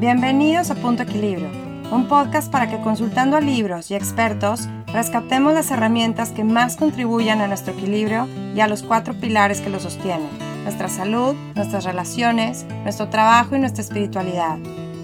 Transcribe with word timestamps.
Bienvenidos 0.00 0.70
a 0.70 0.76
Punto 0.76 1.02
Equilibrio, 1.02 1.50
un 1.90 2.08
podcast 2.08 2.50
para 2.50 2.70
que 2.70 2.80
consultando 2.80 3.36
a 3.36 3.40
libros 3.42 3.90
y 3.90 3.94
expertos 3.94 4.66
rescatemos 4.86 5.52
las 5.52 5.70
herramientas 5.70 6.30
que 6.30 6.42
más 6.42 6.78
contribuyan 6.78 7.42
a 7.42 7.46
nuestro 7.46 7.74
equilibrio 7.74 8.26
y 8.54 8.60
a 8.60 8.66
los 8.66 8.82
cuatro 8.82 9.12
pilares 9.12 9.60
que 9.60 9.68
lo 9.68 9.78
sostienen, 9.78 10.30
nuestra 10.62 10.88
salud, 10.88 11.34
nuestras 11.54 11.84
relaciones, 11.84 12.64
nuestro 12.82 13.10
trabajo 13.10 13.56
y 13.56 13.58
nuestra 13.58 13.82
espiritualidad. 13.82 14.56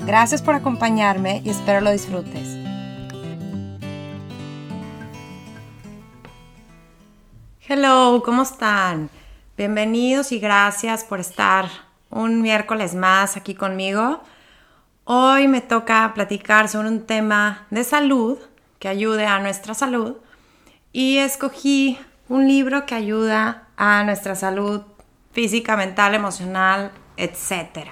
Gracias 0.06 0.40
por 0.40 0.54
acompañarme 0.54 1.42
y 1.44 1.50
espero 1.50 1.82
lo 1.82 1.90
disfrutes. 1.90 2.56
Hello, 7.68 8.22
¿cómo 8.24 8.44
están? 8.44 9.10
Bienvenidos 9.58 10.32
y 10.32 10.38
gracias 10.38 11.04
por 11.04 11.20
estar 11.20 11.68
un 12.08 12.40
miércoles 12.40 12.94
más 12.94 13.36
aquí 13.36 13.54
conmigo. 13.54 14.22
Hoy 15.08 15.46
me 15.46 15.60
toca 15.60 16.10
platicar 16.14 16.68
sobre 16.68 16.88
un 16.88 17.06
tema 17.06 17.68
de 17.70 17.84
salud 17.84 18.38
que 18.80 18.88
ayude 18.88 19.24
a 19.24 19.38
nuestra 19.38 19.72
salud 19.72 20.16
y 20.92 21.18
escogí 21.18 21.96
un 22.28 22.48
libro 22.48 22.86
que 22.86 22.96
ayuda 22.96 23.68
a 23.76 24.02
nuestra 24.02 24.34
salud 24.34 24.82
física, 25.30 25.76
mental, 25.76 26.16
emocional, 26.16 26.90
etc. 27.16 27.86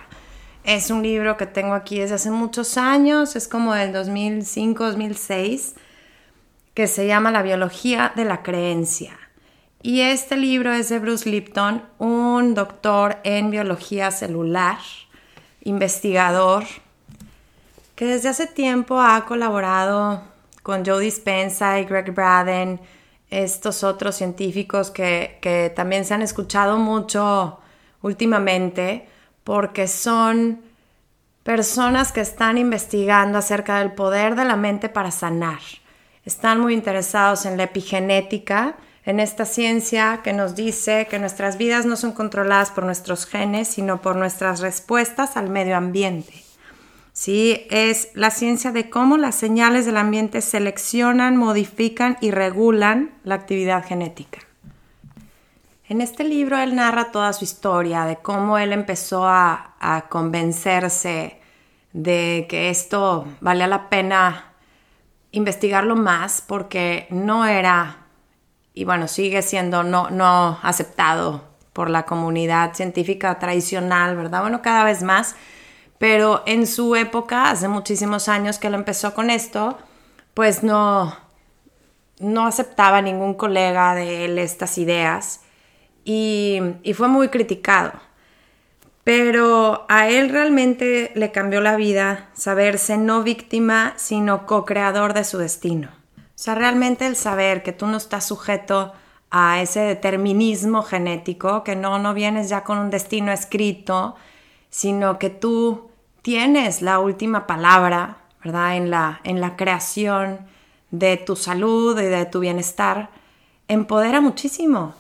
Es 0.65 0.91
un 0.91 1.05
libro 1.05 1.37
que 1.37 1.47
tengo 1.47 1.75
aquí 1.75 2.01
desde 2.01 2.17
hace 2.17 2.33
muchos 2.33 2.77
años, 2.77 3.37
es 3.37 3.47
como 3.47 3.75
del 3.75 3.95
2005-2006, 3.95 5.75
que 6.75 6.89
se 6.89 7.07
llama 7.07 7.31
La 7.31 7.43
biología 7.43 8.13
de 8.17 8.25
la 8.25 8.43
creencia. 8.43 9.17
Y 9.83 10.01
este 10.01 10.37
libro 10.37 10.73
es 10.73 10.89
de 10.89 10.99
Bruce 10.99 11.31
Lipton, 11.31 11.85
un 11.99 12.55
doctor 12.55 13.19
en 13.23 13.53
biología 13.53 14.11
celular, 14.11 14.79
investigador, 15.63 16.65
que 17.95 18.07
desde 18.07 18.29
hace 18.29 18.47
tiempo 18.47 19.01
ha 19.01 19.25
colaborado 19.27 20.23
con 20.63 20.85
Joe 20.85 21.03
Dispenza 21.03 21.79
y 21.79 21.85
Greg 21.85 22.13
Braden, 22.13 22.81
estos 23.31 23.85
otros 23.85 24.17
científicos 24.17 24.91
que, 24.91 25.39
que 25.41 25.73
también 25.75 26.05
se 26.05 26.15
han 26.15 26.23
escuchado 26.23 26.79
mucho 26.79 27.59
últimamente, 28.03 29.09
porque 29.45 29.89
son 29.89 30.61
personas 31.43 32.13
que 32.13 32.21
están 32.21 32.59
investigando 32.59 33.39
acerca 33.39 33.79
del 33.79 33.93
poder 33.93 34.35
de 34.35 34.45
la 34.45 34.57
mente 34.57 34.89
para 34.89 35.11
sanar. 35.11 35.61
Están 36.25 36.61
muy 36.61 36.73
interesados 36.73 37.45
en 37.45 37.59
la 37.59 37.65
epigenética, 37.65 38.77
en 39.05 39.21
esta 39.21 39.45
ciencia 39.45 40.21
que 40.23 40.33
nos 40.33 40.55
dice 40.55 41.07
que 41.11 41.19
nuestras 41.19 41.59
vidas 41.59 41.85
no 41.85 41.97
son 41.97 42.13
controladas 42.13 42.71
por 42.71 42.85
nuestros 42.85 43.27
genes, 43.27 43.69
sino 43.69 44.01
por 44.01 44.17
nuestras 44.17 44.61
respuestas 44.61 45.37
al 45.37 45.51
medio 45.51 45.77
ambiente. 45.77 46.33
Sí, 47.25 47.67
es 47.71 48.11
la 48.13 48.31
ciencia 48.31 48.71
de 48.71 48.91
cómo 48.91 49.17
las 49.17 49.35
señales 49.35 49.87
del 49.87 49.97
ambiente 49.97 50.43
seleccionan, 50.43 51.39
modifican 51.39 52.19
y 52.21 52.31
regulan 52.31 53.15
la 53.25 53.37
actividad 53.37 53.83
genética. 53.83 54.41
En 55.89 56.03
este 56.03 56.25
libro 56.25 56.59
él 56.59 56.75
narra 56.75 57.13
toda 57.13 57.33
su 57.33 57.45
historia, 57.45 58.05
de 58.05 58.17
cómo 58.17 58.59
él 58.59 58.75
empezó 58.75 59.27
a, 59.27 59.75
a 59.81 60.03
convencerse 60.11 61.41
de 61.95 62.45
que 62.47 62.69
esto 62.69 63.27
valía 63.41 63.69
la 63.69 63.89
pena 63.89 64.53
investigarlo 65.31 65.97
más 65.97 66.45
porque 66.47 67.07
no 67.09 67.47
era 67.47 68.05
y 68.75 68.85
bueno, 68.85 69.09
sigue 69.09 69.41
siendo 69.41 69.83
no, 69.83 70.11
no 70.11 70.59
aceptado 70.63 71.43
por 71.73 71.89
la 71.89 72.05
comunidad 72.05 72.75
científica 72.75 73.39
tradicional, 73.39 74.15
¿verdad? 74.15 74.43
Bueno, 74.43 74.61
cada 74.61 74.85
vez 74.85 75.03
más, 75.03 75.37
pero 76.05 76.43
en 76.45 76.67
su 76.67 76.97
época, 76.97 77.49
hace 77.49 77.67
muchísimos 77.67 78.29
años 78.29 78.59
que 78.59 78.67
él 78.67 78.75
empezó 78.75 79.15
con 79.15 79.31
esto, 79.31 79.79
pues 80.35 80.63
no, 80.63 81.17
no 82.19 82.47
aceptaba 82.47 83.01
ningún 83.01 83.33
colega 83.33 83.95
de 83.95 84.27
él 84.27 84.39
estas 84.39 84.77
ideas 84.77 85.41
y, 86.05 86.61
y 86.83 86.93
fue 86.93 87.09
muy 87.09 87.31
criticado. 87.31 87.93
Pero 89.03 89.87
a 89.89 90.11
él 90.11 90.29
realmente 90.29 91.11
le 91.15 91.33
cambió 91.33 91.63
la 91.63 91.75
vida 91.75 92.29
saberse 92.35 92.99
no 92.99 93.23
víctima, 93.23 93.95
sino 93.97 94.45
co-creador 94.45 95.15
de 95.15 95.25
su 95.25 95.39
destino. 95.39 95.89
O 96.19 96.21
sea, 96.35 96.55
realmente 96.55 97.07
el 97.07 97.17
saber 97.17 97.63
que 97.63 97.73
tú 97.73 97.87
no 97.87 97.97
estás 97.97 98.27
sujeto 98.27 98.93
a 99.31 99.63
ese 99.63 99.81
determinismo 99.81 100.83
genético, 100.83 101.65
que 101.65 101.77
no, 101.77 101.99
no 101.99 102.13
vienes 102.13 102.51
ya 102.51 102.63
con 102.63 102.77
un 102.77 102.91
destino 102.91 103.33
escrito, 103.33 104.17
sino 104.69 105.19
que 105.19 105.31
tú 105.31 105.94
tienes 106.25 106.81
la 106.81 107.01
última 107.01 107.47
palabra, 107.47 108.17
¿verdad? 108.43 108.79
En 108.79 108.91
la, 108.91 109.21
en 109.25 109.43
la 109.43 109.57
creación 109.57 110.39
de 110.91 111.19
tu 111.19 111.37
salud 111.37 112.01
y 112.01 112.07
de 112.07 112.25
tu 112.25 112.41
bienestar, 112.41 113.11
empodera 113.69 114.23
muchísimo. 114.23 114.95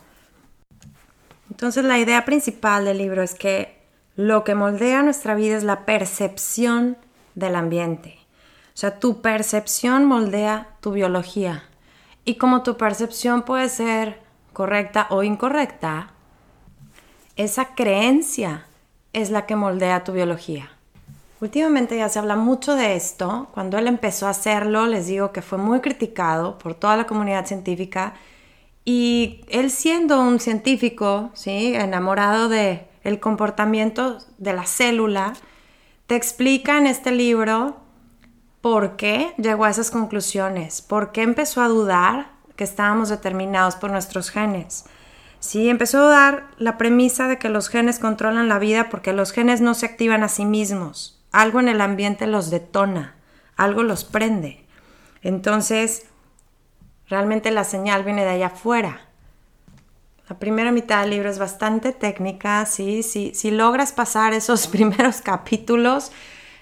Entonces 1.51 1.83
la 1.83 1.99
idea 1.99 2.27
principal 2.27 2.85
del 2.85 2.99
libro 2.99 3.23
es 3.23 3.35
que 3.35 3.81
lo 4.17 4.45
que 4.45 4.55
moldea 4.55 5.03
nuestra 5.03 5.35
vida 5.35 5.57
es 5.57 5.65
la 5.65 5.87
percepción 5.87 6.99
del 7.35 7.57
ambiente. 7.57 8.19
O 8.75 8.77
sea, 8.77 9.01
tu 9.01 9.23
percepción 9.23 10.05
moldea 10.05 10.77
tu 10.81 10.93
biología. 10.93 11.65
Y 12.27 12.35
como 12.35 12.63
tu 12.63 12.77
percepción 12.77 13.45
puede 13.45 13.71
ser 13.71 14.21
correcta 14.53 15.07
o 15.09 15.23
incorrecta, 15.23 16.11
esa 17.37 17.75
creencia 17.75 18.67
es 19.15 19.31
la 19.31 19.47
que 19.47 19.57
moldea 19.57 20.05
tu 20.05 20.13
biología. 20.13 20.75
Últimamente 21.45 21.99
ya 21.99 22.09
se 22.09 22.19
habla 22.19 22.37
mucho 22.37 22.75
de 22.75 22.97
esto. 22.97 23.49
Cuando 23.53 23.77
él 23.77 23.87
empezó 23.87 24.27
a 24.27 24.31
hacerlo, 24.31 24.87
les 24.87 25.09
digo 25.09 25.31
que 25.31 25.43
fue 25.43 25.59
muy 25.59 25.81
criticado 25.81 26.57
por 26.57 26.75
toda 26.75 26.97
la 26.97 27.07
comunidad 27.07 27.45
científica. 27.45 28.15
Y 28.87 29.43
él 29.49 29.71
siendo 29.71 30.23
un 30.23 30.41
científico, 30.41 31.33
¿sí? 31.35 31.75
enamorado 31.75 32.49
de 32.49 32.87
el 33.03 33.21
comportamiento 33.21 34.21
de 34.39 34.55
la 34.55 34.65
célula, 34.65 35.35
te 36.07 36.17
explica 36.17 36.79
en 36.79 36.87
este 36.87 37.13
libro 37.13 37.77
por 38.63 38.97
qué 38.97 39.35
llegó 39.37 39.67
a 39.67 39.71
esas 39.71 39.91
conclusiones, 39.91 40.81
por 40.81 41.13
qué 41.13 41.21
empezó 41.21 41.61
a 41.61 41.69
dudar 41.69 42.31
que 42.57 42.65
estábamos 42.65 43.11
determinados 43.11 43.77
por 43.77 43.91
nuestros 43.91 44.31
genes. 44.31 44.87
Sí, 45.41 45.69
empezó 45.69 46.07
a 46.07 46.11
dar 46.11 46.47
la 46.57 46.79
premisa 46.79 47.29
de 47.29 47.39
que 47.39 47.51
los 47.51 47.69
genes 47.69 47.99
controlan 47.99 48.49
la 48.49 48.59
vida 48.59 48.89
porque 48.89 49.13
los 49.13 49.31
genes 49.33 49.61
no 49.61 49.75
se 49.75 49.85
activan 49.85 50.23
a 50.23 50.29
sí 50.29 50.47
mismos. 50.47 51.21
Algo 51.35 51.59
en 51.59 51.69
el 51.69 51.81
ambiente 51.81 52.29
los 52.29 52.49
detona, 52.49 53.17
algo 53.57 53.83
los 53.83 54.05
prende. 54.05 54.65
Entonces, 55.21 56.07
realmente 57.09 57.51
la 57.51 57.65
señal 57.65 58.05
viene 58.05 58.23
de 58.23 58.31
allá 58.31 58.47
afuera. 58.47 59.01
La 60.29 60.39
primera 60.39 60.71
mitad 60.71 61.01
del 61.01 61.11
libro 61.11 61.29
es 61.29 61.41
bastante 61.41 61.91
técnica, 61.91 62.65
sí, 62.67 63.03
sí, 63.03 63.33
si 63.35 63.51
logras 63.51 63.91
pasar 63.91 64.33
esos 64.33 64.67
primeros 64.69 65.23
capítulos, 65.23 66.13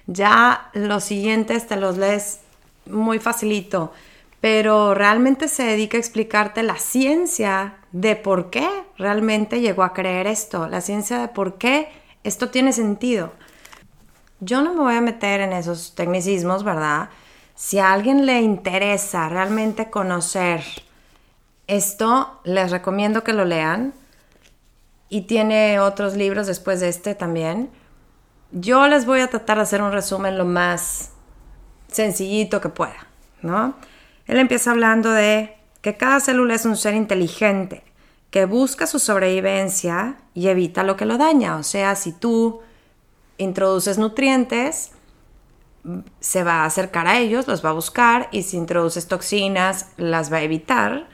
ya 0.06 0.70
los 0.72 1.04
siguientes 1.04 1.66
te 1.66 1.76
los 1.76 1.98
lees 1.98 2.40
muy 2.86 3.18
facilito, 3.18 3.92
pero 4.40 4.94
realmente 4.94 5.48
se 5.48 5.64
dedica 5.64 5.98
a 5.98 6.00
explicarte 6.00 6.62
la 6.62 6.78
ciencia 6.78 7.74
de 7.92 8.16
por 8.16 8.48
qué 8.48 8.70
realmente 8.96 9.60
llegó 9.60 9.82
a 9.82 9.92
creer 9.92 10.26
esto, 10.26 10.66
la 10.66 10.80
ciencia 10.80 11.18
de 11.18 11.28
por 11.28 11.58
qué 11.58 11.90
esto 12.24 12.48
tiene 12.48 12.72
sentido. 12.72 13.34
Yo 14.44 14.60
no 14.60 14.74
me 14.74 14.80
voy 14.80 14.96
a 14.96 15.00
meter 15.00 15.40
en 15.40 15.52
esos 15.52 15.94
tecnicismos, 15.94 16.64
¿verdad? 16.64 17.10
Si 17.54 17.78
a 17.78 17.92
alguien 17.92 18.26
le 18.26 18.40
interesa 18.40 19.28
realmente 19.28 19.88
conocer 19.88 20.64
esto, 21.68 22.40
les 22.42 22.72
recomiendo 22.72 23.22
que 23.22 23.34
lo 23.34 23.44
lean. 23.44 23.94
Y 25.08 25.22
tiene 25.22 25.78
otros 25.78 26.16
libros 26.16 26.48
después 26.48 26.80
de 26.80 26.88
este 26.88 27.14
también. 27.14 27.70
Yo 28.50 28.88
les 28.88 29.06
voy 29.06 29.20
a 29.20 29.28
tratar 29.28 29.58
de 29.58 29.62
hacer 29.62 29.80
un 29.80 29.92
resumen 29.92 30.36
lo 30.36 30.44
más 30.44 31.10
sencillito 31.86 32.60
que 32.60 32.68
pueda, 32.68 33.06
¿no? 33.42 33.76
Él 34.26 34.38
empieza 34.38 34.72
hablando 34.72 35.12
de 35.12 35.56
que 35.82 35.96
cada 35.96 36.18
célula 36.18 36.56
es 36.56 36.64
un 36.64 36.76
ser 36.76 36.94
inteligente 36.94 37.84
que 38.32 38.44
busca 38.46 38.88
su 38.88 38.98
sobrevivencia 38.98 40.16
y 40.34 40.48
evita 40.48 40.82
lo 40.82 40.96
que 40.96 41.06
lo 41.06 41.16
daña. 41.16 41.58
O 41.58 41.62
sea, 41.62 41.94
si 41.94 42.10
tú 42.10 42.60
introduces 43.38 43.98
nutrientes, 43.98 44.92
se 46.20 46.44
va 46.44 46.62
a 46.62 46.64
acercar 46.66 47.06
a 47.06 47.18
ellos, 47.18 47.48
los 47.48 47.64
va 47.64 47.70
a 47.70 47.74
buscar 47.74 48.28
y 48.30 48.42
si 48.42 48.56
introduces 48.56 49.08
toxinas, 49.08 49.88
las 49.96 50.32
va 50.32 50.38
a 50.38 50.42
evitar. 50.42 51.08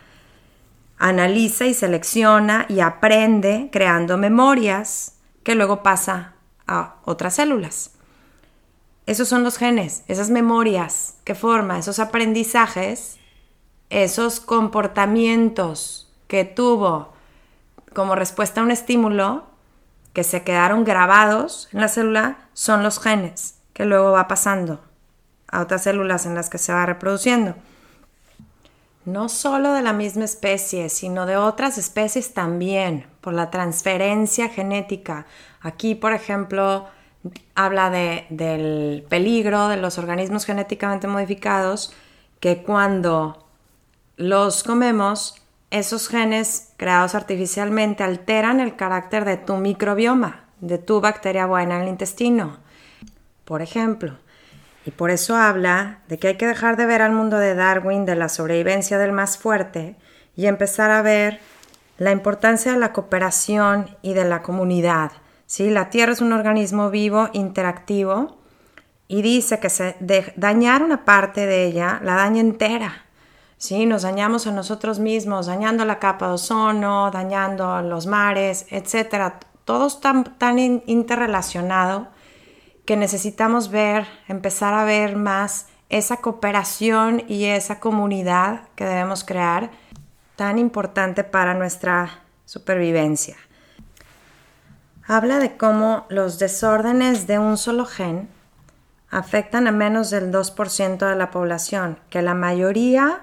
Analiza 0.98 1.66
y 1.66 1.74
selecciona 1.74 2.66
y 2.68 2.80
aprende 2.80 3.70
creando 3.72 4.18
memorias 4.18 5.14
que 5.42 5.54
luego 5.54 5.82
pasa 5.82 6.34
a 6.66 6.96
otras 7.04 7.36
células. 7.36 7.92
Esos 9.06 9.28
son 9.28 9.42
los 9.42 9.56
genes, 9.56 10.04
esas 10.06 10.28
memorias 10.28 11.16
que 11.24 11.34
forma, 11.34 11.78
esos 11.78 11.98
aprendizajes, 11.98 13.18
esos 13.88 14.38
comportamientos 14.40 16.12
que 16.26 16.44
tuvo 16.44 17.14
como 17.94 18.14
respuesta 18.14 18.60
a 18.60 18.64
un 18.64 18.70
estímulo 18.70 19.47
que 20.12 20.24
se 20.24 20.42
quedaron 20.42 20.84
grabados 20.84 21.68
en 21.72 21.80
la 21.80 21.88
célula 21.88 22.38
son 22.52 22.82
los 22.82 23.00
genes 23.00 23.58
que 23.78 23.84
luego 23.84 24.10
va 24.10 24.26
pasando 24.26 24.80
a 25.46 25.60
otras 25.60 25.84
células 25.84 26.26
en 26.26 26.34
las 26.34 26.50
que 26.50 26.58
se 26.58 26.72
va 26.72 26.84
reproduciendo. 26.84 27.54
No 29.04 29.28
solo 29.28 29.72
de 29.72 29.82
la 29.82 29.92
misma 29.92 30.24
especie, 30.24 30.88
sino 30.88 31.26
de 31.26 31.36
otras 31.36 31.78
especies 31.78 32.34
también, 32.34 33.06
por 33.20 33.34
la 33.34 33.50
transferencia 33.50 34.48
genética. 34.48 35.26
Aquí, 35.60 35.94
por 35.94 36.12
ejemplo, 36.12 36.88
habla 37.54 37.88
del 37.90 39.06
peligro 39.08 39.68
de 39.68 39.76
los 39.76 39.96
organismos 39.96 40.44
genéticamente 40.44 41.06
modificados, 41.06 41.94
que 42.40 42.64
cuando 42.64 43.46
los 44.16 44.64
comemos, 44.64 45.36
esos 45.70 46.08
genes 46.08 46.70
creados 46.76 47.14
artificialmente 47.14 48.02
alteran 48.02 48.60
el 48.60 48.76
carácter 48.76 49.24
de 49.24 49.36
tu 49.36 49.56
microbioma, 49.56 50.44
de 50.60 50.78
tu 50.78 51.00
bacteria 51.00 51.46
buena 51.46 51.76
en 51.76 51.82
el 51.82 51.88
intestino. 51.88 52.58
Por 53.44 53.62
ejemplo, 53.62 54.16
y 54.84 54.90
por 54.90 55.10
eso 55.10 55.36
habla 55.36 55.98
de 56.08 56.18
que 56.18 56.28
hay 56.28 56.36
que 56.36 56.46
dejar 56.46 56.76
de 56.76 56.86
ver 56.86 57.02
al 57.02 57.12
mundo 57.12 57.38
de 57.38 57.54
Darwin 57.54 58.06
de 58.06 58.14
la 58.14 58.28
sobrevivencia 58.28 58.98
del 58.98 59.12
más 59.12 59.36
fuerte 59.36 59.96
y 60.34 60.46
empezar 60.46 60.90
a 60.90 61.02
ver 61.02 61.40
la 61.98 62.12
importancia 62.12 62.72
de 62.72 62.78
la 62.78 62.92
cooperación 62.92 63.96
y 64.02 64.14
de 64.14 64.24
la 64.24 64.40
comunidad. 64.40 65.12
¿sí? 65.46 65.68
La 65.68 65.90
Tierra 65.90 66.12
es 66.12 66.20
un 66.20 66.32
organismo 66.32 66.90
vivo, 66.90 67.28
interactivo, 67.32 68.38
y 69.08 69.22
dice 69.22 69.58
que 69.58 69.70
se 69.70 69.96
dañar 70.36 70.82
una 70.82 71.04
parte 71.04 71.46
de 71.46 71.64
ella 71.66 72.00
la 72.04 72.14
daña 72.14 72.40
entera. 72.40 73.07
¿Sí? 73.58 73.84
Nos 73.84 74.02
dañamos 74.02 74.46
a 74.46 74.52
nosotros 74.52 74.98
mismos, 74.98 75.46
dañando 75.46 75.84
la 75.84 75.98
capa 75.98 76.28
de 76.28 76.34
ozono, 76.34 77.10
dañando 77.10 77.82
los 77.82 78.06
mares, 78.06 78.66
etc. 78.70 79.34
Todo 79.64 79.88
está 79.88 80.24
tan 80.38 80.58
interrelacionado 80.58 82.08
que 82.86 82.96
necesitamos 82.96 83.70
ver, 83.70 84.06
empezar 84.28 84.72
a 84.72 84.84
ver 84.84 85.16
más 85.16 85.66
esa 85.90 86.18
cooperación 86.18 87.24
y 87.28 87.44
esa 87.44 87.80
comunidad 87.80 88.62
que 88.76 88.84
debemos 88.84 89.24
crear, 89.24 89.70
tan 90.36 90.58
importante 90.58 91.24
para 91.24 91.54
nuestra 91.54 92.22
supervivencia. 92.44 93.36
Habla 95.06 95.38
de 95.38 95.56
cómo 95.56 96.06
los 96.10 96.38
desórdenes 96.38 97.26
de 97.26 97.38
un 97.38 97.56
solo 97.56 97.86
gen 97.86 98.28
afectan 99.10 99.66
a 99.66 99.72
menos 99.72 100.10
del 100.10 100.30
2% 100.30 101.08
de 101.08 101.16
la 101.16 101.30
población, 101.30 101.98
que 102.10 102.20
la 102.20 102.34
mayoría 102.34 103.22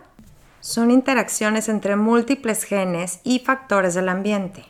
son 0.65 0.89
interacciones 0.89 1.69
entre 1.69 1.95
múltiples 1.95 2.63
genes 2.63 3.19
y 3.23 3.37
factores 3.37 3.93
del 3.93 4.09
ambiente. 4.09 4.65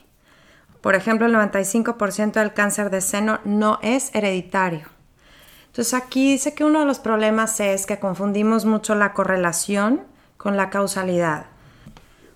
Por 0.82 0.94
ejemplo, 0.94 1.26
el 1.26 1.34
95% 1.34 2.34
del 2.34 2.54
cáncer 2.54 2.90
de 2.90 3.00
seno 3.00 3.40
no 3.46 3.80
es 3.82 4.14
hereditario. 4.14 4.90
Entonces 5.68 5.94
aquí 5.94 6.34
dice 6.34 6.54
que 6.54 6.66
uno 6.66 6.82
de 6.82 6.86
los 6.86 7.00
problemas 7.00 7.62
es 7.62 7.86
que 7.86 7.98
confundimos 7.98 8.66
mucho 8.66 8.94
la 8.94 9.14
correlación 9.14 10.02
con 10.36 10.58
la 10.58 10.70
causalidad. 10.70 11.46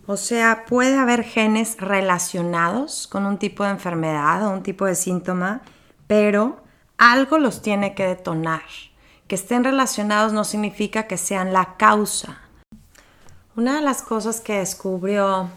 O 0.07 0.15
sea, 0.15 0.63
puede 0.65 0.97
haber 0.97 1.25
genes 1.25 1.75
relacionados 1.81 3.07
con 3.07 3.25
un 3.25 3.39
tipo 3.39 3.65
de 3.65 3.71
enfermedad 3.71 4.47
o 4.47 4.51
un 4.51 4.63
tipo 4.63 4.85
de 4.85 4.95
síntoma, 4.95 5.63
pero 6.07 6.63
algo 6.97 7.37
los 7.37 7.61
tiene 7.61 7.93
que 7.93 8.07
detonar. 8.07 8.63
Que 9.27 9.35
estén 9.35 9.65
relacionados 9.65 10.31
no 10.31 10.45
significa 10.45 11.07
que 11.07 11.17
sean 11.17 11.51
la 11.51 11.75
causa. 11.75 12.48
Una 13.55 13.77
de 13.77 13.81
las 13.81 14.03
cosas 14.03 14.41
que 14.41 14.59
descubrió 14.59 15.49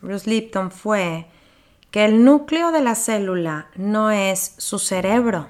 Bruce 0.00 0.30
Lipton 0.30 0.70
fue 0.70 1.26
que 1.90 2.04
el 2.04 2.24
núcleo 2.24 2.70
de 2.70 2.80
la 2.80 2.94
célula 2.94 3.66
no 3.74 4.12
es 4.12 4.54
su 4.58 4.78
cerebro. 4.78 5.48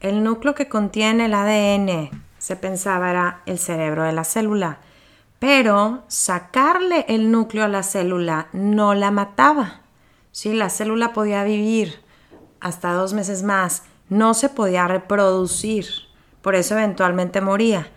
El 0.00 0.22
núcleo 0.22 0.54
que 0.54 0.68
contiene 0.68 1.26
el 1.26 1.34
ADN 1.34 2.22
se 2.38 2.54
pensaba 2.54 3.10
era 3.10 3.42
el 3.46 3.58
cerebro 3.58 4.04
de 4.04 4.12
la 4.12 4.22
célula, 4.22 4.78
pero 5.40 6.04
sacarle 6.06 7.04
el 7.08 7.32
núcleo 7.32 7.64
a 7.64 7.68
la 7.68 7.82
célula 7.82 8.46
no 8.52 8.94
la 8.94 9.10
mataba. 9.10 9.80
Si 10.30 10.52
la 10.52 10.70
célula 10.70 11.12
podía 11.12 11.42
vivir 11.42 12.00
hasta 12.60 12.92
dos 12.92 13.12
meses 13.12 13.42
más, 13.42 13.82
no 14.08 14.34
se 14.34 14.48
podía 14.48 14.86
reproducir, 14.86 15.86
por 16.42 16.54
eso 16.54 16.74
eventualmente 16.74 17.40
moría. 17.40 17.90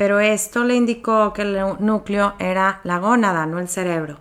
Pero 0.00 0.18
esto 0.18 0.64
le 0.64 0.76
indicó 0.76 1.34
que 1.34 1.42
el 1.42 1.60
núcleo 1.78 2.32
era 2.38 2.80
la 2.84 2.98
gónada, 2.98 3.44
no 3.44 3.58
el 3.58 3.68
cerebro. 3.68 4.18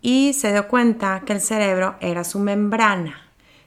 Y 0.00 0.32
se 0.32 0.52
dio 0.52 0.68
cuenta 0.68 1.22
que 1.26 1.32
el 1.32 1.40
cerebro 1.40 1.96
era 1.98 2.22
su 2.22 2.38
membrana. 2.38 3.20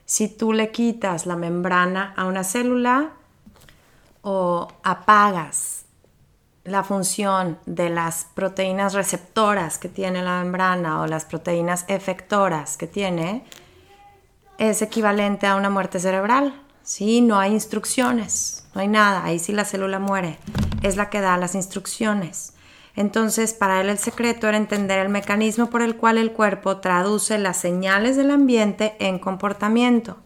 Si 0.06 0.28
tú 0.28 0.54
le 0.54 0.70
quitas 0.70 1.26
la 1.26 1.36
membrana 1.36 2.14
a 2.16 2.24
una 2.24 2.42
célula 2.42 3.10
o 4.22 4.66
apagas 4.82 5.84
la 6.64 6.84
función 6.84 7.58
de 7.66 7.90
las 7.90 8.28
proteínas 8.32 8.94
receptoras 8.94 9.76
que 9.76 9.90
tiene 9.90 10.22
la 10.22 10.42
membrana 10.42 11.02
o 11.02 11.06
las 11.06 11.26
proteínas 11.26 11.84
efectoras 11.88 12.78
que 12.78 12.86
tiene, 12.86 13.44
es 14.56 14.80
equivalente 14.80 15.46
a 15.46 15.56
una 15.56 15.68
muerte 15.68 16.00
cerebral. 16.00 16.58
Sí, 16.82 17.20
no 17.20 17.38
hay 17.38 17.52
instrucciones, 17.52 18.66
no 18.74 18.80
hay 18.80 18.88
nada, 18.88 19.22
ahí 19.22 19.38
sí 19.38 19.52
la 19.52 19.66
célula 19.66 19.98
muere, 19.98 20.38
es 20.82 20.96
la 20.96 21.10
que 21.10 21.20
da 21.20 21.36
las 21.36 21.54
instrucciones. 21.54 22.54
Entonces, 22.94 23.54
para 23.54 23.80
él 23.80 23.88
el 23.88 23.98
secreto 23.98 24.48
era 24.48 24.56
entender 24.56 24.98
el 24.98 25.08
mecanismo 25.08 25.70
por 25.70 25.82
el 25.82 25.96
cual 25.96 26.18
el 26.18 26.32
cuerpo 26.32 26.78
traduce 26.78 27.38
las 27.38 27.56
señales 27.56 28.16
del 28.16 28.30
ambiente 28.30 28.96
en 28.98 29.18
comportamiento. 29.18 30.18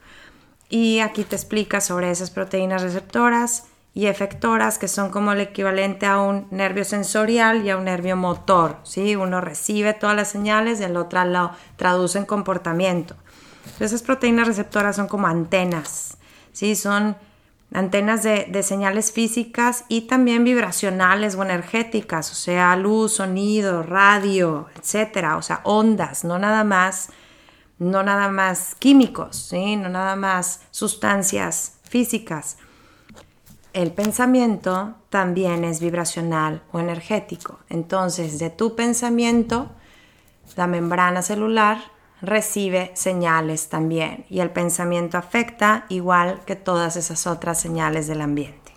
Y 0.68 0.98
aquí 0.98 1.22
te 1.22 1.36
explica 1.36 1.80
sobre 1.80 2.10
esas 2.10 2.30
proteínas 2.30 2.82
receptoras 2.82 3.64
y 3.94 4.06
efectoras 4.06 4.78
que 4.78 4.88
son 4.88 5.10
como 5.10 5.32
el 5.32 5.40
equivalente 5.40 6.06
a 6.06 6.20
un 6.20 6.48
nervio 6.50 6.84
sensorial 6.84 7.64
y 7.64 7.70
a 7.70 7.76
un 7.76 7.84
nervio 7.84 8.16
motor. 8.16 8.78
¿sí? 8.82 9.14
Uno 9.14 9.40
recibe 9.40 9.94
todas 9.94 10.16
las 10.16 10.28
señales 10.28 10.80
y 10.80 10.84
el 10.84 10.96
otro 10.96 11.24
lo 11.24 11.52
traduce 11.76 12.18
en 12.18 12.26
comportamiento. 12.26 13.14
Esas 13.78 14.02
proteínas 14.02 14.48
receptoras 14.48 14.96
son 14.96 15.06
como 15.06 15.28
antenas 15.28 16.16
¿sí? 16.56 16.74
Son 16.74 17.16
antenas 17.72 18.22
de, 18.22 18.62
señales 18.62 19.12
físicas 19.12 19.84
y 19.88 20.02
también 20.02 20.44
vibracionales 20.44 21.34
o 21.34 21.42
energéticas, 21.42 22.30
o 22.30 22.34
sea, 22.34 22.76
luz, 22.76 23.14
sonido, 23.14 23.82
radio, 23.82 24.68
etcétera, 24.76 25.36
o 25.36 25.42
sea, 25.42 25.60
ondas, 25.64 26.24
no 26.24 26.38
nada 26.38 26.64
más, 26.64 27.10
no 27.78 28.02
nada 28.02 28.28
más 28.28 28.74
químicos, 28.76 29.36
¿sí? 29.36 29.76
no 29.76 29.88
nada 29.88 30.16
más 30.16 30.62
sustancias 30.70 31.78
físicas. 31.82 32.56
El 33.72 33.92
pensamiento 33.92 34.94
también 35.10 35.62
es 35.64 35.80
vibracional 35.80 36.62
o 36.72 36.80
energético. 36.80 37.58
Entonces, 37.68 38.38
de 38.38 38.48
tu 38.48 38.74
pensamiento, 38.74 39.70
la 40.56 40.66
membrana 40.66 41.20
celular 41.20 41.78
recibe 42.22 42.90
señales 42.94 43.68
también 43.68 44.24
y 44.28 44.40
el 44.40 44.50
pensamiento 44.50 45.18
afecta 45.18 45.84
igual 45.88 46.40
que 46.46 46.56
todas 46.56 46.96
esas 46.96 47.26
otras 47.26 47.60
señales 47.60 48.06
del 48.06 48.20
ambiente. 48.20 48.72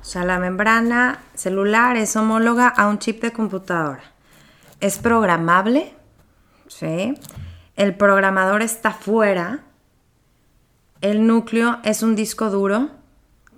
O 0.00 0.04
sea, 0.04 0.24
la 0.24 0.38
membrana 0.38 1.20
celular 1.34 1.96
es 1.96 2.14
homóloga 2.14 2.68
a 2.68 2.86
un 2.86 2.98
chip 2.98 3.20
de 3.22 3.32
computadora. 3.32 4.04
Es 4.80 4.98
programable, 4.98 5.94
¿sí? 6.68 7.14
El 7.74 7.96
programador 7.96 8.62
está 8.62 8.92
fuera. 8.92 9.64
El 11.00 11.26
núcleo 11.26 11.80
es 11.82 12.02
un 12.02 12.14
disco 12.14 12.50
duro 12.50 12.90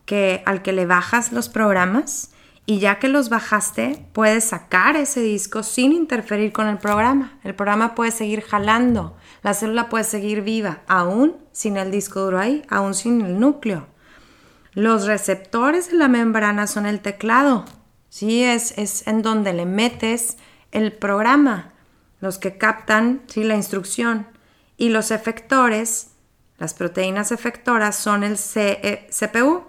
que, 0.06 0.42
al 0.46 0.62
que 0.62 0.72
le 0.72 0.86
bajas 0.86 1.32
los 1.32 1.50
programas 1.50 2.30
y 2.70 2.80
ya 2.80 2.98
que 2.98 3.08
los 3.08 3.30
bajaste, 3.30 4.04
puedes 4.12 4.44
sacar 4.44 4.94
ese 4.94 5.22
disco 5.22 5.62
sin 5.62 5.90
interferir 5.90 6.52
con 6.52 6.66
el 6.66 6.76
programa. 6.76 7.38
El 7.42 7.54
programa 7.54 7.94
puede 7.94 8.10
seguir 8.10 8.42
jalando, 8.42 9.16
la 9.42 9.54
célula 9.54 9.88
puede 9.88 10.04
seguir 10.04 10.42
viva, 10.42 10.82
aún 10.86 11.38
sin 11.50 11.78
el 11.78 11.90
disco 11.90 12.20
duro 12.20 12.38
ahí, 12.38 12.62
aún 12.68 12.92
sin 12.92 13.22
el 13.22 13.40
núcleo. 13.40 13.86
Los 14.74 15.06
receptores 15.06 15.90
de 15.90 15.96
la 15.96 16.08
membrana 16.08 16.66
son 16.66 16.84
el 16.84 17.00
teclado, 17.00 17.64
¿sí? 18.10 18.44
Es, 18.44 18.76
es 18.76 19.06
en 19.06 19.22
donde 19.22 19.54
le 19.54 19.64
metes 19.64 20.36
el 20.70 20.92
programa, 20.92 21.72
los 22.20 22.36
que 22.36 22.58
captan 22.58 23.22
¿sí? 23.28 23.44
la 23.44 23.56
instrucción. 23.56 24.26
Y 24.76 24.90
los 24.90 25.10
efectores, 25.10 26.08
las 26.58 26.74
proteínas 26.74 27.32
efectoras, 27.32 27.96
son 27.96 28.24
el 28.24 28.36
CPU, 28.36 29.67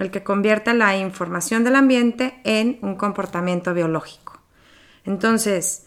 el 0.00 0.10
que 0.10 0.22
convierte 0.22 0.74
la 0.74 0.96
información 0.96 1.62
del 1.62 1.76
ambiente 1.76 2.40
en 2.44 2.78
un 2.82 2.96
comportamiento 2.96 3.74
biológico. 3.74 4.40
Entonces, 5.04 5.86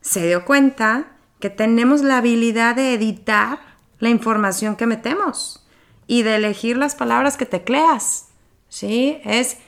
se 0.00 0.26
dio 0.26 0.44
cuenta 0.44 1.16
que 1.40 1.50
tenemos 1.50 2.02
la 2.02 2.18
habilidad 2.18 2.76
de 2.76 2.94
editar 2.94 3.58
la 3.98 4.10
información 4.10 4.76
que 4.76 4.86
metemos 4.86 5.66
y 6.06 6.22
de 6.22 6.36
elegir 6.36 6.76
las 6.76 6.94
palabras 6.94 7.36
que 7.36 7.46
tecleas. 7.46 8.28
¿Sí? 8.68 9.20
Es 9.24 9.58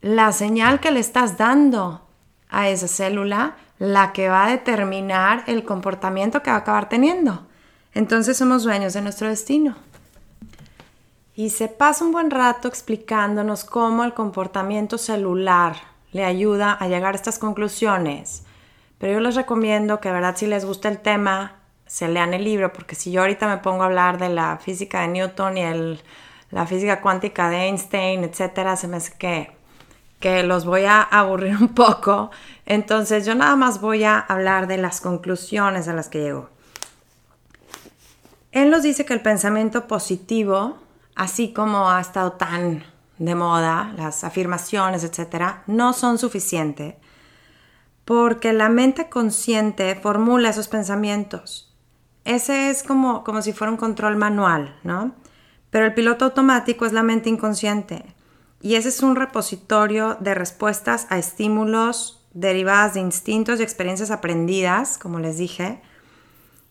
la 0.00 0.32
señal 0.32 0.80
que 0.80 0.90
le 0.90 1.00
estás 1.00 1.38
dando 1.38 2.08
a 2.48 2.68
esa 2.68 2.88
célula 2.88 3.56
la 3.78 4.12
que 4.12 4.28
va 4.28 4.46
a 4.46 4.50
determinar 4.50 5.44
el 5.46 5.64
comportamiento 5.64 6.42
que 6.42 6.50
va 6.50 6.56
a 6.56 6.60
acabar 6.60 6.88
teniendo. 6.88 7.46
Entonces 7.94 8.36
somos 8.36 8.64
dueños 8.64 8.94
de 8.94 9.02
nuestro 9.02 9.28
destino. 9.28 9.76
Y 11.38 11.50
se 11.50 11.68
pasa 11.68 12.04
un 12.04 12.10
buen 12.10 12.32
rato 12.32 12.66
explicándonos 12.66 13.62
cómo 13.62 14.02
el 14.02 14.12
comportamiento 14.12 14.98
celular 14.98 15.76
le 16.10 16.24
ayuda 16.24 16.72
a 16.72 16.88
llegar 16.88 17.14
a 17.14 17.16
estas 17.16 17.38
conclusiones. 17.38 18.42
Pero 18.98 19.12
yo 19.12 19.20
les 19.20 19.36
recomiendo 19.36 20.00
que, 20.00 20.10
verdad, 20.10 20.34
si 20.36 20.48
les 20.48 20.64
gusta 20.64 20.88
el 20.88 20.98
tema, 20.98 21.60
se 21.86 22.08
lean 22.08 22.34
el 22.34 22.42
libro, 22.42 22.72
porque 22.72 22.96
si 22.96 23.12
yo 23.12 23.20
ahorita 23.20 23.46
me 23.46 23.58
pongo 23.58 23.84
a 23.84 23.86
hablar 23.86 24.18
de 24.18 24.30
la 24.30 24.58
física 24.58 25.02
de 25.02 25.08
Newton 25.08 25.58
y 25.58 25.60
el, 25.60 26.00
la 26.50 26.66
física 26.66 27.00
cuántica 27.00 27.48
de 27.48 27.68
Einstein, 27.68 28.24
etcétera, 28.24 28.74
se 28.74 28.88
me 28.88 28.96
hace 28.96 29.12
que, 29.16 29.52
que 30.18 30.42
los 30.42 30.64
voy 30.64 30.86
a 30.86 31.02
aburrir 31.02 31.56
un 31.56 31.68
poco. 31.68 32.32
Entonces, 32.66 33.24
yo 33.24 33.36
nada 33.36 33.54
más 33.54 33.80
voy 33.80 34.02
a 34.02 34.18
hablar 34.18 34.66
de 34.66 34.78
las 34.78 35.00
conclusiones 35.00 35.86
a 35.86 35.92
las 35.92 36.08
que 36.08 36.18
llegó. 36.18 36.50
Él 38.50 38.72
nos 38.72 38.82
dice 38.82 39.04
que 39.04 39.14
el 39.14 39.22
pensamiento 39.22 39.86
positivo, 39.86 40.78
así 41.18 41.52
como 41.52 41.90
ha 41.90 42.00
estado 42.00 42.32
tan 42.32 42.84
de 43.18 43.34
moda, 43.34 43.92
las 43.96 44.24
afirmaciones, 44.24 45.04
etcétera, 45.04 45.64
no 45.66 45.92
son 45.92 46.16
suficientes 46.16 46.94
porque 48.04 48.54
la 48.54 48.70
mente 48.70 49.10
consciente 49.10 49.94
formula 49.94 50.48
esos 50.48 50.68
pensamientos. 50.68 51.76
Ese 52.24 52.70
es 52.70 52.82
como, 52.82 53.22
como 53.22 53.42
si 53.42 53.52
fuera 53.52 53.70
un 53.70 53.76
control 53.76 54.16
manual, 54.16 54.78
¿no? 54.82 55.14
Pero 55.68 55.84
el 55.84 55.92
piloto 55.92 56.24
automático 56.24 56.86
es 56.86 56.94
la 56.94 57.02
mente 57.02 57.28
inconsciente 57.28 58.14
y 58.62 58.76
ese 58.76 58.88
es 58.88 59.02
un 59.02 59.16
repositorio 59.16 60.16
de 60.20 60.34
respuestas 60.34 61.06
a 61.10 61.18
estímulos 61.18 62.26
derivadas 62.32 62.94
de 62.94 63.00
instintos 63.00 63.60
y 63.60 63.64
experiencias 63.64 64.10
aprendidas, 64.10 64.96
como 64.96 65.18
les 65.18 65.36
dije, 65.36 65.82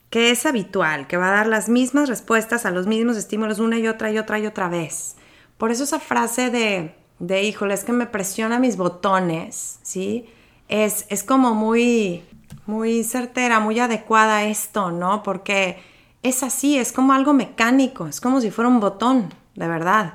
que 0.10 0.32
es 0.32 0.46
habitual, 0.46 1.08
que 1.08 1.18
va 1.18 1.30
a 1.30 1.36
dar 1.36 1.48
las 1.48 1.70
mismas 1.70 2.08
respuestas 2.10 2.66
a 2.66 2.72
los 2.72 2.88
mismos 2.88 3.18
estímulos 3.18 3.60
una 3.60 3.78
y 3.78 3.88
otra 3.88 4.12
y 4.12 4.18
otra 4.18 4.40
y 4.40 4.46
otra 4.46 4.70
vez. 4.70 5.16
Por 5.58 5.72
eso 5.72 5.84
esa 5.84 6.00
frase 6.00 6.50
de, 6.50 6.96
de 7.20 7.44
híjole, 7.44 7.74
es 7.74 7.84
que 7.84 7.92
me 7.92 8.06
presiona 8.06 8.60
mis 8.60 8.78
botones, 8.78 9.80
¿sí? 9.84 10.30
Es, 10.70 11.06
es 11.10 11.24
como 11.24 11.56
muy, 11.56 12.24
muy 12.66 13.04
certera, 13.04 13.60
muy 13.60 13.80
adecuada 13.80 14.44
esto, 14.44 14.92
¿no? 14.92 15.24
Porque 15.24 15.78
es 16.24 16.44
así, 16.44 16.78
es 16.78 16.92
como 16.92 17.14
algo 17.14 17.34
mecánico, 17.34 18.08
es 18.08 18.22
como 18.22 18.42
si 18.42 18.52
fuera 18.52 18.70
un 18.70 18.80
botón, 18.80 19.34
de 19.56 19.68
verdad. 19.68 20.14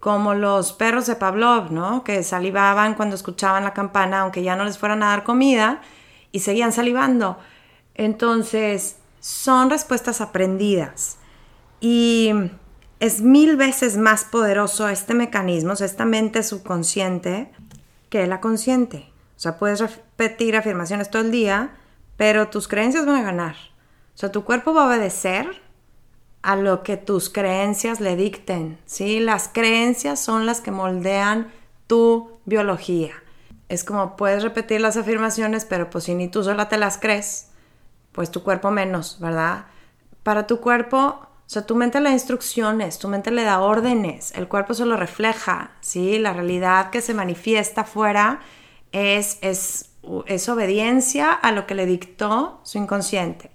Como 0.00 0.34
los 0.34 0.72
perros 0.74 1.06
de 1.06 1.16
Pavlov, 1.16 1.72
¿no? 1.72 2.04
Que 2.04 2.22
salivaban 2.22 2.94
cuando 2.94 3.16
escuchaban 3.16 3.64
la 3.64 3.72
campana, 3.72 4.20
aunque 4.20 4.42
ya 4.42 4.56
no 4.56 4.64
les 4.64 4.78
fueran 4.78 5.02
a 5.02 5.08
dar 5.08 5.24
comida, 5.24 5.80
y 6.30 6.40
seguían 6.40 6.72
salivando. 6.72 7.38
Entonces, 7.94 8.98
son 9.24 9.70
respuestas 9.70 10.20
aprendidas. 10.20 11.16
Y 11.80 12.30
es 13.00 13.22
mil 13.22 13.56
veces 13.56 13.96
más 13.96 14.26
poderoso 14.26 14.86
este 14.90 15.14
mecanismo, 15.14 15.72
esta 15.72 16.04
mente 16.04 16.42
subconsciente, 16.42 17.50
que 18.10 18.26
la 18.26 18.42
consciente. 18.42 19.10
O 19.34 19.40
sea, 19.40 19.56
puedes 19.56 19.80
repetir 19.80 20.56
afirmaciones 20.56 21.08
todo 21.08 21.22
el 21.22 21.30
día, 21.30 21.74
pero 22.18 22.48
tus 22.48 22.68
creencias 22.68 23.06
van 23.06 23.16
a 23.16 23.22
ganar. 23.22 23.56
O 24.14 24.18
sea, 24.18 24.30
tu 24.30 24.44
cuerpo 24.44 24.74
va 24.74 24.82
a 24.82 24.88
obedecer 24.88 25.62
a 26.42 26.54
lo 26.56 26.82
que 26.82 26.98
tus 26.98 27.30
creencias 27.30 28.00
le 28.00 28.16
dicten, 28.16 28.78
¿sí? 28.84 29.20
Las 29.20 29.48
creencias 29.48 30.20
son 30.20 30.44
las 30.44 30.60
que 30.60 30.70
moldean 30.70 31.50
tu 31.86 32.30
biología. 32.44 33.14
Es 33.70 33.84
como 33.84 34.16
puedes 34.16 34.42
repetir 34.42 34.82
las 34.82 34.98
afirmaciones, 34.98 35.64
pero 35.64 35.88
pues 35.88 36.04
si 36.04 36.14
ni 36.14 36.28
tú 36.28 36.44
sola 36.44 36.68
te 36.68 36.76
las 36.76 36.98
crees, 36.98 37.48
pues 38.14 38.30
tu 38.30 38.42
cuerpo 38.42 38.70
menos, 38.70 39.18
¿verdad? 39.20 39.66
Para 40.22 40.46
tu 40.46 40.60
cuerpo 40.60 41.28
o 41.46 41.50
sea, 41.54 41.66
tu 41.66 41.74
mente 41.74 42.00
le 42.00 42.08
da 42.08 42.14
instrucciones, 42.14 42.98
tu 42.98 43.08
mente 43.08 43.30
le 43.30 43.44
da 43.44 43.60
órdenes, 43.60 44.32
el 44.34 44.48
cuerpo 44.48 44.72
se 44.72 44.86
lo 44.86 44.96
refleja, 44.96 45.72
¿sí? 45.80 46.18
La 46.18 46.32
realidad 46.32 46.88
que 46.88 47.02
se 47.02 47.12
manifiesta 47.12 47.82
afuera 47.82 48.40
es, 48.92 49.38
es, 49.42 49.90
es 50.26 50.48
obediencia 50.48 51.32
a 51.32 51.52
lo 51.52 51.66
que 51.66 51.74
le 51.74 51.84
dictó 51.84 52.60
su 52.62 52.78
inconsciente. 52.78 53.50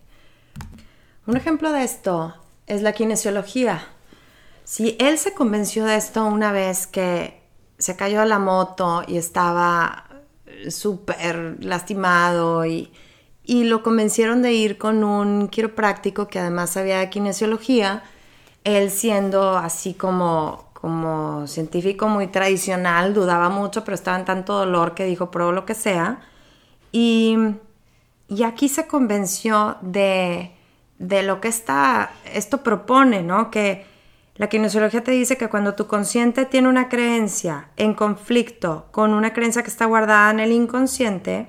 Un 1.26 1.36
ejemplo 1.36 1.72
de 1.72 1.84
esto 1.84 2.36
es 2.68 2.84
la 2.84 2.94
kinesiología. 2.94 3.88
Si 4.66 4.96
él 5.00 5.18
se 5.18 5.34
convenció 5.34 5.86
de 5.86 5.96
esto 5.96 6.26
una 6.26 6.52
vez 6.52 6.86
que 6.86 7.42
se 7.80 7.96
cayó 7.96 8.22
a 8.22 8.26
la 8.26 8.38
moto 8.38 9.04
y 9.08 9.18
estaba 9.18 10.06
súper 10.70 11.58
lastimado 11.64 12.66
y 12.68 12.94
y 13.50 13.64
lo 13.64 13.82
convencieron 13.82 14.44
de 14.44 14.54
ir 14.54 14.78
con 14.78 15.04
un 15.04 15.48
quiropráctico 15.48 16.28
que 16.28 16.38
además 16.38 16.70
sabía 16.70 17.00
de 17.00 17.10
kinesiología, 17.10 18.04
él 18.64 18.92
siendo 18.92 19.58
así 19.58 19.96
como, 19.96 20.70
como 20.74 21.48
científico 21.48 22.08
muy 22.08 22.28
tradicional, 22.28 23.16
dudaba 23.16 23.50
mucho, 23.50 23.84
pero 23.84 23.96
estaba 23.96 24.20
en 24.20 24.26
tanto 24.26 24.54
dolor 24.54 24.94
que 24.94 25.06
dijo, 25.06 25.32
pruebo 25.32 25.52
lo 25.52 25.66
que 25.66 25.74
sea. 25.74 26.20
Y, 26.92 27.38
y 28.28 28.44
aquí 28.44 28.70
se 28.70 28.86
convenció 28.86 29.78
de, 29.82 30.52
de 31.00 31.24
lo 31.24 31.42
que 31.42 31.48
está, 31.48 32.12
esto 32.32 32.62
propone, 32.62 33.24
¿no? 33.24 33.50
Que 33.50 33.84
la 34.36 34.48
kinesiología 34.48 35.04
te 35.04 35.10
dice 35.10 35.38
que 35.38 35.50
cuando 35.50 35.74
tu 35.74 35.88
consciente 35.88 36.46
tiene 36.46 36.68
una 36.68 36.88
creencia 36.88 37.70
en 37.78 37.96
conflicto 37.96 38.90
con 38.92 39.16
una 39.16 39.34
creencia 39.34 39.64
que 39.64 39.72
está 39.72 39.86
guardada 39.86 40.30
en 40.30 40.40
el 40.40 40.52
inconsciente, 40.52 41.48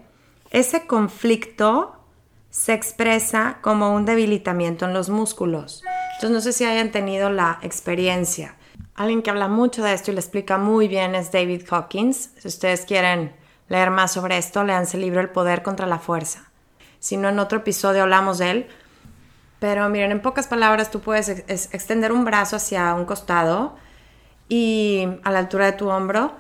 ese 0.50 0.87
conflicto 0.87 1.97
se 2.50 2.73
expresa 2.73 3.59
como 3.61 3.95
un 3.95 4.04
debilitamiento 4.04 4.85
en 4.85 4.92
los 4.92 5.09
músculos. 5.09 5.83
Entonces 6.14 6.30
no 6.30 6.40
sé 6.40 6.52
si 6.52 6.64
hayan 6.64 6.90
tenido 6.90 7.30
la 7.30 7.59
experiencia. 7.62 8.57
Alguien 8.95 9.23
que 9.23 9.30
habla 9.30 9.49
mucho 9.49 9.83
de 9.83 9.95
esto 9.95 10.11
y 10.11 10.14
le 10.14 10.21
explica 10.21 10.59
muy 10.59 10.88
bien 10.88 11.14
es 11.14 11.30
David 11.30 11.62
Hawkins. 11.71 12.33
Si 12.38 12.49
ustedes 12.49 12.85
quieren 12.85 13.33
leer 13.69 13.90
más 13.90 14.12
sobre 14.12 14.37
esto, 14.37 14.64
leanse 14.64 14.97
el 14.97 15.04
libro 15.04 15.21
El 15.21 15.30
poder 15.30 15.62
contra 15.62 15.87
la 15.87 15.99
fuerza. 15.99 16.50
Si 16.99 17.16
no, 17.16 17.28
en 17.28 17.38
otro 17.38 17.59
episodio 17.59 18.02
hablamos 18.02 18.38
de 18.38 18.50
él. 18.50 18.66
Pero 19.61 19.88
miren, 19.88 20.11
en 20.11 20.21
pocas 20.21 20.49
palabras 20.49 20.90
tú 20.90 21.00
puedes 21.00 21.28
extender 21.28 22.12
un 22.12 22.25
brazo 22.25 22.57
hacia 22.57 22.92
un 22.95 23.04
costado 23.04 23.76
y 24.49 25.07
a 25.23 25.30
la 25.30 25.38
altura 25.38 25.66
de 25.66 25.73
tu 25.73 25.88
hombro. 25.88 26.33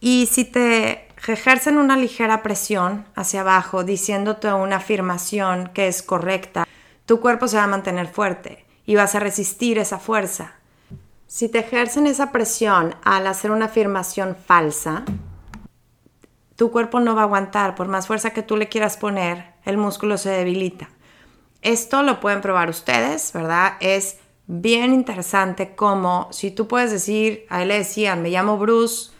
Y 0.00 0.26
si 0.26 0.44
te 0.44 1.03
ejercen 1.32 1.78
una 1.78 1.96
ligera 1.96 2.42
presión 2.42 3.06
hacia 3.14 3.40
abajo 3.40 3.82
diciéndote 3.82 4.52
una 4.52 4.76
afirmación 4.76 5.70
que 5.72 5.88
es 5.88 6.02
correcta, 6.02 6.66
tu 7.06 7.20
cuerpo 7.20 7.48
se 7.48 7.56
va 7.56 7.64
a 7.64 7.68
mantener 7.68 8.08
fuerte 8.08 8.66
y 8.84 8.94
vas 8.96 9.14
a 9.14 9.20
resistir 9.20 9.78
esa 9.78 9.98
fuerza. 9.98 10.54
Si 11.26 11.48
te 11.48 11.60
ejercen 11.60 12.06
esa 12.06 12.30
presión 12.30 12.94
al 13.02 13.26
hacer 13.26 13.50
una 13.50 13.64
afirmación 13.66 14.36
falsa, 14.36 15.04
tu 16.56 16.70
cuerpo 16.70 17.00
no 17.00 17.14
va 17.14 17.22
a 17.22 17.24
aguantar, 17.24 17.74
por 17.74 17.88
más 17.88 18.06
fuerza 18.06 18.30
que 18.30 18.42
tú 18.42 18.56
le 18.56 18.68
quieras 18.68 18.96
poner, 18.96 19.54
el 19.64 19.76
músculo 19.76 20.18
se 20.18 20.30
debilita. 20.30 20.90
Esto 21.62 22.02
lo 22.02 22.20
pueden 22.20 22.42
probar 22.42 22.68
ustedes, 22.68 23.32
¿verdad? 23.32 23.72
Es 23.80 24.18
bien 24.46 24.92
interesante 24.92 25.74
como 25.74 26.28
si 26.30 26.50
tú 26.50 26.68
puedes 26.68 26.90
decir, 26.90 27.46
a 27.48 27.62
él 27.62 27.68
le 27.68 27.78
decían, 27.78 28.22
me 28.22 28.30
llamo 28.30 28.58
Bruce, 28.58 29.13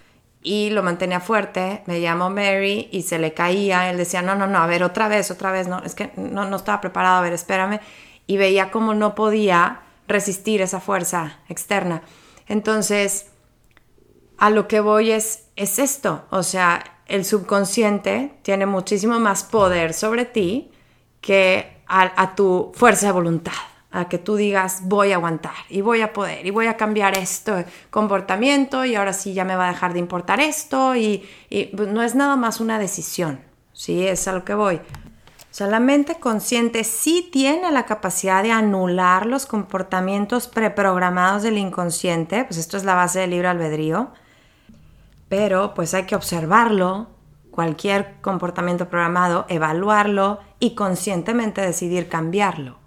y 0.44 0.68
lo 0.68 0.82
mantenía 0.82 1.20
fuerte, 1.20 1.82
me 1.86 2.02
llamó 2.02 2.28
Mary 2.28 2.90
y 2.92 3.02
se 3.02 3.18
le 3.18 3.32
caía, 3.32 3.90
él 3.90 3.96
decía, 3.96 4.20
no, 4.20 4.34
no, 4.34 4.46
no, 4.46 4.58
a 4.58 4.66
ver, 4.66 4.84
otra 4.84 5.08
vez, 5.08 5.30
otra 5.30 5.50
vez, 5.50 5.66
no, 5.66 5.82
es 5.82 5.94
que 5.94 6.12
no, 6.16 6.44
no 6.44 6.56
estaba 6.56 6.82
preparado, 6.82 7.16
a 7.16 7.22
ver, 7.22 7.32
espérame, 7.32 7.80
y 8.26 8.36
veía 8.36 8.70
como 8.70 8.92
no 8.92 9.14
podía 9.14 9.80
resistir 10.06 10.60
esa 10.60 10.80
fuerza 10.80 11.38
externa. 11.48 12.02
Entonces, 12.46 13.30
a 14.36 14.50
lo 14.50 14.68
que 14.68 14.80
voy 14.80 15.12
es, 15.12 15.46
es 15.56 15.78
esto, 15.78 16.26
o 16.28 16.42
sea, 16.42 16.84
el 17.06 17.24
subconsciente 17.24 18.34
tiene 18.42 18.66
muchísimo 18.66 19.18
más 19.18 19.44
poder 19.44 19.94
sobre 19.94 20.26
ti 20.26 20.70
que 21.22 21.82
a 21.86 22.34
tu 22.34 22.72
fuerza 22.74 23.06
de 23.06 23.12
voluntad 23.12 23.52
a 23.94 24.08
que 24.08 24.18
tú 24.18 24.34
digas 24.34 24.80
voy 24.82 25.12
a 25.12 25.14
aguantar 25.14 25.54
y 25.70 25.80
voy 25.80 26.00
a 26.00 26.12
poder 26.12 26.44
y 26.44 26.50
voy 26.50 26.66
a 26.66 26.76
cambiar 26.76 27.16
este 27.16 27.64
comportamiento 27.90 28.84
y 28.84 28.96
ahora 28.96 29.12
sí 29.12 29.34
ya 29.34 29.44
me 29.44 29.54
va 29.54 29.68
a 29.68 29.72
dejar 29.72 29.92
de 29.92 30.00
importar 30.00 30.40
esto 30.40 30.96
y, 30.96 31.24
pues, 31.76 31.88
no 31.88 32.02
es 32.02 32.16
nada 32.16 32.34
más 32.34 32.60
una 32.60 32.80
decisión, 32.80 33.40
¿sí? 33.72 34.06
Es 34.06 34.26
a 34.26 34.32
lo 34.32 34.44
que 34.44 34.54
voy. 34.54 34.76
O 34.76 35.56
sea, 35.56 35.68
la 35.68 35.78
mente 35.78 36.16
consciente 36.16 36.82
sí 36.82 37.28
tiene 37.30 37.70
la 37.70 37.86
capacidad 37.86 38.42
de 38.42 38.50
anular 38.50 39.26
los 39.26 39.46
comportamientos 39.46 40.48
preprogramados 40.48 41.44
del 41.44 41.58
inconsciente, 41.58 42.42
pues 42.42 42.58
esto 42.58 42.76
es 42.76 42.82
la 42.82 42.96
base 42.96 43.20
del 43.20 43.30
libre 43.30 43.46
albedrío, 43.46 44.10
pero 45.28 45.72
pues 45.72 45.94
hay 45.94 46.02
que 46.06 46.16
observarlo, 46.16 47.06
cualquier 47.52 48.20
comportamiento 48.20 48.88
programado, 48.88 49.46
evaluarlo 49.48 50.40
y 50.58 50.74
conscientemente 50.74 51.60
decidir 51.60 52.08
cambiarlo. 52.08 52.83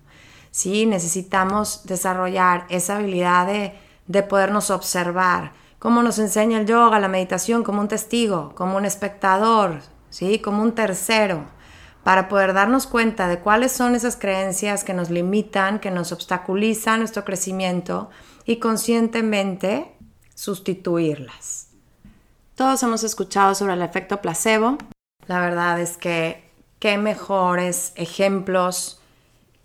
¿Sí? 0.57 0.87
Necesitamos 0.87 1.81
desarrollar 1.85 2.65
esa 2.69 2.95
habilidad 2.95 3.45
de, 3.45 3.75
de 4.07 4.23
podernos 4.23 4.71
observar, 4.71 5.51
como 5.77 6.01
nos 6.01 6.17
enseña 6.17 6.59
el 6.59 6.65
yoga, 6.65 6.99
la 6.99 7.07
meditación, 7.07 7.63
como 7.63 7.79
un 7.79 7.87
testigo, 7.87 8.55
como 8.55 8.75
un 8.75 8.83
espectador, 8.83 9.81
¿sí? 10.09 10.39
Como 10.39 10.63
un 10.63 10.73
tercero, 10.73 11.45
para 12.03 12.27
poder 12.27 12.53
darnos 12.53 12.87
cuenta 12.87 13.27
de 13.27 13.37
cuáles 13.37 13.71
son 13.71 13.93
esas 13.93 14.15
creencias 14.15 14.83
que 14.83 14.95
nos 14.95 15.11
limitan, 15.11 15.77
que 15.77 15.91
nos 15.91 16.11
obstaculizan 16.11 17.01
nuestro 17.01 17.23
crecimiento 17.23 18.09
y 18.43 18.55
conscientemente 18.55 19.95
sustituirlas. 20.33 21.67
Todos 22.55 22.81
hemos 22.81 23.03
escuchado 23.03 23.53
sobre 23.53 23.73
el 23.73 23.83
efecto 23.83 24.21
placebo. 24.21 24.79
La 25.27 25.39
verdad 25.39 25.79
es 25.79 25.97
que 25.97 26.49
qué 26.79 26.97
mejores 26.97 27.93
ejemplos 27.95 28.97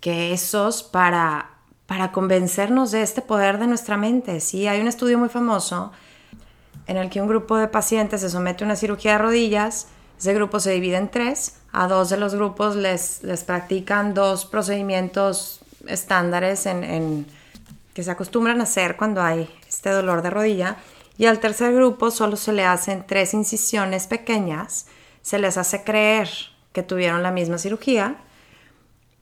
que 0.03 0.33
esos 0.33 0.83
para, 0.83 1.51
para 1.87 2.11
convencernos 2.11 2.91
de 2.91 3.03
este 3.03 3.21
poder 3.21 3.57
de 3.57 3.67
nuestra 3.67 3.95
mente. 3.95 4.41
Sí, 4.41 4.67
hay 4.67 4.81
un 4.81 4.89
estudio 4.89 5.17
muy 5.17 5.29
famoso 5.29 5.93
en 6.87 6.97
el 6.97 7.09
que 7.09 7.21
un 7.21 7.29
grupo 7.29 7.55
de 7.55 7.69
pacientes 7.69 8.19
se 8.19 8.29
somete 8.29 8.65
a 8.65 8.67
una 8.67 8.75
cirugía 8.75 9.13
de 9.13 9.19
rodillas. 9.19 9.87
Ese 10.19 10.33
grupo 10.33 10.59
se 10.59 10.71
divide 10.71 10.97
en 10.97 11.09
tres. 11.09 11.55
A 11.71 11.87
dos 11.87 12.09
de 12.09 12.17
los 12.17 12.35
grupos 12.35 12.75
les, 12.75 13.23
les 13.23 13.45
practican 13.45 14.13
dos 14.13 14.45
procedimientos 14.45 15.61
estándares 15.87 16.65
en, 16.65 17.25
que 17.93 18.03
se 18.03 18.11
acostumbran 18.11 18.59
a 18.59 18.63
hacer 18.63 18.97
cuando 18.97 19.21
hay 19.21 19.49
este 19.69 19.89
dolor 19.91 20.21
de 20.21 20.31
rodilla. 20.31 20.75
Y 21.17 21.27
al 21.27 21.39
tercer 21.39 21.73
grupo 21.73 22.11
solo 22.11 22.35
se 22.35 22.51
le 22.51 22.65
hacen 22.65 23.05
tres 23.07 23.33
incisiones 23.33 24.07
pequeñas. 24.07 24.85
Se 25.21 25.39
les 25.39 25.55
hace 25.55 25.85
creer 25.85 26.27
que 26.73 26.83
tuvieron 26.83 27.23
la 27.23 27.31
misma 27.31 27.57
cirugía 27.57 28.17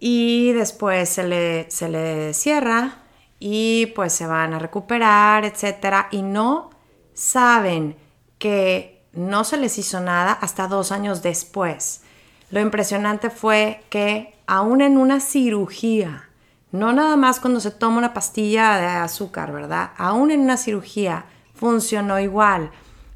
y 0.03 0.51
después 0.53 1.10
se 1.10 1.24
le, 1.24 1.70
se 1.70 1.88
le 1.88 2.34
cierra 2.34 2.96
y 3.39 3.86
pues 3.96 4.12
se 4.12 4.25
van 4.25 4.51
a 4.55 4.60
recuperar, 4.60 5.46
etcétera, 5.46 6.08
y 6.10 6.24
no 6.24 6.72
saben 7.13 7.96
que 8.39 9.03
no 9.13 9.43
se 9.43 9.58
les 9.58 9.77
hizo 9.77 10.00
nada 10.00 10.34
hasta 10.34 10.67
dos 10.67 10.91
años 10.91 11.22
después. 11.22 12.01
Lo 12.50 12.60
impresionante 12.60 13.29
fue 13.29 13.84
que 13.89 14.34
aún 14.48 14.81
en 14.81 14.98
una 14.98 15.20
cirugía, 15.20 16.29
no 16.72 16.93
nada 16.93 17.15
más 17.15 17.39
cuando 17.39 17.60
se 17.60 17.70
toma 17.70 18.00
una 18.00 18.13
pastilla 18.15 18.77
de 18.77 18.88
azúcar, 18.88 19.51
¿verdad? 19.51 19.91
Aún 19.98 20.31
en 20.31 20.39
una 20.39 20.58
cirugía 20.58 21.25
funcionó 21.53 22.20
igual. 22.20 22.72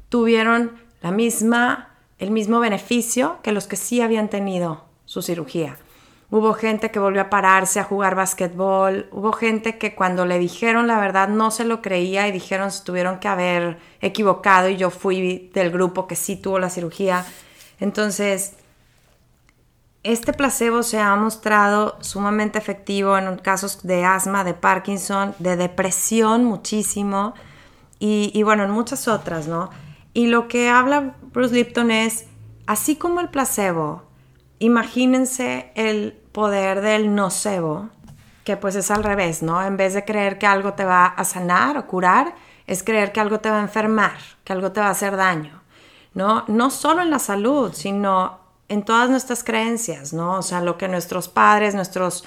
Tuvieron 0.08 0.78
la 1.02 1.10
misma, 1.10 1.96
el 2.18 2.30
mismo 2.30 2.60
beneficio 2.60 3.38
que 3.42 3.50
los 3.50 3.66
que 3.66 3.74
sí 3.74 4.00
habían 4.00 4.28
tenido 4.28 4.84
su 5.04 5.20
cirugía. 5.20 5.78
Hubo 6.28 6.54
gente 6.54 6.90
que 6.90 6.98
volvió 6.98 7.22
a 7.22 7.30
pararse 7.30 7.78
a 7.78 7.84
jugar 7.84 8.16
basquetbol. 8.16 9.08
Hubo 9.12 9.32
gente 9.32 9.78
que 9.78 9.94
cuando 9.94 10.26
le 10.26 10.38
dijeron 10.38 10.88
la 10.88 10.98
verdad 10.98 11.28
no 11.28 11.52
se 11.52 11.64
lo 11.64 11.82
creía 11.82 12.26
y 12.26 12.32
dijeron 12.32 12.72
se 12.72 12.82
tuvieron 12.82 13.20
que 13.20 13.28
haber 13.28 13.78
equivocado 14.00 14.68
y 14.68 14.76
yo 14.76 14.90
fui 14.90 15.50
del 15.54 15.70
grupo 15.70 16.08
que 16.08 16.16
sí 16.16 16.36
tuvo 16.36 16.58
la 16.58 16.68
cirugía. 16.68 17.24
Entonces, 17.78 18.54
este 20.02 20.32
placebo 20.32 20.82
se 20.82 20.98
ha 20.98 21.14
mostrado 21.14 21.96
sumamente 22.00 22.58
efectivo 22.58 23.16
en 23.18 23.38
casos 23.38 23.84
de 23.84 24.04
asma, 24.04 24.42
de 24.42 24.54
Parkinson, 24.54 25.34
de 25.38 25.56
depresión 25.56 26.44
muchísimo 26.44 27.34
y, 28.00 28.32
y 28.34 28.42
bueno, 28.42 28.64
en 28.64 28.70
muchas 28.70 29.06
otras, 29.06 29.46
¿no? 29.46 29.70
Y 30.12 30.26
lo 30.26 30.48
que 30.48 30.70
habla 30.70 31.14
Bruce 31.32 31.54
Lipton 31.54 31.90
es, 31.92 32.26
así 32.66 32.96
como 32.96 33.20
el 33.20 33.28
placebo 33.28 34.05
imagínense 34.58 35.70
el 35.74 36.12
poder 36.32 36.80
del 36.80 37.14
nocebo, 37.14 37.88
que 38.44 38.56
pues 38.56 38.76
es 38.76 38.90
al 38.90 39.04
revés, 39.04 39.42
¿no? 39.42 39.62
En 39.62 39.76
vez 39.76 39.94
de 39.94 40.04
creer 40.04 40.38
que 40.38 40.46
algo 40.46 40.74
te 40.74 40.84
va 40.84 41.06
a 41.06 41.24
sanar 41.24 41.76
o 41.76 41.86
curar, 41.86 42.34
es 42.66 42.82
creer 42.82 43.12
que 43.12 43.20
algo 43.20 43.40
te 43.40 43.50
va 43.50 43.58
a 43.58 43.62
enfermar, 43.62 44.16
que 44.44 44.52
algo 44.52 44.72
te 44.72 44.80
va 44.80 44.88
a 44.88 44.90
hacer 44.90 45.16
daño, 45.16 45.62
¿no? 46.14 46.44
No 46.46 46.70
solo 46.70 47.02
en 47.02 47.10
la 47.10 47.18
salud, 47.18 47.72
sino 47.74 48.38
en 48.68 48.84
todas 48.84 49.10
nuestras 49.10 49.44
creencias, 49.44 50.12
¿no? 50.12 50.38
O 50.38 50.42
sea, 50.42 50.60
lo 50.60 50.78
que 50.78 50.88
nuestros 50.88 51.28
padres, 51.28 51.74
nuestros 51.74 52.24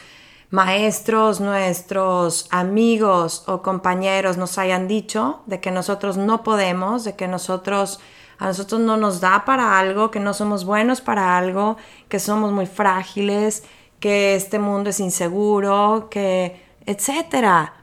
maestros, 0.49 1.39
nuestros 1.41 2.47
amigos 2.49 3.43
o 3.47 3.61
compañeros 3.61 4.37
nos 4.37 4.57
hayan 4.57 4.87
dicho 4.87 5.41
de 5.45 5.59
que 5.59 5.71
nosotros 5.71 6.17
no 6.17 6.43
podemos, 6.43 7.03
de 7.03 7.15
que 7.15 7.27
nosotros 7.27 7.99
a 8.39 8.47
nosotros 8.47 8.79
no 8.79 8.95
nos 8.95 9.19
da 9.19 9.43
para 9.43 9.77
algo, 9.77 10.11
que 10.11 10.21
no 10.21 10.33
somos 10.33 10.63
buenos 10.63 11.01
para 11.01 11.37
algo, 11.37 11.75
que 12.07 12.19
somos 12.19 12.53
muy 12.53 12.65
frágiles, 12.65 13.63
que 13.99 14.35
este 14.35 14.59
mundo 14.59 14.89
es 14.89 15.01
inseguro, 15.01 16.07
que 16.09 16.63
etcétera. 16.85 17.73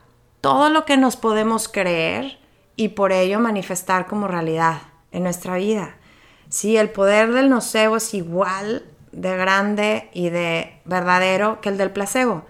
Todo 0.41 0.71
lo 0.71 0.87
que 0.87 0.97
nos 0.97 1.17
podemos 1.17 1.69
creer 1.69 2.39
y 2.75 2.89
por 2.89 3.13
ello 3.13 3.39
manifestar 3.39 4.07
como 4.07 4.29
realidad 4.29 4.79
en 5.13 5.25
nuestra 5.25 5.57
vida. 5.57 5.97
Sí, 6.49 6.79
el 6.79 6.89
poder 6.89 7.33
del 7.33 7.51
nocebo 7.51 7.97
es 7.97 8.15
igual 8.15 8.85
de 9.13 9.37
grande 9.37 10.09
y 10.15 10.31
de 10.31 10.81
verdadero 10.87 11.61
que 11.61 11.69
el 11.69 11.77
del 11.77 11.91
placebo. 11.91 12.45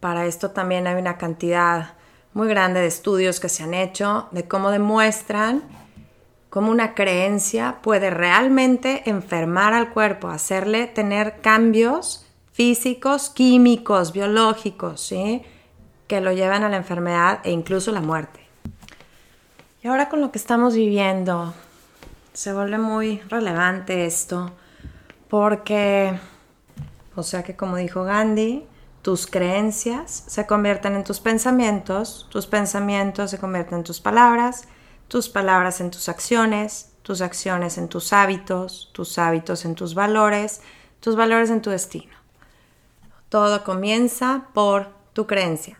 Para 0.00 0.26
esto 0.26 0.50
también 0.50 0.88
hay 0.88 0.96
una 0.96 1.16
cantidad 1.16 1.94
muy 2.32 2.48
grande 2.48 2.80
de 2.80 2.86
estudios 2.86 3.38
que 3.38 3.48
se 3.48 3.62
han 3.62 3.74
hecho 3.74 4.28
de 4.32 4.48
cómo 4.48 4.70
demuestran 4.72 5.62
cómo 6.54 6.70
una 6.70 6.94
creencia 6.94 7.78
puede 7.82 8.10
realmente 8.10 9.10
enfermar 9.10 9.74
al 9.74 9.90
cuerpo, 9.90 10.28
hacerle 10.28 10.86
tener 10.86 11.40
cambios 11.40 12.26
físicos, 12.52 13.28
químicos, 13.28 14.12
biológicos, 14.12 15.00
¿sí? 15.00 15.42
que 16.06 16.20
lo 16.20 16.30
llevan 16.30 16.62
a 16.62 16.68
la 16.68 16.76
enfermedad 16.76 17.40
e 17.42 17.50
incluso 17.50 17.90
la 17.90 18.00
muerte. 18.00 18.38
Y 19.82 19.88
ahora 19.88 20.08
con 20.08 20.20
lo 20.20 20.30
que 20.30 20.38
estamos 20.38 20.76
viviendo, 20.76 21.52
se 22.32 22.52
vuelve 22.52 22.78
muy 22.78 23.18
relevante 23.28 24.06
esto, 24.06 24.52
porque, 25.28 26.16
o 27.16 27.24
sea 27.24 27.42
que 27.42 27.56
como 27.56 27.78
dijo 27.78 28.04
Gandhi, 28.04 28.64
tus 29.02 29.26
creencias 29.26 30.22
se 30.28 30.46
convierten 30.46 30.94
en 30.94 31.02
tus 31.02 31.18
pensamientos, 31.18 32.28
tus 32.30 32.46
pensamientos 32.46 33.32
se 33.32 33.38
convierten 33.38 33.78
en 33.78 33.84
tus 33.84 34.00
palabras, 34.00 34.68
tus 35.08 35.28
palabras 35.28 35.80
en 35.80 35.90
tus 35.90 36.08
acciones, 36.08 36.90
tus 37.02 37.20
acciones 37.20 37.78
en 37.78 37.88
tus 37.88 38.12
hábitos, 38.12 38.90
tus 38.92 39.18
hábitos 39.18 39.64
en 39.64 39.74
tus 39.74 39.94
valores, 39.94 40.60
tus 41.00 41.16
valores 41.16 41.50
en 41.50 41.62
tu 41.62 41.70
destino. 41.70 42.14
Todo 43.28 43.64
comienza 43.64 44.46
por 44.54 44.88
tu 45.12 45.26
creencia. 45.26 45.78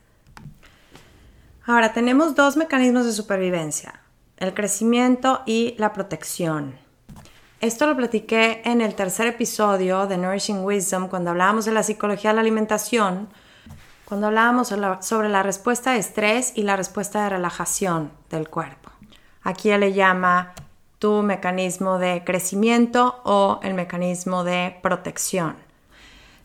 Ahora 1.67 1.93
tenemos 1.95 2.35
dos 2.35 2.57
mecanismos 2.57 3.07
de 3.07 3.13
supervivencia, 3.13 4.01
el 4.37 4.53
crecimiento 4.53 5.41
y 5.47 5.75
la 5.79 5.95
protección. 5.95 6.79
Esto 7.61 7.87
lo 7.87 7.97
platiqué 7.97 8.61
en 8.67 8.83
el 8.83 8.95
tercer 8.95 9.27
episodio 9.27 10.07
de 10.07 10.19
Nourishing 10.19 10.63
Wisdom 10.63 11.09
cuando 11.09 11.31
hablábamos 11.31 11.65
de 11.65 11.73
la 11.73 11.83
psicología 11.83 12.31
de 12.31 12.35
la 12.35 12.43
alimentación, 12.43 13.29
cuando 14.05 14.27
hablábamos 14.27 14.69
sobre 15.01 15.31
la 15.31 15.43
respuesta 15.43 15.93
de 15.93 16.01
estrés 16.01 16.53
y 16.55 16.65
la 16.65 16.77
respuesta 16.77 17.25
de 17.25 17.31
relajación 17.31 18.13
del 18.29 18.51
cuerpo. 18.51 18.84
Aquí 19.45 19.71
le 19.77 19.93
llama 19.93 20.55
tu 20.99 21.23
mecanismo 21.23 21.99
de 21.99 22.25
crecimiento 22.25 23.21
o 23.25 23.61
el 23.63 23.75
mecanismo 23.75 24.43
de 24.43 24.77
protección. 24.83 25.57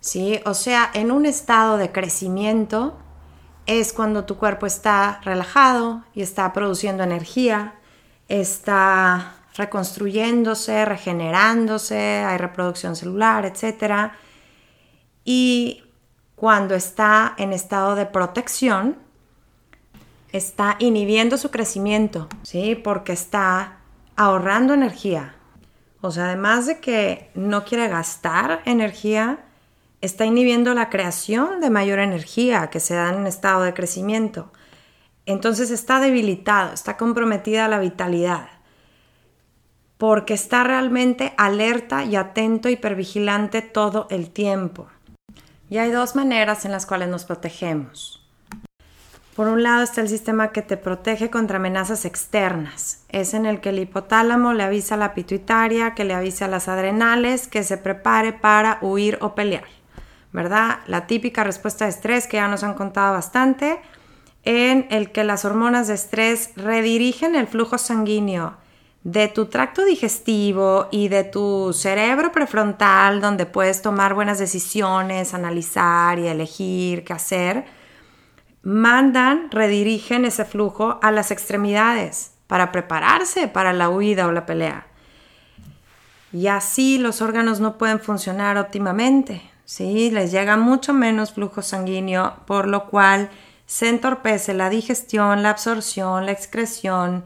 ¿Sí? 0.01 0.39
O 0.45 0.53
sea, 0.53 0.91
en 0.93 1.11
un 1.11 1.25
estado 1.25 1.77
de 1.77 1.91
crecimiento 1.91 2.97
es 3.65 3.93
cuando 3.93 4.25
tu 4.25 4.37
cuerpo 4.37 4.65
está 4.65 5.21
relajado 5.23 6.03
y 6.13 6.21
está 6.21 6.51
produciendo 6.53 7.03
energía, 7.03 7.75
está 8.27 9.35
reconstruyéndose, 9.55 10.85
regenerándose, 10.85 12.23
hay 12.25 12.37
reproducción 12.37 12.95
celular, 12.95 13.45
etc. 13.45 14.11
Y 15.23 15.83
cuando 16.35 16.75
está 16.75 17.33
en 17.37 17.53
estado 17.53 17.95
de 17.95 18.05
protección, 18.05 18.97
está 20.31 20.75
inhibiendo 20.79 21.37
su 21.37 21.51
crecimiento, 21.51 22.27
¿sí? 22.43 22.75
Porque 22.75 23.13
está 23.13 23.79
ahorrando 24.15 24.73
energía. 24.73 25.35
O 26.01 26.11
sea, 26.11 26.25
además 26.25 26.65
de 26.65 26.79
que 26.79 27.29
no 27.33 27.65
quiere 27.65 27.87
gastar 27.87 28.61
energía, 28.65 29.39
está 30.01 30.25
inhibiendo 30.25 30.73
la 30.73 30.89
creación 30.89 31.59
de 31.59 31.69
mayor 31.69 31.99
energía 31.99 32.69
que 32.69 32.79
se 32.79 32.95
da 32.95 33.09
en 33.09 33.27
estado 33.27 33.63
de 33.63 33.73
crecimiento. 33.73 34.51
Entonces 35.25 35.71
está 35.71 35.99
debilitado, 35.99 36.73
está 36.73 36.97
comprometida 36.97 37.67
la 37.67 37.79
vitalidad, 37.79 38.49
porque 39.97 40.33
está 40.33 40.63
realmente 40.63 41.33
alerta 41.37 42.03
y 42.03 42.15
atento, 42.15 42.69
hipervigilante 42.69 43.61
todo 43.61 44.07
el 44.09 44.31
tiempo. 44.31 44.87
Y 45.69 45.77
hay 45.77 45.91
dos 45.91 46.15
maneras 46.15 46.65
en 46.65 46.71
las 46.71 46.85
cuales 46.85 47.09
nos 47.09 47.25
protegemos. 47.25 48.18
Por 49.39 49.47
un 49.47 49.63
lado 49.63 49.83
está 49.83 50.01
el 50.01 50.09
sistema 50.09 50.51
que 50.51 50.61
te 50.61 50.75
protege 50.75 51.29
contra 51.29 51.59
amenazas 51.59 52.03
externas. 52.03 53.05
Es 53.07 53.33
en 53.33 53.45
el 53.45 53.61
que 53.61 53.69
el 53.69 53.79
hipotálamo 53.79 54.51
le 54.51 54.63
avisa 54.63 54.95
a 54.95 54.97
la 54.97 55.13
pituitaria, 55.13 55.95
que 55.95 56.03
le 56.03 56.13
avisa 56.13 56.43
a 56.43 56.49
las 56.49 56.67
adrenales, 56.67 57.47
que 57.47 57.63
se 57.63 57.77
prepare 57.77 58.33
para 58.33 58.79
huir 58.81 59.17
o 59.21 59.35
pelear. 59.35 59.63
¿Verdad? 60.33 60.79
La 60.87 61.07
típica 61.07 61.45
respuesta 61.45 61.85
de 61.85 61.91
estrés 61.91 62.27
que 62.27 62.35
ya 62.35 62.49
nos 62.49 62.65
han 62.65 62.73
contado 62.73 63.13
bastante, 63.13 63.79
en 64.43 64.87
el 64.89 65.13
que 65.13 65.23
las 65.23 65.45
hormonas 65.45 65.87
de 65.87 65.93
estrés 65.93 66.51
redirigen 66.57 67.33
el 67.35 67.47
flujo 67.47 67.77
sanguíneo 67.77 68.57
de 69.05 69.29
tu 69.29 69.45
tracto 69.45 69.85
digestivo 69.85 70.89
y 70.91 71.07
de 71.07 71.23
tu 71.23 71.71
cerebro 71.71 72.33
prefrontal, 72.33 73.21
donde 73.21 73.45
puedes 73.45 73.81
tomar 73.81 74.15
buenas 74.15 74.37
decisiones, 74.37 75.33
analizar 75.33 76.19
y 76.19 76.27
elegir 76.27 77.05
qué 77.05 77.13
hacer, 77.13 77.78
mandan, 78.63 79.49
redirigen 79.51 80.25
ese 80.25 80.45
flujo 80.45 80.99
a 81.01 81.11
las 81.11 81.31
extremidades 81.31 82.33
para 82.47 82.71
prepararse 82.71 83.47
para 83.47 83.73
la 83.73 83.89
huida 83.89 84.27
o 84.27 84.31
la 84.31 84.45
pelea. 84.45 84.87
Y 86.31 86.47
así 86.47 86.97
los 86.97 87.21
órganos 87.21 87.59
no 87.59 87.77
pueden 87.77 87.99
funcionar 87.99 88.57
óptimamente, 88.57 89.41
¿sí? 89.65 90.11
Les 90.11 90.31
llega 90.31 90.57
mucho 90.57 90.93
menos 90.93 91.33
flujo 91.33 91.61
sanguíneo, 91.61 92.35
por 92.45 92.67
lo 92.67 92.85
cual 92.87 93.29
se 93.65 93.89
entorpece 93.89 94.53
la 94.53 94.69
digestión, 94.69 95.43
la 95.43 95.51
absorción, 95.51 96.25
la 96.25 96.31
excreción 96.31 97.23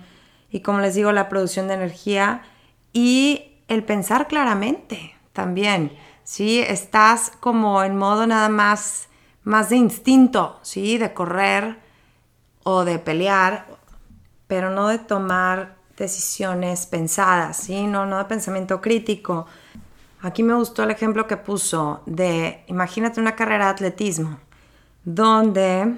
y 0.53 0.59
como 0.59 0.79
les 0.79 0.93
digo, 0.93 1.11
la 1.11 1.29
producción 1.29 1.67
de 1.67 1.73
energía 1.73 2.43
y 2.93 3.53
el 3.67 3.83
pensar 3.83 4.27
claramente 4.27 5.15
también, 5.33 5.91
¿sí? 6.23 6.59
Estás 6.59 7.31
como 7.39 7.83
en 7.83 7.97
modo 7.97 8.27
nada 8.27 8.49
más, 8.49 9.09
más 9.43 9.69
de 9.69 9.77
instinto, 9.77 10.60
¿sí? 10.62 10.97
De 10.97 11.13
correr 11.13 11.79
o 12.63 12.86
de 12.86 12.99
pelear, 12.99 13.67
pero 14.47 14.69
no 14.69 14.88
de 14.88 14.99
tomar 14.99 15.75
decisiones 15.97 16.86
pensadas, 16.86 17.58
¿sí? 17.58 17.86
No, 17.88 18.06
no 18.06 18.17
de 18.17 18.25
pensamiento 18.25 18.82
crítico. 18.82 19.45
Aquí 20.21 20.41
me 20.41 20.53
gustó 20.53 20.84
el 20.84 20.91
ejemplo 20.91 21.27
que 21.27 21.38
puso 21.38 22.01
de, 22.06 22.63
imagínate 22.67 23.19
una 23.19 23.36
carrera 23.36 23.65
de 23.65 23.71
atletismo, 23.71 24.39
donde 25.03 25.95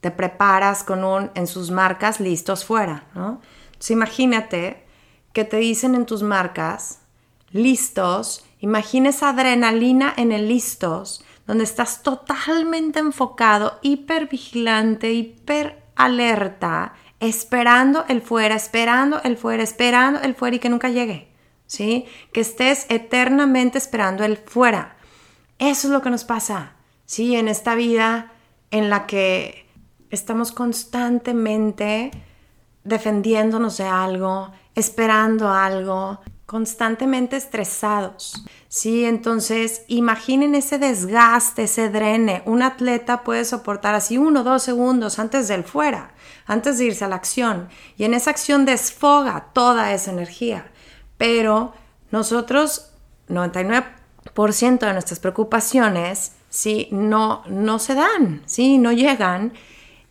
te 0.00 0.10
preparas 0.10 0.82
con 0.82 1.04
un 1.04 1.30
en 1.34 1.46
sus 1.46 1.70
marcas 1.70 2.20
listos 2.20 2.64
fuera, 2.64 3.04
¿no? 3.14 3.40
Entonces 3.66 3.90
imagínate 3.90 4.84
que 5.32 5.44
te 5.44 5.58
dicen 5.58 5.94
en 5.94 6.06
tus 6.06 6.22
marcas 6.22 7.00
listos, 7.50 8.44
imagina 8.60 9.10
esa 9.10 9.30
adrenalina 9.30 10.12
en 10.16 10.32
el 10.32 10.48
listos, 10.48 11.24
donde 11.46 11.64
estás 11.64 12.02
totalmente 12.02 12.98
enfocado, 12.98 13.78
hiper 13.82 14.28
vigilante, 14.28 15.12
hiper 15.12 15.82
alerta, 15.94 16.94
esperando 17.20 18.04
el 18.08 18.20
fuera, 18.20 18.54
esperando 18.56 19.22
el 19.22 19.36
fuera, 19.36 19.62
esperando 19.62 20.20
el 20.20 20.34
fuera 20.34 20.56
y 20.56 20.58
que 20.58 20.68
nunca 20.68 20.90
llegue, 20.90 21.28
¿sí? 21.66 22.06
Que 22.32 22.40
estés 22.40 22.86
eternamente 22.88 23.78
esperando 23.78 24.24
el 24.24 24.36
fuera. 24.36 24.96
Eso 25.58 25.88
es 25.88 25.92
lo 25.92 26.02
que 26.02 26.10
nos 26.10 26.24
pasa, 26.24 26.72
¿sí? 27.06 27.36
En 27.36 27.48
esta 27.48 27.74
vida 27.74 28.32
en 28.70 28.90
la 28.90 29.06
que 29.06 29.66
estamos 30.10 30.52
constantemente 30.52 32.10
defendiéndonos 32.84 33.78
de 33.78 33.84
algo, 33.84 34.52
esperando 34.74 35.50
algo, 35.50 36.20
constantemente 36.46 37.36
estresados. 37.36 38.44
Sí, 38.68 39.04
entonces 39.04 39.82
imaginen 39.88 40.54
ese 40.54 40.78
desgaste, 40.78 41.64
ese 41.64 41.90
drene. 41.90 42.42
Un 42.46 42.62
atleta 42.62 43.24
puede 43.24 43.44
soportar 43.44 43.94
así 43.94 44.16
uno 44.16 44.40
o 44.40 44.44
dos 44.44 44.62
segundos 44.62 45.18
antes 45.18 45.48
del 45.48 45.64
fuera, 45.64 46.14
antes 46.46 46.78
de 46.78 46.84
irse 46.84 47.04
a 47.04 47.08
la 47.08 47.16
acción. 47.16 47.68
Y 47.96 48.04
en 48.04 48.14
esa 48.14 48.30
acción 48.30 48.64
desfoga 48.64 49.48
toda 49.52 49.92
esa 49.92 50.12
energía. 50.12 50.70
Pero 51.18 51.74
nosotros, 52.12 52.92
99% 53.28 54.78
de 54.78 54.92
nuestras 54.92 55.18
preocupaciones, 55.18 56.32
sí, 56.48 56.88
no, 56.92 57.42
no 57.48 57.80
se 57.80 57.94
dan, 57.94 58.42
sí, 58.46 58.78
no 58.78 58.92
llegan 58.92 59.52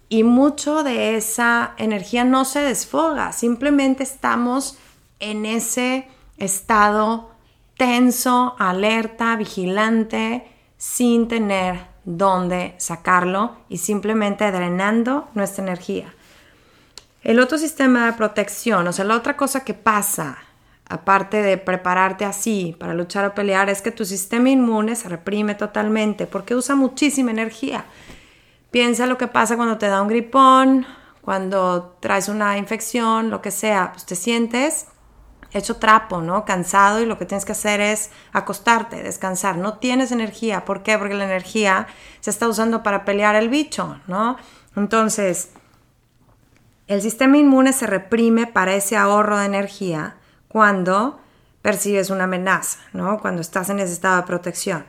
y 0.10 0.24
mucho 0.24 0.84
de 0.84 1.15
esa 1.15 1.74
energía 1.78 2.24
no 2.24 2.45
se 2.45 2.60
desfoga, 2.60 3.32
simplemente 3.32 4.04
estamos 4.04 4.78
en 5.19 5.45
ese 5.45 6.08
estado 6.38 7.32
tenso, 7.78 8.56
alerta, 8.58 9.36
vigilante, 9.36 10.48
sin 10.78 11.28
tener 11.28 11.88
dónde 12.04 12.76
sacarlo 12.78 13.58
y 13.69 13.78
simplemente 13.78 14.52
drenando 14.52 15.28
nuestra 15.34 15.63
energía. 15.63 16.13
El 17.24 17.39
otro 17.39 17.58
sistema 17.58 18.06
de 18.06 18.13
protección, 18.13 18.88
o 18.88 18.93
sea, 18.93 19.06
la 19.06 19.15
otra 19.15 19.36
cosa 19.36 19.63
que 19.63 19.74
pasa, 19.74 20.38
aparte 20.88 21.41
de 21.41 21.58
prepararte 21.58 22.24
así 22.24 22.76
para 22.80 22.93
luchar 22.93 23.26
o 23.26 23.34
pelear, 23.34 23.69
es 23.69 23.82
que 23.82 23.91
tu 23.91 24.06
sistema 24.06 24.50
inmune 24.50 24.95
se 24.95 25.10
reprime 25.10 25.56
totalmente 25.56 26.28
porque 26.28 26.54
usa 26.54 26.76
muchísima 26.76 27.32
energía. 27.32 27.86
Piensa 28.69 29.08
lo 29.08 29.17
que 29.17 29.28
pasa 29.28 29.56
cuando 29.56 29.78
te 29.78 29.88
da 29.88 30.02
un 30.02 30.08
gripón, 30.08 30.86
cuando 31.21 31.98
traes 32.00 32.30
una 32.30 32.58
infección, 32.60 33.32
lo 33.32 33.41
que 33.41 33.50
sea, 33.50 33.93
pues 33.93 34.06
te 34.06 34.15
sientes 34.15 34.88
hecho 35.58 35.78
trapo, 35.78 36.22
¿no? 36.22 36.46
Cansado 36.46 37.02
y 37.02 37.06
lo 37.06 37.18
que 37.18 37.26
tienes 37.26 37.46
que 37.46 37.54
hacer 37.54 37.80
es 37.80 38.12
acostarte, 38.34 39.02
descansar. 39.02 39.58
No 39.58 39.78
tienes 39.78 40.12
energía. 40.12 40.65
¿Por 40.65 40.84
qué? 40.84 40.98
Porque 40.98 41.13
la 41.13 41.26
energía 41.26 41.88
se 42.20 42.30
está 42.30 42.48
usando 42.48 42.84
para 42.84 43.06
pelear 43.06 43.36
el 43.36 43.50
bicho, 43.50 44.00
¿no? 44.08 44.38
Entonces, 44.76 45.52
el 46.88 47.02
sistema 47.02 47.38
inmune 47.38 47.74
se 47.74 47.88
reprime 47.88 48.48
para 48.48 48.76
ese 48.76 48.98
ahorro 48.98 49.38
de 49.38 49.46
energía 49.46 50.18
cuando 50.48 51.20
percibes 51.62 52.10
una 52.10 52.26
amenaza, 52.26 52.80
¿no? 52.94 53.20
Cuando 53.20 53.41
estás 53.41 53.70
en 53.70 53.80
ese 53.80 53.94
estado 53.94 54.18
de 54.18 54.24
protección. 54.24 54.86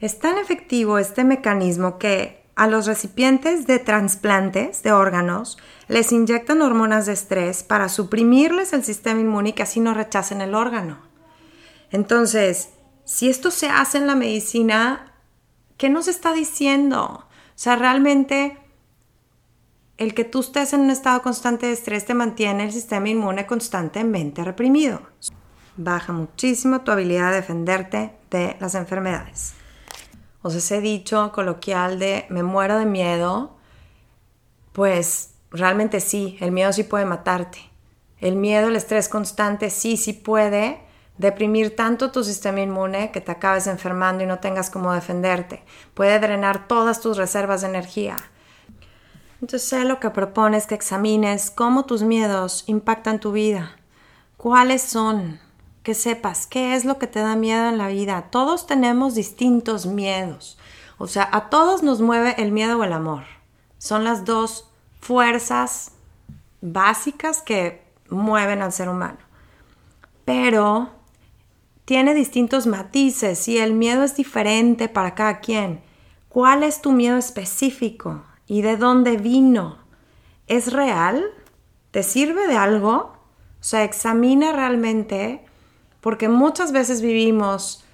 Es 0.00 0.18
tan 0.18 0.38
efectivo 0.38 0.98
este 0.98 1.24
mecanismo 1.24 1.98
que 1.98 2.44
a 2.56 2.66
los 2.66 2.86
recipientes 2.86 3.66
de 3.66 3.78
trasplantes 3.78 4.82
de 4.82 4.92
órganos 4.92 5.58
les 5.88 6.12
inyectan 6.12 6.62
hormonas 6.62 7.06
de 7.06 7.12
estrés 7.12 7.62
para 7.62 7.88
suprimirles 7.88 8.72
el 8.72 8.84
sistema 8.84 9.20
inmune 9.20 9.50
y 9.50 9.52
que 9.52 9.62
así 9.62 9.80
no 9.80 9.94
rechacen 9.94 10.40
el 10.40 10.54
órgano. 10.54 10.98
Entonces, 11.90 12.70
si 13.04 13.28
esto 13.28 13.50
se 13.50 13.68
hace 13.68 13.98
en 13.98 14.06
la 14.06 14.14
medicina, 14.14 15.12
¿qué 15.76 15.90
nos 15.90 16.08
está 16.08 16.32
diciendo? 16.32 17.04
O 17.04 17.28
sea, 17.54 17.76
realmente 17.76 18.58
el 19.96 20.14
que 20.14 20.24
tú 20.24 20.40
estés 20.40 20.72
en 20.72 20.80
un 20.80 20.90
estado 20.90 21.22
constante 21.22 21.66
de 21.66 21.72
estrés 21.72 22.04
te 22.04 22.14
mantiene 22.14 22.64
el 22.64 22.72
sistema 22.72 23.08
inmune 23.08 23.46
constantemente 23.46 24.42
reprimido. 24.42 25.02
Baja 25.76 26.12
muchísimo 26.12 26.80
tu 26.80 26.90
habilidad 26.90 27.30
de 27.30 27.36
defenderte 27.36 28.12
de 28.30 28.56
las 28.60 28.74
enfermedades. 28.74 29.54
O 30.42 30.50
sea, 30.50 30.58
ese 30.58 30.80
dicho 30.80 31.32
coloquial 31.32 31.98
de 31.98 32.26
me 32.28 32.42
muero 32.42 32.78
de 32.78 32.86
miedo, 32.86 33.56
pues 34.72 35.33
realmente 35.54 36.00
sí, 36.00 36.36
el 36.40 36.52
miedo 36.52 36.72
sí 36.72 36.82
puede 36.82 37.06
matarte. 37.06 37.58
El 38.18 38.36
miedo, 38.36 38.68
el 38.68 38.76
estrés 38.76 39.08
constante, 39.08 39.70
sí, 39.70 39.96
sí 39.96 40.12
puede 40.12 40.82
deprimir 41.16 41.74
tanto 41.76 42.10
tu 42.10 42.24
sistema 42.24 42.60
inmune 42.60 43.10
que 43.12 43.20
te 43.20 43.32
acabes 43.32 43.66
enfermando 43.66 44.22
y 44.22 44.26
no 44.26 44.40
tengas 44.40 44.68
cómo 44.68 44.92
defenderte. 44.92 45.62
Puede 45.94 46.18
drenar 46.18 46.68
todas 46.68 47.00
tus 47.00 47.16
reservas 47.16 47.62
de 47.62 47.68
energía. 47.68 48.16
Entonces, 49.40 49.84
lo 49.84 50.00
que 50.00 50.10
propone 50.10 50.56
es 50.56 50.66
que 50.66 50.74
examines 50.74 51.50
cómo 51.50 51.86
tus 51.86 52.02
miedos 52.02 52.64
impactan 52.66 53.20
tu 53.20 53.32
vida. 53.32 53.76
¿Cuáles 54.36 54.82
son? 54.82 55.40
que 55.84 55.94
sepas 55.94 56.46
qué 56.46 56.74
es 56.74 56.84
lo 56.86 56.98
que 56.98 57.06
te 57.06 57.20
da 57.20 57.36
miedo 57.36 57.68
en 57.68 57.78
la 57.78 57.88
vida. 57.88 58.28
Todos 58.30 58.66
tenemos 58.66 59.14
distintos 59.14 59.86
miedos. 59.86 60.58
O 60.96 61.06
sea, 61.06 61.28
a 61.30 61.50
todos 61.50 61.82
nos 61.82 62.00
mueve 62.00 62.34
el 62.38 62.52
miedo 62.52 62.78
o 62.78 62.84
el 62.84 62.92
amor. 62.92 63.24
Son 63.76 64.02
las 64.02 64.24
dos 64.24 64.70
fuerzas 65.04 65.92
básicas 66.62 67.42
que 67.42 67.82
mueven 68.08 68.62
al 68.62 68.72
ser 68.72 68.88
humano. 68.88 69.18
Pero 70.24 70.88
tiene 71.84 72.14
distintos 72.14 72.66
matices 72.66 73.46
y 73.48 73.58
el 73.58 73.74
miedo 73.74 74.02
es 74.02 74.16
diferente 74.16 74.88
para 74.88 75.14
cada 75.14 75.40
quien. 75.40 75.82
¿Cuál 76.30 76.62
es 76.62 76.80
tu 76.80 76.92
miedo 76.92 77.18
específico? 77.18 78.24
¿Y 78.46 78.62
de 78.62 78.78
dónde 78.78 79.18
vino? 79.18 79.76
¿Es 80.46 80.72
real? 80.72 81.22
¿Te 81.90 82.02
sirve 82.02 82.46
de 82.46 82.56
algo? 82.56 83.12
O 83.60 83.62
sea, 83.62 83.84
examina 83.84 84.52
realmente 84.52 85.44
porque 86.00 86.30
muchas 86.30 86.72
veces 86.72 87.02
vivimos 87.02 87.84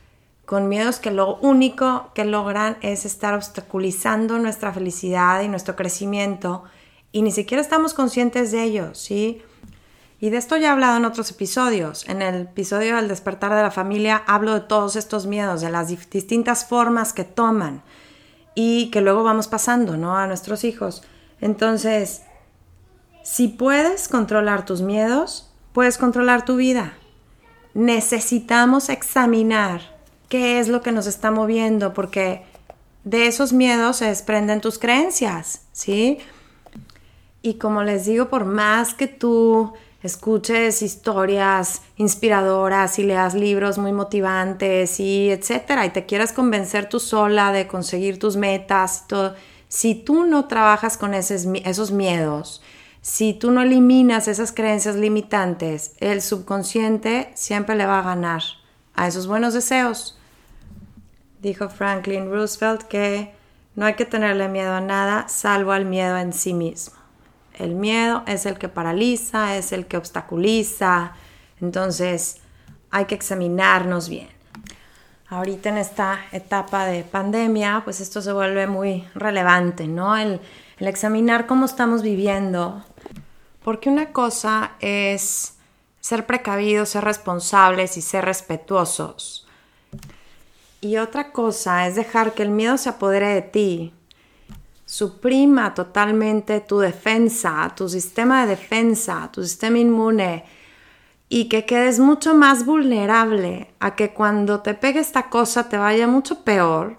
con 0.46 0.68
miedos 0.68 1.00
que 1.00 1.10
lo 1.10 1.38
único 1.38 2.12
que 2.14 2.24
logran 2.24 2.76
es 2.82 3.04
estar 3.04 3.34
obstaculizando 3.34 4.38
nuestra 4.38 4.72
felicidad 4.72 5.42
y 5.42 5.48
nuestro 5.48 5.74
crecimiento 5.74 6.62
y 7.12 7.22
ni 7.22 7.32
siquiera 7.32 7.62
estamos 7.62 7.94
conscientes 7.94 8.52
de 8.52 8.62
ello, 8.62 8.94
¿sí? 8.94 9.42
Y 10.20 10.30
de 10.30 10.36
esto 10.36 10.56
ya 10.56 10.68
he 10.68 10.70
hablado 10.70 10.98
en 10.98 11.04
otros 11.04 11.30
episodios. 11.30 12.06
En 12.08 12.20
el 12.20 12.42
episodio 12.42 12.96
del 12.96 13.08
despertar 13.08 13.54
de 13.54 13.62
la 13.62 13.70
familia 13.70 14.22
hablo 14.26 14.54
de 14.54 14.60
todos 14.60 14.96
estos 14.96 15.26
miedos, 15.26 15.62
de 15.62 15.70
las 15.70 15.88
distintas 15.88 16.66
formas 16.66 17.12
que 17.12 17.24
toman 17.24 17.82
y 18.54 18.90
que 18.90 19.00
luego 19.00 19.22
vamos 19.22 19.48
pasando, 19.48 19.96
¿no? 19.96 20.16
A 20.16 20.26
nuestros 20.26 20.64
hijos. 20.64 21.02
Entonces, 21.40 22.22
si 23.22 23.48
puedes 23.48 24.08
controlar 24.08 24.66
tus 24.66 24.82
miedos, 24.82 25.50
puedes 25.72 25.96
controlar 25.96 26.44
tu 26.44 26.56
vida 26.56 26.94
necesitamos 27.74 28.88
examinar 28.88 29.80
qué 30.28 30.58
es 30.58 30.68
lo 30.68 30.82
que 30.82 30.92
nos 30.92 31.06
está 31.06 31.30
moviendo, 31.30 31.92
porque 31.92 32.44
de 33.04 33.26
esos 33.26 33.52
miedos 33.52 33.96
se 33.96 34.06
desprenden 34.06 34.60
tus 34.60 34.78
creencias, 34.78 35.62
¿sí? 35.72 36.18
Y 37.42 37.54
como 37.54 37.82
les 37.82 38.04
digo, 38.04 38.28
por 38.28 38.44
más 38.44 38.94
que 38.94 39.06
tú 39.06 39.72
escuches 40.02 40.82
historias 40.82 41.82
inspiradoras 41.96 42.98
y 42.98 43.04
leas 43.04 43.34
libros 43.34 43.78
muy 43.78 43.92
motivantes 43.92 44.98
y 45.00 45.30
etcétera, 45.30 45.86
y 45.86 45.90
te 45.90 46.06
quieras 46.06 46.32
convencer 46.32 46.88
tú 46.88 47.00
sola 47.00 47.52
de 47.52 47.66
conseguir 47.66 48.18
tus 48.18 48.36
metas 48.36 49.06
todo, 49.06 49.34
si 49.68 49.94
tú 49.94 50.24
no 50.24 50.46
trabajas 50.46 50.96
con 50.96 51.14
esos, 51.14 51.46
esos 51.64 51.92
miedos, 51.92 52.62
si 53.02 53.34
tú 53.34 53.50
no 53.50 53.62
eliminas 53.62 54.28
esas 54.28 54.52
creencias 54.52 54.96
limitantes, 54.96 55.94
el 56.00 56.20
subconsciente 56.20 57.30
siempre 57.34 57.76
le 57.76 57.86
va 57.86 58.00
a 58.00 58.02
ganar 58.02 58.42
a 58.94 59.06
esos 59.06 59.26
buenos 59.26 59.54
deseos. 59.54 60.18
Dijo 61.40 61.70
Franklin 61.70 62.30
Roosevelt 62.30 62.82
que 62.82 63.32
no 63.74 63.86
hay 63.86 63.94
que 63.94 64.04
tenerle 64.04 64.48
miedo 64.48 64.74
a 64.74 64.80
nada 64.80 65.28
salvo 65.28 65.72
al 65.72 65.86
miedo 65.86 66.18
en 66.18 66.34
sí 66.34 66.52
mismo. 66.52 66.99
El 67.60 67.74
miedo 67.74 68.22
es 68.26 68.46
el 68.46 68.56
que 68.56 68.70
paraliza, 68.70 69.56
es 69.56 69.72
el 69.72 69.86
que 69.86 69.98
obstaculiza. 69.98 71.12
Entonces 71.60 72.38
hay 72.90 73.04
que 73.04 73.14
examinarnos 73.14 74.08
bien. 74.08 74.28
Ahorita 75.28 75.68
en 75.68 75.76
esta 75.76 76.20
etapa 76.32 76.86
de 76.86 77.04
pandemia, 77.04 77.82
pues 77.84 78.00
esto 78.00 78.22
se 78.22 78.32
vuelve 78.32 78.66
muy 78.66 79.06
relevante, 79.14 79.86
¿no? 79.86 80.16
El, 80.16 80.40
el 80.78 80.88
examinar 80.88 81.46
cómo 81.46 81.66
estamos 81.66 82.02
viviendo. 82.02 82.82
Porque 83.62 83.90
una 83.90 84.10
cosa 84.12 84.72
es 84.80 85.58
ser 86.00 86.24
precavidos, 86.24 86.88
ser 86.88 87.04
responsables 87.04 87.98
y 87.98 88.00
ser 88.00 88.24
respetuosos. 88.24 89.46
Y 90.80 90.96
otra 90.96 91.30
cosa 91.30 91.86
es 91.86 91.94
dejar 91.94 92.32
que 92.32 92.42
el 92.42 92.48
miedo 92.48 92.78
se 92.78 92.88
apodere 92.88 93.28
de 93.28 93.42
ti 93.42 93.92
suprima 94.90 95.72
totalmente 95.72 96.58
tu 96.60 96.80
defensa, 96.80 97.72
tu 97.76 97.88
sistema 97.88 98.42
de 98.42 98.56
defensa, 98.56 99.30
tu 99.32 99.44
sistema 99.44 99.78
inmune 99.78 100.44
y 101.28 101.44
que 101.44 101.64
quedes 101.64 102.00
mucho 102.00 102.34
más 102.34 102.66
vulnerable 102.66 103.70
a 103.78 103.94
que 103.94 104.12
cuando 104.12 104.62
te 104.62 104.74
pegue 104.74 104.98
esta 104.98 105.30
cosa 105.30 105.68
te 105.68 105.76
vaya 105.76 106.08
mucho 106.08 106.42
peor, 106.42 106.96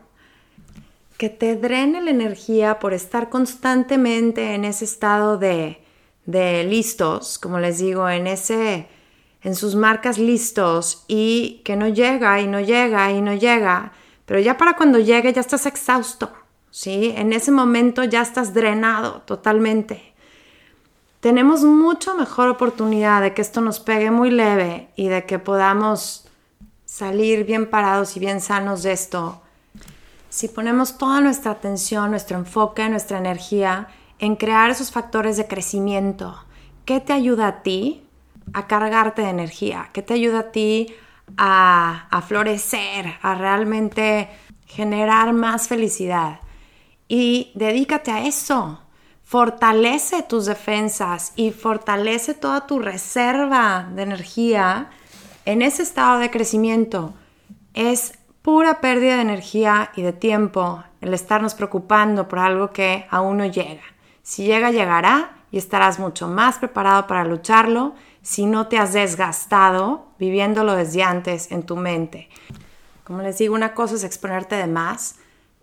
que 1.17 1.27
te 1.27 1.57
drene 1.57 2.01
la 2.01 2.11
energía 2.11 2.79
por 2.79 2.93
estar 2.93 3.29
constantemente 3.29 4.55
en 4.55 4.63
ese 4.63 4.85
estado 4.85 5.37
de, 5.37 5.83
de 6.25 6.63
listos, 6.63 7.37
como 7.39 7.59
les 7.59 7.79
digo, 7.79 8.07
en 8.07 8.25
ese 8.25 8.87
en 9.43 9.53
sus 9.53 9.75
marcas 9.75 10.17
listos 10.17 11.03
y 11.09 11.61
que 11.65 11.75
no 11.75 11.89
llega 11.89 12.39
y 12.39 12.47
no 12.47 12.61
llega 12.61 13.11
y 13.11 13.21
no 13.21 13.33
llega, 13.33 13.91
pero 14.25 14.39
ya 14.39 14.55
para 14.55 14.77
cuando 14.77 14.97
llegue 14.97 15.33
ya 15.33 15.41
estás 15.41 15.65
exhausto 15.65 16.31
¿sí? 16.71 17.13
En 17.15 17.33
ese 17.33 17.51
momento 17.51 18.03
ya 18.03 18.21
estás 18.21 18.53
drenado 18.53 19.21
totalmente. 19.25 20.13
Tenemos 21.19 21.63
mucho 21.63 22.15
mejor 22.15 22.49
oportunidad 22.49 23.21
de 23.21 23.35
que 23.35 23.43
esto 23.43 23.61
nos 23.61 23.79
pegue 23.79 24.09
muy 24.09 24.31
leve 24.31 24.89
y 24.95 25.09
de 25.09 25.25
que 25.25 25.37
podamos 25.37 26.27
salir 26.85 27.45
bien 27.45 27.69
parados 27.69 28.17
y 28.17 28.19
bien 28.19 28.41
sanos 28.41 28.81
de 28.81 28.93
esto. 28.93 29.41
Si 30.29 30.47
ponemos 30.47 30.97
toda 30.97 31.21
nuestra 31.21 31.51
atención, 31.51 32.09
nuestro 32.09 32.37
enfoque, 32.37 32.89
nuestra 32.89 33.19
energía 33.19 33.89
en 34.17 34.35
crear 34.35 34.71
esos 34.71 34.91
factores 34.91 35.37
de 35.37 35.47
crecimiento, 35.47 36.43
¿qué 36.85 36.99
te 36.99 37.13
ayuda 37.13 37.47
a 37.47 37.63
ti 37.63 38.03
a 38.53 38.65
cargarte 38.65 39.21
de 39.21 39.29
energía? 39.29 39.89
¿Qué 39.93 40.01
te 40.01 40.13
ayuda 40.13 40.39
a 40.39 40.51
ti 40.51 40.95
a, 41.37 42.07
a 42.09 42.21
florecer, 42.21 43.17
a 43.21 43.35
realmente 43.35 44.29
generar 44.65 45.33
más 45.33 45.67
felicidad? 45.67 46.39
Y 47.11 47.51
dedícate 47.55 48.09
a 48.09 48.25
eso. 48.25 48.79
Fortalece 49.25 50.23
tus 50.23 50.45
defensas 50.45 51.33
y 51.35 51.51
fortalece 51.51 52.33
toda 52.33 52.65
tu 52.67 52.79
reserva 52.79 53.89
de 53.93 54.03
energía 54.03 54.91
en 55.43 55.61
ese 55.61 55.83
estado 55.83 56.19
de 56.19 56.31
crecimiento. 56.31 57.13
Es 57.73 58.17
pura 58.41 58.79
pérdida 58.79 59.17
de 59.17 59.23
energía 59.23 59.91
y 59.97 60.03
de 60.03 60.13
tiempo 60.13 60.85
el 61.01 61.13
estarnos 61.13 61.53
preocupando 61.53 62.29
por 62.29 62.39
algo 62.39 62.71
que 62.71 63.05
aún 63.09 63.35
no 63.39 63.45
llega. 63.45 63.83
Si 64.23 64.45
llega, 64.45 64.71
llegará 64.71 65.31
y 65.51 65.57
estarás 65.57 65.99
mucho 65.99 66.29
más 66.29 66.59
preparado 66.59 67.07
para 67.07 67.25
lucharlo 67.25 67.93
si 68.21 68.45
no 68.45 68.67
te 68.67 68.77
has 68.77 68.93
desgastado 68.93 70.05
viviéndolo 70.17 70.75
desde 70.75 71.03
antes 71.03 71.51
en 71.51 71.63
tu 71.63 71.75
mente. 71.75 72.29
Como 73.03 73.21
les 73.21 73.37
digo, 73.37 73.53
una 73.53 73.73
cosa 73.73 73.95
es 73.95 74.05
exponerte 74.05 74.55
de 74.55 74.67
más, 74.67 75.15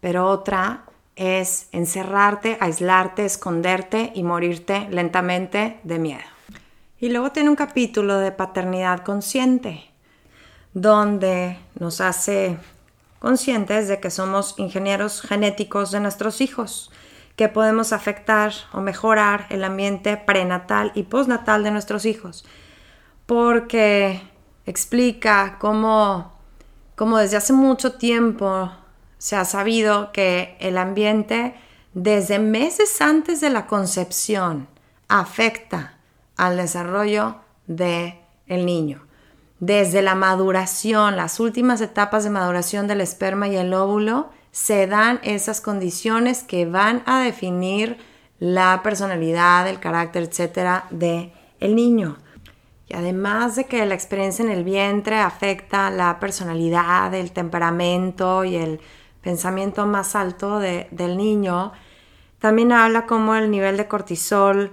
pero 0.03 0.27
otra 0.27 0.85
es 1.18 1.68
encerrarte, 1.72 2.57
aislarte, 2.61 3.24
esconderte 3.24 4.12
y 4.14 4.22
morirte 4.22 4.88
lentamente 4.90 5.81
de 5.83 5.98
miedo. 5.98 6.22
Y 7.00 7.11
luego 7.11 7.33
tiene 7.33 7.50
un 7.50 7.57
capítulo 7.57 8.18
de 8.18 8.31
paternidad 8.31 9.00
consciente, 9.00 9.90
donde 10.74 11.59
nos 11.78 12.00
hace 12.00 12.57
conscientes 13.18 13.88
de 13.88 13.98
que 13.98 14.11
somos 14.11 14.54
ingenieros 14.59 15.20
genéticos 15.20 15.90
de 15.90 15.98
nuestros 15.98 16.40
hijos, 16.40 16.92
que 17.35 17.48
podemos 17.48 17.92
afectar 17.92 18.52
o 18.72 18.81
mejorar 18.81 19.46
el 19.50 19.64
ambiente 19.64 20.16
prenatal 20.16 20.92
y 20.94 21.02
postnatal 21.02 21.64
de 21.64 21.72
nuestros 21.72 22.04
hijos, 22.04 22.44
porque 23.26 24.22
explica 24.66 25.57
cómo, 25.59 26.33
cómo 26.94 27.18
desde 27.18 27.38
hace 27.38 27.52
mucho 27.52 27.94
tiempo 27.94 28.70
se 29.18 29.37
ha 29.37 29.44
sabido 29.44 30.12
que 30.12 30.57
el 30.61 30.78
ambiente 30.78 31.54
desde 31.92 32.38
meses 32.38 33.00
antes 33.00 33.40
de 33.40 33.50
la 33.50 33.66
concepción 33.66 34.68
afecta 35.09 35.98
al 36.37 36.57
desarrollo 36.57 37.37
del 37.66 38.14
el 38.46 38.64
niño. 38.64 39.04
Desde 39.61 40.02
la 40.02 40.14
maduración, 40.14 41.16
las 41.16 41.40
últimas 41.40 41.81
etapas 41.81 42.22
de 42.22 42.31
maduración 42.31 42.87
del 42.87 43.00
esperma 43.00 43.48
y 43.48 43.57
el 43.57 43.74
óvulo, 43.74 44.31
se 44.52 44.87
dan 44.87 45.20
esas 45.22 45.61
condiciones 45.61 46.42
que 46.44 46.64
van 46.64 47.02
a 47.07 47.20
definir 47.20 47.98
la 48.38 48.81
personalidad, 48.85 49.68
el 49.68 49.81
carácter, 49.81 50.22
etcétera, 50.22 50.87
de 50.90 51.33
el 51.59 51.74
niño. 51.74 52.18
Y 52.88 52.94
además 52.94 53.57
de 53.57 53.64
que 53.64 53.85
la 53.85 53.94
experiencia 53.94 54.44
en 54.44 54.50
el 54.50 54.64
vientre 54.64 55.18
afecta 55.18 55.90
la 55.90 56.18
personalidad, 56.20 57.12
el 57.14 57.33
temperamento 57.33 58.44
y 58.44 58.57
el 58.57 58.81
pensamiento 59.22 59.87
más 59.87 60.14
alto 60.16 60.59
del 60.59 61.16
niño. 61.16 61.72
También 62.38 62.72
habla 62.72 63.07
cómo 63.07 63.35
el 63.35 63.50
nivel 63.50 63.76
de 63.76 63.88
cortisol 63.88 64.70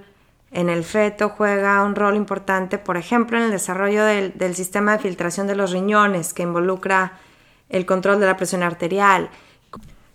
en 0.51 0.69
el 0.69 0.83
feto 0.83 1.29
juega 1.29 1.83
un 1.83 1.95
rol 1.95 2.15
importante, 2.15 2.77
por 2.77 2.97
ejemplo, 2.97 3.37
en 3.37 3.43
el 3.43 3.51
desarrollo 3.51 4.05
del, 4.05 4.37
del 4.37 4.55
sistema 4.55 4.93
de 4.93 4.99
filtración 4.99 5.47
de 5.47 5.55
los 5.55 5.71
riñones, 5.71 6.33
que 6.33 6.43
involucra 6.43 7.13
el 7.69 7.85
control 7.85 8.19
de 8.19 8.27
la 8.27 8.37
presión 8.37 8.63
arterial, 8.63 9.29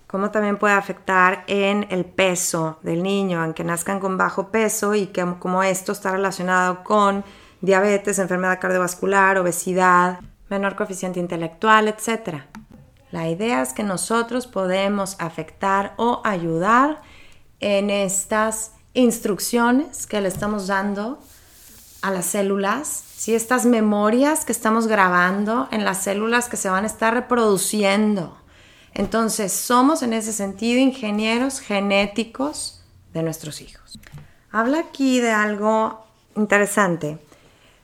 cómo 0.07 0.31
también 0.31 0.57
puede 0.57 0.75
afectar 0.75 1.45
en 1.47 1.87
el 1.91 2.05
peso 2.05 2.79
del 2.83 3.03
niño, 3.03 3.43
aunque 3.43 3.65
nazcan 3.65 4.01
con 4.01 4.17
bajo 4.17 4.49
peso 4.49 4.95
y 4.95 5.09
que 5.09 5.25
como 5.39 5.63
esto 5.63 5.93
está 5.93 6.13
relacionado 6.13 6.83
con 6.83 7.25
diabetes, 7.61 8.19
enfermedad 8.19 8.59
cardiovascular, 8.61 9.39
obesidad, 9.39 10.21
menor 10.49 10.75
coeficiente 10.75 11.21
intelectual, 11.21 11.89
etc. 11.89 12.43
La 13.11 13.29
idea 13.29 13.63
es 13.63 13.73
que 13.73 13.83
nosotros 13.83 14.47
podemos 14.47 15.17
afectar 15.19 15.95
o 15.97 16.21
ayudar 16.25 17.03
en 17.59 17.91
estas 17.91 18.73
instrucciones 18.95 20.07
que 20.07 20.21
le 20.21 20.29
estamos 20.29 20.69
dando 20.69 21.19
a 22.03 22.11
las 22.11 22.27
células, 22.27 22.89
si 22.89 23.35
estas 23.35 23.67
memorias 23.67 24.45
que 24.45 24.53
estamos 24.53 24.87
grabando 24.87 25.69
en 25.71 25.85
las 25.85 26.03
células 26.03 26.49
que 26.49 26.57
se 26.57 26.71
van 26.71 26.85
a 26.85 26.87
estar 26.87 27.13
reproduciendo. 27.13 28.37
Entonces, 28.95 29.53
somos 29.53 30.03
en 30.03 30.13
ese 30.13 30.33
sentido 30.33 30.81
ingenieros 30.81 31.61
genéticos 31.61 32.83
de 33.13 33.23
nuestros 33.23 33.61
hijos. 33.61 33.99
Habla 34.51 34.81
aquí 34.81 35.21
de 35.21 35.31
algo 35.31 36.05
interesante 36.37 37.19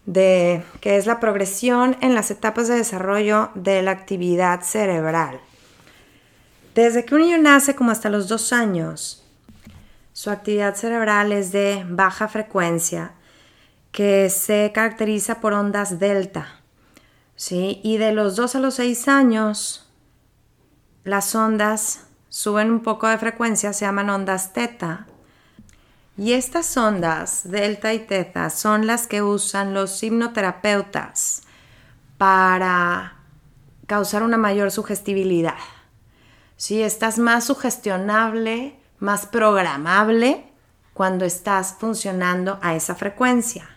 de 0.07 0.63
que 0.81 0.97
es 0.97 1.07
la 1.07 1.21
progresión 1.21 1.97
en 2.01 2.15
las 2.15 2.31
etapas 2.31 2.69
de 2.69 2.77
desarrollo 2.77 3.51
de 3.55 3.83
la 3.83 3.91
actividad 3.91 4.63
cerebral. 4.63 5.41
Desde 6.75 7.05
que 7.05 7.15
un 7.15 7.23
niño 7.23 7.39
nace 7.39 7.75
como 7.75 7.91
hasta 7.91 8.09
los 8.09 8.29
dos 8.29 8.53
años, 8.53 9.25
su 10.13 10.31
actividad 10.31 10.75
cerebral 10.77 11.33
es 11.33 11.53
de 11.53 11.85
baja 11.89 12.29
frecuencia, 12.29 13.13
que 13.93 14.31
se 14.31 14.73
caracteriza 14.75 15.41
por 15.41 15.53
ondas 15.53 15.99
delta. 15.99 16.61
¿sí? 17.35 17.81
Y 17.83 17.97
de 17.97 18.13
los 18.13 18.37
dos 18.37 18.55
a 18.55 18.61
los 18.61 18.75
seis 18.75 19.09
años, 19.09 19.91
las 21.05 21.35
ondas 21.35 22.07
suben 22.29 22.71
un 22.71 22.83
poco 22.83 23.09
de 23.09 23.19
frecuencia, 23.19 23.73
se 23.73 23.85
llaman 23.85 24.11
ondas 24.11 24.53
teta, 24.53 25.07
y 26.19 26.33
estas 26.33 26.75
ondas, 26.77 27.43
delta 27.45 27.93
y 27.93 27.99
teta, 27.99 28.51
son 28.51 28.87
las 28.87 29.07
que 29.07 29.23
usan 29.23 29.75
los 29.75 30.03
hipnoterapeutas 30.03 31.43
para 32.17 33.17
causar 33.87 34.23
una 34.23 34.39
mayor 34.39 34.71
sugestibilidad. 34.71 35.59
Si 36.57 36.83
estás 36.83 37.19
más 37.19 37.45
sugestionable, 37.45 38.77
más 38.99 39.27
programable 39.27 40.45
cuando 40.95 41.27
estás 41.27 41.77
funcionando 41.79 42.59
a 42.63 42.75
esa 42.75 42.95
frecuencia. 42.95 43.69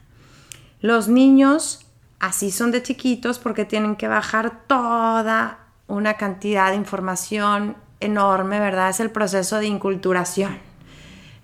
Los 0.80 1.10
niños 1.10 1.86
así 2.20 2.52
son 2.52 2.72
de 2.72 2.82
chiquitos 2.82 3.38
porque 3.38 3.66
tienen 3.66 3.98
que 3.98 4.08
bajar 4.08 4.64
toda 4.66 5.60
una 5.88 6.14
cantidad 6.14 6.70
de 6.70 6.78
información 6.78 7.76
enorme, 8.00 8.62
¿verdad? 8.62 8.90
Es 8.90 9.02
el 9.02 9.12
proceso 9.12 9.58
de 9.58 9.66
inculturación 9.66 10.58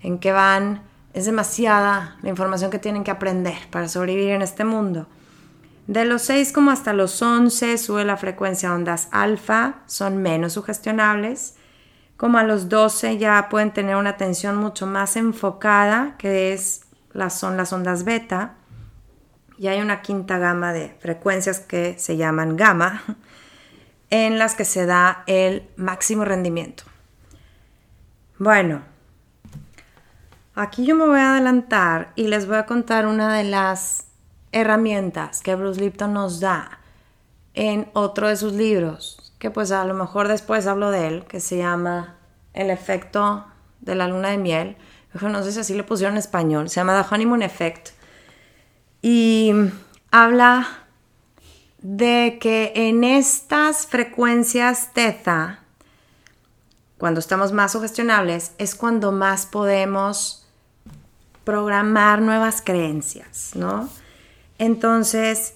en 0.02 0.18
que 0.18 0.32
van, 0.32 0.82
es 1.16 1.24
demasiada 1.24 2.18
la 2.20 2.28
información 2.28 2.70
que 2.70 2.78
tienen 2.78 3.02
que 3.02 3.10
aprender 3.10 3.56
para 3.70 3.88
sobrevivir 3.88 4.32
en 4.32 4.42
este 4.42 4.64
mundo. 4.64 5.06
De 5.86 6.04
los 6.04 6.20
6 6.20 6.52
como 6.52 6.70
hasta 6.70 6.92
los 6.92 7.22
11 7.22 7.78
sube 7.78 8.04
la 8.04 8.18
frecuencia 8.18 8.74
ondas 8.74 9.08
alfa, 9.12 9.76
son 9.86 10.18
menos 10.18 10.52
sugestionables. 10.52 11.54
Como 12.18 12.36
a 12.36 12.42
los 12.42 12.68
12 12.68 13.16
ya 13.16 13.48
pueden 13.48 13.72
tener 13.72 13.96
una 13.96 14.10
atención 14.10 14.56
mucho 14.56 14.86
más 14.86 15.16
enfocada, 15.16 16.16
que 16.18 16.52
es, 16.52 16.82
son 17.30 17.56
las 17.56 17.72
ondas 17.72 18.04
beta. 18.04 18.56
Y 19.56 19.68
hay 19.68 19.80
una 19.80 20.02
quinta 20.02 20.36
gama 20.36 20.74
de 20.74 20.98
frecuencias 21.00 21.60
que 21.60 21.98
se 21.98 22.18
llaman 22.18 22.58
gamma, 22.58 23.02
en 24.10 24.38
las 24.38 24.54
que 24.54 24.66
se 24.66 24.84
da 24.84 25.24
el 25.26 25.66
máximo 25.76 26.26
rendimiento. 26.26 26.84
Bueno, 28.38 28.82
aquí 30.56 30.86
yo 30.86 30.96
me 30.96 31.06
voy 31.06 31.20
a 31.20 31.32
adelantar 31.32 32.12
y 32.16 32.28
les 32.28 32.46
voy 32.46 32.56
a 32.56 32.66
contar 32.66 33.06
una 33.06 33.36
de 33.36 33.44
las 33.44 34.06
herramientas 34.52 35.42
que 35.42 35.54
Bruce 35.54 35.80
Lipton 35.80 36.14
nos 36.14 36.40
da 36.40 36.80
en 37.54 37.88
otro 37.92 38.28
de 38.28 38.36
sus 38.36 38.54
libros, 38.54 39.32
que 39.38 39.50
pues 39.50 39.70
a 39.70 39.84
lo 39.84 39.94
mejor 39.94 40.28
después 40.28 40.66
hablo 40.66 40.90
de 40.90 41.08
él, 41.08 41.24
que 41.26 41.40
se 41.40 41.58
llama 41.58 42.16
El 42.54 42.70
efecto 42.70 43.46
de 43.80 43.94
la 43.94 44.08
luna 44.08 44.30
de 44.30 44.38
miel. 44.38 44.76
No 45.20 45.42
sé 45.42 45.52
si 45.52 45.60
así 45.60 45.74
lo 45.74 45.86
pusieron 45.86 46.14
en 46.14 46.18
español, 46.18 46.68
se 46.68 46.76
llama 46.76 47.02
The 47.02 47.14
Honeymoon 47.14 47.42
Effect. 47.42 47.90
Y 49.02 49.52
habla 50.10 50.66
de 51.78 52.38
que 52.40 52.72
en 52.74 53.04
estas 53.04 53.86
frecuencias 53.86 54.92
teta, 54.94 55.60
cuando 56.98 57.20
estamos 57.20 57.52
más 57.52 57.72
sugestionables, 57.72 58.52
es 58.58 58.74
cuando 58.74 59.12
más 59.12 59.46
podemos 59.46 60.45
programar 61.46 62.20
nuevas 62.22 62.60
creencias, 62.60 63.52
¿no? 63.54 63.88
Entonces, 64.58 65.54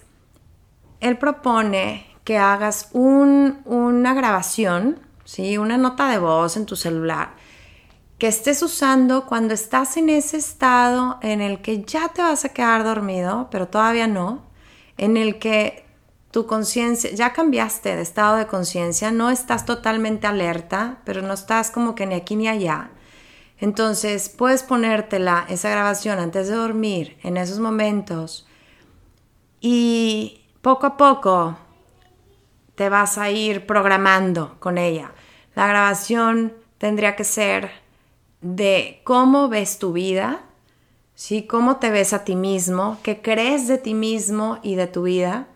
él 1.00 1.18
propone 1.18 2.06
que 2.22 2.38
hagas 2.38 2.90
una 2.92 4.14
grabación, 4.14 5.00
¿sí? 5.24 5.58
una 5.58 5.76
nota 5.78 6.08
de 6.08 6.18
voz 6.18 6.56
en 6.56 6.64
tu 6.64 6.76
celular, 6.76 7.30
que 8.18 8.28
estés 8.28 8.62
usando 8.62 9.26
cuando 9.26 9.52
estás 9.52 9.96
en 9.96 10.10
ese 10.10 10.36
estado 10.36 11.18
en 11.22 11.40
el 11.40 11.60
que 11.60 11.82
ya 11.82 12.06
te 12.10 12.22
vas 12.22 12.44
a 12.44 12.50
quedar 12.50 12.84
dormido, 12.84 13.48
pero 13.50 13.66
todavía 13.66 14.06
no, 14.06 14.44
en 14.96 15.16
el 15.16 15.40
que 15.40 15.84
tu 16.30 16.46
conciencia, 16.46 17.10
ya 17.10 17.32
cambiaste 17.32 17.96
de 17.96 18.02
estado 18.02 18.36
de 18.36 18.46
conciencia, 18.46 19.10
no 19.10 19.28
estás 19.28 19.66
totalmente 19.66 20.28
alerta, 20.28 20.98
pero 21.04 21.20
no 21.20 21.34
estás 21.34 21.72
como 21.72 21.96
que 21.96 22.06
ni 22.06 22.14
aquí 22.14 22.36
ni 22.36 22.46
allá. 22.46 22.90
Entonces 23.60 24.30
puedes 24.30 24.62
ponértela, 24.62 25.44
esa 25.50 25.68
grabación 25.68 26.18
antes 26.18 26.48
de 26.48 26.54
dormir, 26.54 27.18
en 27.22 27.36
esos 27.36 27.58
momentos, 27.58 28.46
y 29.60 30.40
poco 30.62 30.86
a 30.86 30.96
poco 30.96 31.58
te 32.74 32.88
vas 32.88 33.18
a 33.18 33.30
ir 33.30 33.66
programando 33.66 34.56
con 34.60 34.78
ella. 34.78 35.12
La 35.54 35.66
grabación 35.66 36.54
tendría 36.78 37.16
que 37.16 37.24
ser 37.24 37.70
de 38.40 39.02
cómo 39.04 39.50
ves 39.50 39.78
tu 39.78 39.92
vida, 39.92 40.40
¿sí? 41.14 41.46
cómo 41.46 41.76
te 41.76 41.90
ves 41.90 42.14
a 42.14 42.24
ti 42.24 42.36
mismo, 42.36 42.96
qué 43.02 43.20
crees 43.20 43.68
de 43.68 43.76
ti 43.76 43.92
mismo 43.92 44.58
y 44.62 44.76
de 44.76 44.86
tu 44.86 45.02
vida 45.02 45.48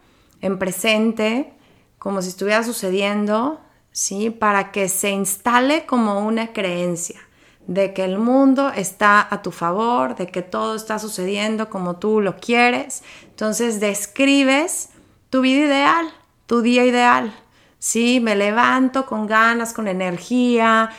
en 0.42 0.58
presente, 0.58 1.54
como 1.98 2.20
si 2.20 2.28
estuviera 2.28 2.62
sucediendo, 2.62 3.62
¿sí? 3.92 4.28
para 4.28 4.72
que 4.72 4.90
se 4.90 5.08
instale 5.08 5.86
como 5.86 6.26
una 6.26 6.52
creencia 6.52 7.23
de 7.66 7.94
que 7.94 8.04
el 8.04 8.18
mundo 8.18 8.70
está 8.74 9.26
a 9.30 9.42
tu 9.42 9.50
favor, 9.50 10.16
de 10.16 10.26
que 10.26 10.42
todo 10.42 10.74
está 10.74 10.98
sucediendo 10.98 11.70
como 11.70 11.96
tú 11.96 12.20
lo 12.20 12.36
quieres. 12.36 13.02
Entonces 13.24 13.80
describes 13.80 14.90
tu 15.30 15.40
vida 15.40 15.64
ideal, 15.64 16.06
tu 16.46 16.60
día 16.60 16.84
ideal. 16.84 17.34
Sí, 17.78 18.20
me 18.20 18.34
levanto 18.36 19.06
con 19.06 19.26
ganas, 19.26 19.72
con 19.72 19.88
energía, 19.88 20.90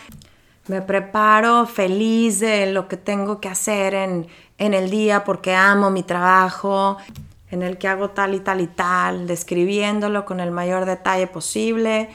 me 0.68 0.82
preparo 0.82 1.66
feliz 1.68 2.40
de 2.40 2.72
lo 2.72 2.88
que 2.88 2.98
tengo 2.98 3.40
que 3.40 3.50
hacer 3.50 3.94
en, 3.94 4.28
en 4.58 4.74
el 4.74 4.90
día 4.90 5.24
porque 5.24 5.54
amo 5.54 5.92
mi 5.92 6.04
trabajo, 6.04 6.98
en 7.52 7.62
el 7.62 7.78
que 7.78 7.88
hago 7.88 8.10
tal 8.10 8.34
y 8.34 8.40
tal 8.40 8.62
y 8.62 8.68
tal, 8.68 9.28
describiéndolo 9.28 10.26
con 10.26 10.40
el 10.40 10.52
mayor 10.52 10.86
detalle 10.86 11.28
posible 11.28 12.10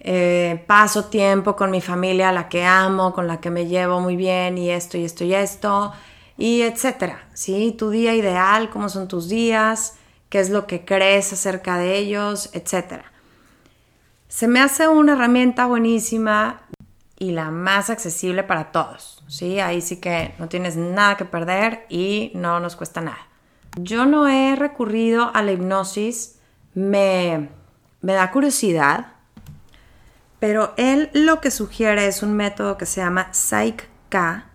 eh, 0.00 0.64
paso 0.66 1.04
tiempo 1.06 1.54
con 1.56 1.70
mi 1.70 1.82
familia, 1.82 2.32
la 2.32 2.48
que 2.48 2.64
amo, 2.64 3.12
con 3.12 3.26
la 3.26 3.40
que 3.40 3.50
me 3.50 3.66
llevo 3.66 4.00
muy 4.00 4.16
bien 4.16 4.56
y 4.56 4.70
esto 4.70 4.96
y 4.96 5.04
esto 5.04 5.24
y 5.24 5.34
esto, 5.34 5.92
y 6.38 6.62
etcétera, 6.62 7.28
¿sí? 7.34 7.74
Tu 7.78 7.90
día 7.90 8.14
ideal, 8.14 8.70
cómo 8.70 8.88
son 8.88 9.08
tus 9.08 9.28
días, 9.28 9.98
qué 10.30 10.40
es 10.40 10.48
lo 10.48 10.66
que 10.66 10.86
crees 10.86 11.32
acerca 11.34 11.76
de 11.76 11.98
ellos, 11.98 12.48
etcétera. 12.54 13.12
Se 14.28 14.48
me 14.48 14.60
hace 14.60 14.88
una 14.88 15.12
herramienta 15.12 15.66
buenísima 15.66 16.62
y 17.18 17.32
la 17.32 17.50
más 17.50 17.90
accesible 17.90 18.42
para 18.42 18.72
todos, 18.72 19.22
¿sí? 19.28 19.60
Ahí 19.60 19.82
sí 19.82 20.00
que 20.00 20.34
no 20.38 20.48
tienes 20.48 20.76
nada 20.76 21.18
que 21.18 21.26
perder 21.26 21.84
y 21.90 22.32
no 22.34 22.58
nos 22.58 22.74
cuesta 22.74 23.02
nada. 23.02 23.26
Yo 23.76 24.06
no 24.06 24.26
he 24.26 24.56
recurrido 24.56 25.30
a 25.34 25.42
la 25.42 25.52
hipnosis, 25.52 26.38
me, 26.72 27.50
me 28.00 28.14
da 28.14 28.30
curiosidad, 28.30 29.19
pero 30.40 30.74
él 30.78 31.10
lo 31.12 31.40
que 31.40 31.50
sugiere 31.50 32.06
es 32.06 32.22
un 32.22 32.32
método 32.34 32.78
que 32.78 32.86
se 32.86 33.02
llama 33.02 33.28
Psych-K. 33.32 34.46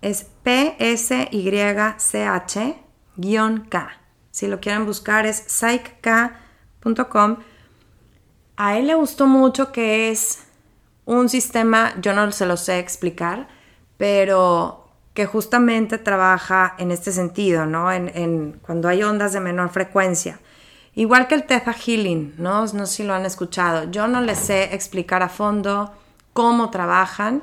Es 0.00 0.26
P-S-Y-C-H-K. 0.42 1.32
Si 4.30 4.46
lo 4.48 4.58
quieren 4.60 4.86
buscar 4.86 5.26
es 5.26 5.44
psychk.com. 5.46 7.36
A 8.56 8.78
él 8.78 8.86
le 8.86 8.94
gustó 8.94 9.26
mucho 9.26 9.70
que 9.70 10.10
es 10.10 10.44
un 11.04 11.28
sistema, 11.28 11.92
yo 12.00 12.14
no 12.14 12.32
se 12.32 12.46
lo 12.46 12.56
sé 12.56 12.78
explicar, 12.78 13.48
pero 13.98 14.88
que 15.12 15.26
justamente 15.26 15.98
trabaja 15.98 16.74
en 16.78 16.90
este 16.90 17.12
sentido, 17.12 17.66
¿no? 17.66 17.92
en 17.92 18.58
cuando 18.62 18.88
hay 18.88 19.02
ondas 19.02 19.34
de 19.34 19.40
menor 19.40 19.68
frecuencia. 19.68 20.40
Igual 20.94 21.26
que 21.26 21.34
el 21.34 21.44
Theta 21.44 21.72
Healing, 21.72 22.34
¿no? 22.36 22.66
No 22.66 22.86
sé 22.86 22.86
si 22.86 23.02
lo 23.02 23.14
han 23.14 23.24
escuchado. 23.24 23.90
Yo 23.90 24.08
no 24.08 24.20
les 24.20 24.38
sé 24.38 24.74
explicar 24.74 25.22
a 25.22 25.30
fondo 25.30 25.92
cómo 26.34 26.70
trabajan, 26.70 27.42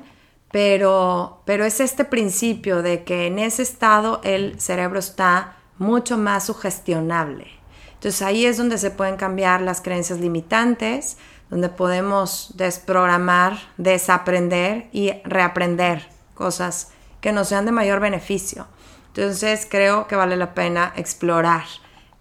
pero, 0.52 1.42
pero 1.46 1.66
es 1.66 1.80
este 1.80 2.06
principio 2.06 2.82
de 2.84 3.04
que 3.04 3.28
en 3.28 3.40
ese 3.40 3.64
estado 3.64 4.22
el 4.24 4.60
cerebro 4.60 5.00
está 5.00 5.58
mucho 5.80 6.18
más 6.18 6.46
sugestionable. 6.46 7.48
Entonces 7.96 8.22
ahí 8.22 8.46
es 8.46 8.58
donde 8.58 8.78
se 8.78 8.92
pueden 8.92 9.18
cambiar 9.18 9.62
las 9.62 9.82
creencias 9.82 10.20
limitantes, 10.20 11.18
donde 11.50 11.70
podemos 11.70 12.54
desprogramar, 12.56 13.58
desaprender 13.78 14.88
y 14.92 15.12
reaprender 15.24 16.08
cosas 16.36 16.92
que 17.20 17.32
nos 17.32 17.48
sean 17.48 17.66
de 17.66 17.72
mayor 17.72 18.00
beneficio. 18.00 18.68
Entonces 19.08 19.68
creo 19.70 20.08
que 20.08 20.16
vale 20.16 20.38
la 20.38 20.54
pena 20.54 20.94
explorar 20.96 21.66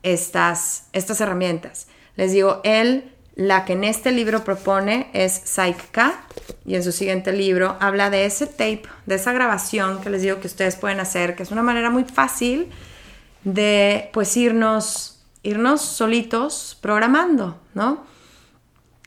estas, 0.03 0.89
estas 0.93 1.21
herramientas. 1.21 1.89
Les 2.17 2.33
digo, 2.33 2.61
él, 2.65 3.13
la 3.37 3.65
que 3.65 3.75
en 3.75 3.85
este 3.85 4.11
libro 4.11 4.43
propone 4.45 5.11
es 5.13 5.33
Psych 5.33 5.77
y 6.67 6.75
en 6.75 6.83
su 6.83 6.93
siguiente 6.93 7.33
libro 7.33 7.77
habla 7.81 8.11
de 8.11 8.25
ese 8.25 8.47
tape, 8.47 8.83
de 9.07 9.15
esa 9.15 9.33
grabación 9.33 10.01
que 10.01 10.11
les 10.11 10.23
digo 10.23 10.41
que 10.41 10.49
ustedes 10.49 10.77
pueden 10.77 11.01
hacer, 11.01 11.37
que 11.37 11.45
es 11.45 11.51
una 11.51 11.63
manera 11.63 11.91
muy 11.91 12.05
fácil 12.05 12.69
de 13.45 14.11
pues 14.13 14.37
irnos, 14.37 15.21
irnos 15.43 15.81
solitos 15.81 16.77
programando, 16.81 17.61
¿no? 17.75 18.05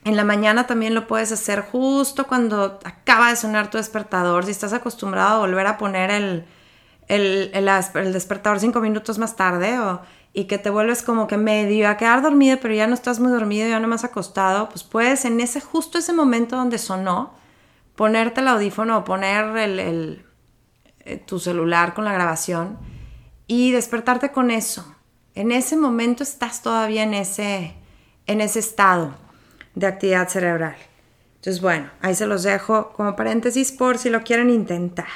En 0.04 0.16
la 0.16 0.24
mañana 0.24 0.66
también 0.66 0.96
lo 0.96 1.06
puedes 1.06 1.32
hacer 1.32 1.62
justo 1.62 2.26
cuando 2.26 2.80
acaba 2.84 3.30
de 3.30 3.36
sonar 3.36 3.70
tu 3.70 3.78
despertador. 3.78 4.46
Si 4.46 4.52
estás 4.52 4.74
acostumbrado 4.74 5.36
a 5.36 5.40
volver 5.40 5.68
a 5.68 5.78
poner 5.78 6.10
el, 6.10 6.46
el, 7.08 7.52
el, 7.54 7.68
el 7.68 8.14
despertador 8.14 8.60
cinco 8.60 8.80
minutos 8.80 9.20
más 9.20 9.36
tarde 9.36 9.78
o 9.80 10.02
y 10.34 10.46
que 10.46 10.58
te 10.58 10.70
vuelves 10.70 11.04
como 11.04 11.28
que 11.28 11.38
medio 11.38 11.90
a 11.90 11.98
quedar 11.98 12.22
dormido, 12.22 12.58
pero 12.62 12.74
ya 12.74 12.88
no 12.88 12.94
estás 12.94 13.20
muy 13.20 13.32
dormido, 13.32 13.68
ya 13.68 13.80
no 13.80 13.88
más 13.88 14.04
acostado, 14.04 14.70
pues 14.70 14.84
puedes 14.84 15.26
en 15.26 15.42
ese 15.42 15.60
justo 15.60 15.98
ese 15.98 16.14
momento 16.14 16.56
donde 16.56 16.78
sonó, 16.78 17.34
ponerte 17.96 18.40
el 18.40 18.48
audífono 18.48 18.98
o 18.98 19.04
poner 19.04 19.58
el, 19.58 20.26
eh, 21.00 21.18
tu 21.18 21.40
celular 21.40 21.94
con 21.94 22.06
la 22.06 22.14
grabación 22.14 22.78
y 23.48 23.72
despertarte 23.72 24.32
con 24.32 24.52
eso. 24.52 24.96
En 25.36 25.52
ese 25.52 25.76
momento 25.76 26.24
estás 26.24 26.62
todavía 26.62 27.04
en 27.04 27.14
ese, 27.14 27.76
en 28.26 28.40
ese 28.40 28.60
estado 28.60 29.14
de 29.76 29.88
actividad 29.88 30.30
cerebral. 30.30 30.76
Entonces, 31.36 31.62
bueno, 31.62 31.90
ahí 32.02 32.16
se 32.16 32.28
los 32.28 32.44
dejo 32.44 32.94
como 32.94 33.16
paréntesis 33.16 33.72
por 33.72 33.98
si 33.98 34.10
lo 34.10 34.22
quieren 34.22 34.50
intentar. 34.50 35.08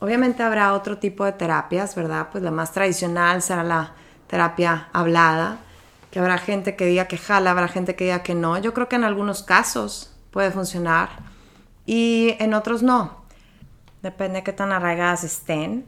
Obviamente 0.00 0.42
habrá 0.42 0.72
otro 0.72 0.98
tipo 0.98 1.24
de 1.24 1.32
terapias, 1.32 1.94
¿verdad? 1.94 2.28
Pues 2.30 2.42
la 2.42 2.50
más 2.50 2.72
tradicional 2.72 3.42
será 3.42 3.62
la 3.62 3.94
terapia 4.28 4.88
hablada, 4.92 5.58
que 6.10 6.20
habrá 6.20 6.38
gente 6.38 6.76
que 6.76 6.86
diga 6.86 7.06
que 7.06 7.18
jala, 7.18 7.50
habrá 7.50 7.68
gente 7.68 7.96
que 7.96 8.04
diga 8.04 8.22
que 8.22 8.34
no. 8.34 8.58
Yo 8.58 8.72
creo 8.72 8.88
que 8.88 8.96
en 8.96 9.04
algunos 9.04 9.42
casos 9.42 10.14
puede 10.30 10.50
funcionar 10.50 11.08
y 11.86 12.36
en 12.38 12.54
otros 12.54 12.82
no. 12.82 13.24
Depende 14.02 14.38
de 14.38 14.44
qué 14.44 14.52
tan 14.52 14.72
arraigadas 14.72 15.24
estén 15.24 15.84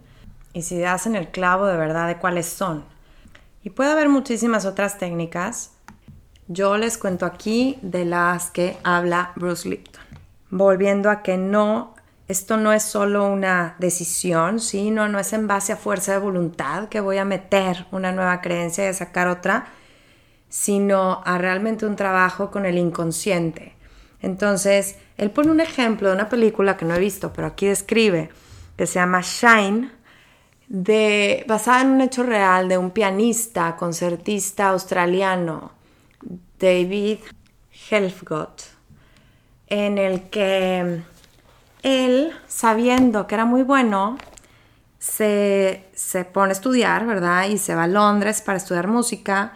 y 0.53 0.62
si 0.62 0.82
hacen 0.84 1.14
el 1.14 1.28
clavo 1.28 1.66
de 1.66 1.76
verdad 1.76 2.09
de 2.09 2.16
cuáles 2.16 2.47
son. 2.47 2.84
Y 3.62 3.70
puede 3.70 3.93
haber 3.93 4.09
muchísimas 4.09 4.64
otras 4.64 4.99
técnicas. 4.99 5.72
Yo 6.49 6.76
les 6.76 6.99
cuento 6.99 7.26
aquí 7.26 7.78
de 7.82 8.05
las 8.05 8.51
que 8.51 8.76
habla 8.82 9.32
Bruce 9.36 9.68
Lipton. 9.68 10.03
Volviendo 10.51 11.11
a 11.11 11.22
que 11.22 11.36
no, 11.36 11.95
esto 12.31 12.57
no 12.57 12.72
es 12.72 12.85
solo 12.85 13.26
una 13.26 13.74
decisión, 13.81 14.61
¿sí? 14.61 14.93
no, 14.93 15.09
no 15.09 15.18
es 15.18 15.33
en 15.33 15.49
base 15.49 15.72
a 15.72 15.76
fuerza 15.76 16.12
de 16.12 16.18
voluntad 16.18 16.89
que 16.89 17.01
voy 17.01 17.18
a 17.18 17.24
meter 17.24 17.87
una 17.91 18.12
nueva 18.12 18.41
creencia 18.41 18.85
y 18.85 18.87
a 18.87 18.95
sacar 18.95 19.26
otra, 19.26 19.66
sino 20.49 21.22
a 21.24 21.39
realmente 21.39 21.87
un 21.87 21.97
trabajo 21.97 22.53
con 22.53 22.66
el 22.66 22.78
inconsciente. 22.78 23.74
Entonces, 24.22 24.97
él 25.16 25.33
pone 25.33 25.51
un 25.51 25.59
ejemplo 25.59 26.07
de 26.07 26.14
una 26.14 26.28
película 26.28 26.76
que 26.76 26.85
no 26.85 26.95
he 26.95 27.01
visto, 27.01 27.33
pero 27.33 27.49
aquí 27.49 27.66
describe, 27.66 28.31
que 28.76 28.87
se 28.87 29.01
llama 29.01 29.22
Shine, 29.22 29.91
de, 30.68 31.45
basada 31.49 31.81
en 31.81 31.89
un 31.89 32.01
hecho 32.01 32.22
real 32.22 32.68
de 32.68 32.78
un 32.78 32.93
pianista, 32.93 33.74
concertista 33.74 34.68
australiano, 34.68 35.72
David 36.61 37.18
Helfgott, 37.91 38.62
en 39.66 39.99
el 39.99 40.31
que 40.31 41.03
él, 41.83 42.33
sabiendo 42.47 43.26
que 43.26 43.35
era 43.35 43.45
muy 43.45 43.62
bueno, 43.62 44.18
se, 44.99 45.89
se 45.95 46.24
pone 46.24 46.51
a 46.51 46.53
estudiar, 46.53 47.07
¿verdad? 47.07 47.49
Y 47.49 47.59
se 47.59 47.74
va 47.74 47.85
a 47.85 47.89
Londres 47.89 48.43
para 48.43 48.59
estudiar 48.59 48.87
música, 48.87 49.55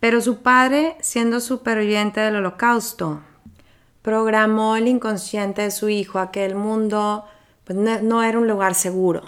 pero 0.00 0.20
su 0.20 0.42
padre, 0.42 0.96
siendo 1.00 1.40
superviviente 1.40 2.20
del 2.20 2.36
holocausto, 2.36 3.22
programó 4.02 4.76
el 4.76 4.86
inconsciente 4.86 5.62
de 5.62 5.70
su 5.70 5.88
hijo 5.88 6.18
a 6.18 6.30
que 6.30 6.44
el 6.44 6.54
mundo 6.54 7.24
pues, 7.64 7.78
no, 7.78 8.22
era 8.22 8.38
un 8.38 8.46
lugar 8.46 8.74
seguro, 8.74 9.22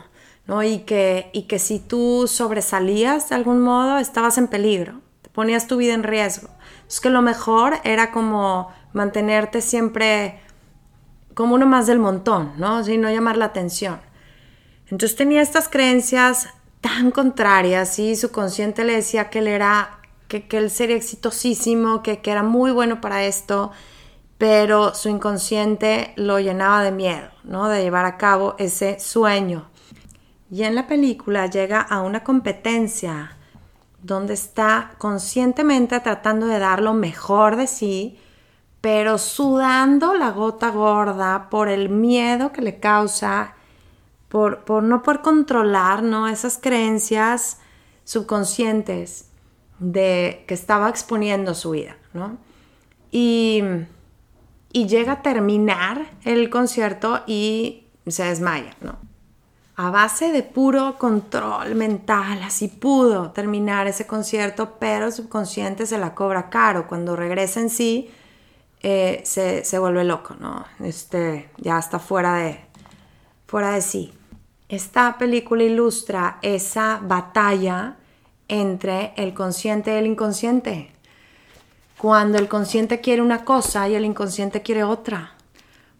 ¿no? 0.46 0.62
Y 0.62 0.80
que, 0.80 1.30
y 1.32 1.44
que 1.44 1.58
si 1.58 1.78
tú 1.78 2.28
sobresalías 2.28 3.30
de 3.30 3.36
algún 3.36 3.62
modo, 3.62 3.96
estabas 3.96 4.36
en 4.36 4.48
peligro, 4.48 5.00
te 5.22 5.30
ponías 5.30 5.66
tu 5.66 5.78
vida 5.78 5.94
en 5.94 6.02
riesgo. 6.02 6.50
Es 6.86 7.00
que 7.00 7.08
lo 7.08 7.22
mejor 7.22 7.78
era 7.84 8.12
como 8.12 8.70
mantenerte 8.92 9.62
siempre 9.62 10.40
como 11.36 11.54
uno 11.54 11.66
más 11.66 11.86
del 11.86 11.98
montón, 11.98 12.54
¿no? 12.56 12.82
Sin 12.82 13.02
no 13.02 13.10
llamar 13.10 13.36
la 13.36 13.44
atención. 13.44 14.00
Entonces 14.86 15.18
tenía 15.18 15.42
estas 15.42 15.68
creencias 15.68 16.48
tan 16.80 17.10
contrarias 17.10 17.98
y 17.98 18.16
su 18.16 18.32
consciente 18.32 18.84
le 18.84 18.94
decía 18.94 19.28
que 19.28 19.40
él 19.40 19.48
era, 19.48 19.98
que, 20.28 20.48
que 20.48 20.56
él 20.56 20.70
sería 20.70 20.96
exitosísimo, 20.96 22.02
que, 22.02 22.22
que 22.22 22.30
era 22.30 22.42
muy 22.42 22.70
bueno 22.70 23.02
para 23.02 23.26
esto, 23.26 23.70
pero 24.38 24.94
su 24.94 25.10
inconsciente 25.10 26.14
lo 26.16 26.40
llenaba 26.40 26.82
de 26.82 26.92
miedo, 26.92 27.28
¿no? 27.44 27.68
De 27.68 27.82
llevar 27.82 28.06
a 28.06 28.16
cabo 28.16 28.54
ese 28.58 28.98
sueño. 28.98 29.68
Y 30.50 30.62
en 30.62 30.74
la 30.74 30.86
película 30.86 31.50
llega 31.50 31.82
a 31.82 32.00
una 32.00 32.24
competencia 32.24 33.36
donde 34.02 34.32
está 34.32 34.92
conscientemente 34.96 36.00
tratando 36.00 36.46
de 36.46 36.58
dar 36.60 36.80
lo 36.80 36.94
mejor 36.94 37.56
de 37.56 37.66
sí, 37.66 38.18
pero 38.86 39.18
sudando 39.18 40.14
la 40.14 40.30
gota 40.30 40.70
gorda 40.70 41.50
por 41.50 41.68
el 41.68 41.88
miedo 41.88 42.52
que 42.52 42.62
le 42.62 42.78
causa, 42.78 43.56
por, 44.28 44.60
por 44.60 44.84
no 44.84 45.02
poder 45.02 45.22
controlar 45.22 46.04
¿no? 46.04 46.28
esas 46.28 46.56
creencias 46.56 47.58
subconscientes 48.04 49.28
de 49.80 50.44
que 50.46 50.54
estaba 50.54 50.88
exponiendo 50.88 51.52
su 51.52 51.72
vida. 51.72 51.96
¿no? 52.14 52.36
Y 53.10 53.64
y 54.72 54.86
llega 54.86 55.12
a 55.14 55.22
terminar 55.22 56.06
el 56.24 56.48
concierto 56.48 57.22
y 57.26 57.88
se 58.06 58.22
desmaya, 58.22 58.76
¿no? 58.82 58.98
A 59.74 59.90
base 59.90 60.30
de 60.30 60.44
puro 60.44 60.96
control 60.96 61.74
mental, 61.74 62.40
así 62.44 62.68
pudo 62.68 63.32
terminar 63.32 63.88
ese 63.88 64.06
concierto, 64.06 64.76
pero 64.78 65.10
subconsciente 65.10 65.86
se 65.86 65.98
la 65.98 66.14
cobra 66.14 66.50
caro. 66.50 66.86
Cuando 66.86 67.16
regresa 67.16 67.60
en 67.60 67.70
sí, 67.70 68.10
eh, 68.82 69.22
se, 69.24 69.64
se, 69.64 69.78
vuelve 69.78 70.04
loco, 70.04 70.36
¿no? 70.38 70.64
Este, 70.80 71.50
ya 71.58 71.78
está 71.78 71.98
fuera 71.98 72.34
de, 72.36 72.60
fuera 73.46 73.72
de 73.72 73.80
sí. 73.80 74.12
Esta 74.68 75.16
película 75.18 75.62
ilustra 75.64 76.38
esa 76.42 77.00
batalla 77.02 77.96
entre 78.48 79.12
el 79.16 79.34
consciente 79.34 79.92
y 79.94 79.98
el 79.98 80.06
inconsciente 80.06 80.92
cuando 81.98 82.38
el 82.38 82.48
consciente 82.48 83.00
quiere 83.00 83.22
una 83.22 83.44
cosa 83.44 83.88
y 83.88 83.94
el 83.94 84.04
inconsciente 84.04 84.62
quiere 84.62 84.84
otra. 84.84 85.32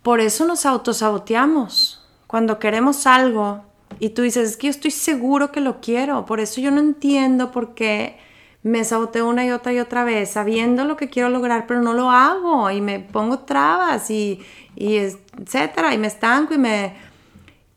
Por 0.02 0.20
eso 0.20 0.44
nos 0.44 0.66
autosaboteamos. 0.66 2.06
Cuando 2.26 2.58
queremos 2.58 3.06
algo 3.06 3.64
y 3.98 4.10
tú 4.10 4.22
dices, 4.22 4.50
es 4.50 4.56
que 4.56 4.66
yo 4.66 4.70
estoy 4.70 4.90
seguro 4.90 5.52
que 5.52 5.60
lo 5.60 5.80
quiero, 5.80 6.26
por 6.26 6.40
eso 6.40 6.60
yo 6.60 6.70
no 6.70 6.80
entiendo 6.80 7.50
por 7.50 7.74
qué 7.74 8.18
me 8.66 8.84
saboteo 8.84 9.28
una 9.28 9.46
y 9.46 9.52
otra 9.52 9.72
y 9.72 9.78
otra 9.78 10.02
vez, 10.02 10.30
sabiendo 10.30 10.84
lo 10.84 10.96
que 10.96 11.08
quiero 11.08 11.28
lograr, 11.28 11.68
pero 11.68 11.82
no 11.82 11.94
lo 11.94 12.10
hago 12.10 12.68
y 12.72 12.80
me 12.80 12.98
pongo 12.98 13.38
trabas 13.38 14.10
y, 14.10 14.40
y 14.74 14.96
etcétera, 14.96 15.94
y 15.94 15.98
me 15.98 16.08
estanco 16.08 16.54
y 16.54 16.58
me... 16.58 16.96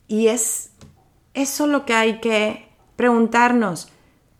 Y 0.07 0.29
es 0.29 0.71
eso 1.35 1.67
lo 1.67 1.85
que 1.85 1.93
hay 1.93 2.19
que 2.19 2.67
preguntarnos 2.95 3.91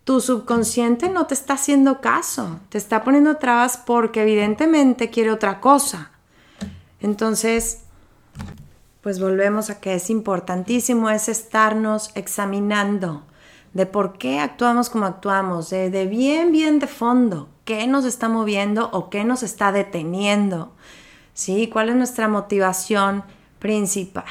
tu 0.04 0.22
subconsciente 0.22 1.08
no 1.08 1.28
te 1.28 1.36
está 1.36 1.54
haciendo 1.54 2.02
caso, 2.02 2.60
te 2.70 2.80
está 2.80 3.04
poniendo 3.04 3.38
trabas 3.38 3.78
porque 3.78 4.24
evidentemente 4.24 5.12
quiere 5.12 5.32
otra 5.32 5.60
cosa. 5.62 6.10
Entonces, 7.00 7.82
pues 9.02 9.20
volvemos 9.20 9.70
a 9.70 9.80
que 9.80 9.94
es 9.94 10.10
importantísimo 10.10 11.12
es 11.12 11.30
estarnos 11.30 12.10
examinando 12.16 13.22
de 13.74 13.86
por 13.86 14.18
qué 14.18 14.40
actuamos 14.40 14.90
como 14.90 15.06
actuamos, 15.06 15.70
de, 15.70 15.90
de 15.90 16.06
bien, 16.06 16.52
bien 16.52 16.80
de 16.80 16.88
fondo, 16.88 17.50
qué 17.66 17.86
nos 17.88 18.06
está 18.06 18.30
moviendo 18.30 18.90
o 18.92 19.10
qué 19.10 19.24
nos 19.24 19.44
está 19.44 19.72
deteniendo, 19.72 20.72
¿sí? 21.34 21.70
¿Cuál 21.72 21.90
es 21.90 21.96
nuestra 21.96 22.28
motivación 22.28 23.24
principal? 23.60 24.26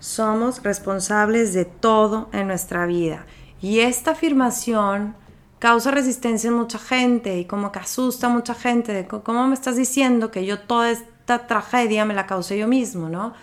Somos 0.00 0.62
responsables 0.62 1.52
de 1.52 1.64
todo 1.64 2.28
en 2.32 2.48
nuestra 2.48 2.86
vida 2.86 3.26
y 3.60 3.80
esta 3.80 4.12
afirmación 4.12 5.14
causa 5.58 5.90
resistencia 5.90 6.48
en 6.48 6.54
mucha 6.54 6.78
gente 6.78 7.38
y 7.38 7.44
como 7.44 7.70
que 7.70 7.78
asusta 7.78 8.26
a 8.26 8.30
mucha 8.30 8.54
gente 8.54 8.92
de 8.92 9.06
cómo 9.06 9.46
me 9.46 9.54
estás 9.54 9.76
diciendo 9.76 10.30
que 10.30 10.46
yo 10.46 10.58
toda 10.60 10.90
esta 10.90 11.46
tragedia 11.46 12.04
me 12.04 12.14
la 12.14 12.26
causé 12.26 12.58
yo 12.58 12.66
mismo, 12.66 13.08
¿no? 13.08 13.34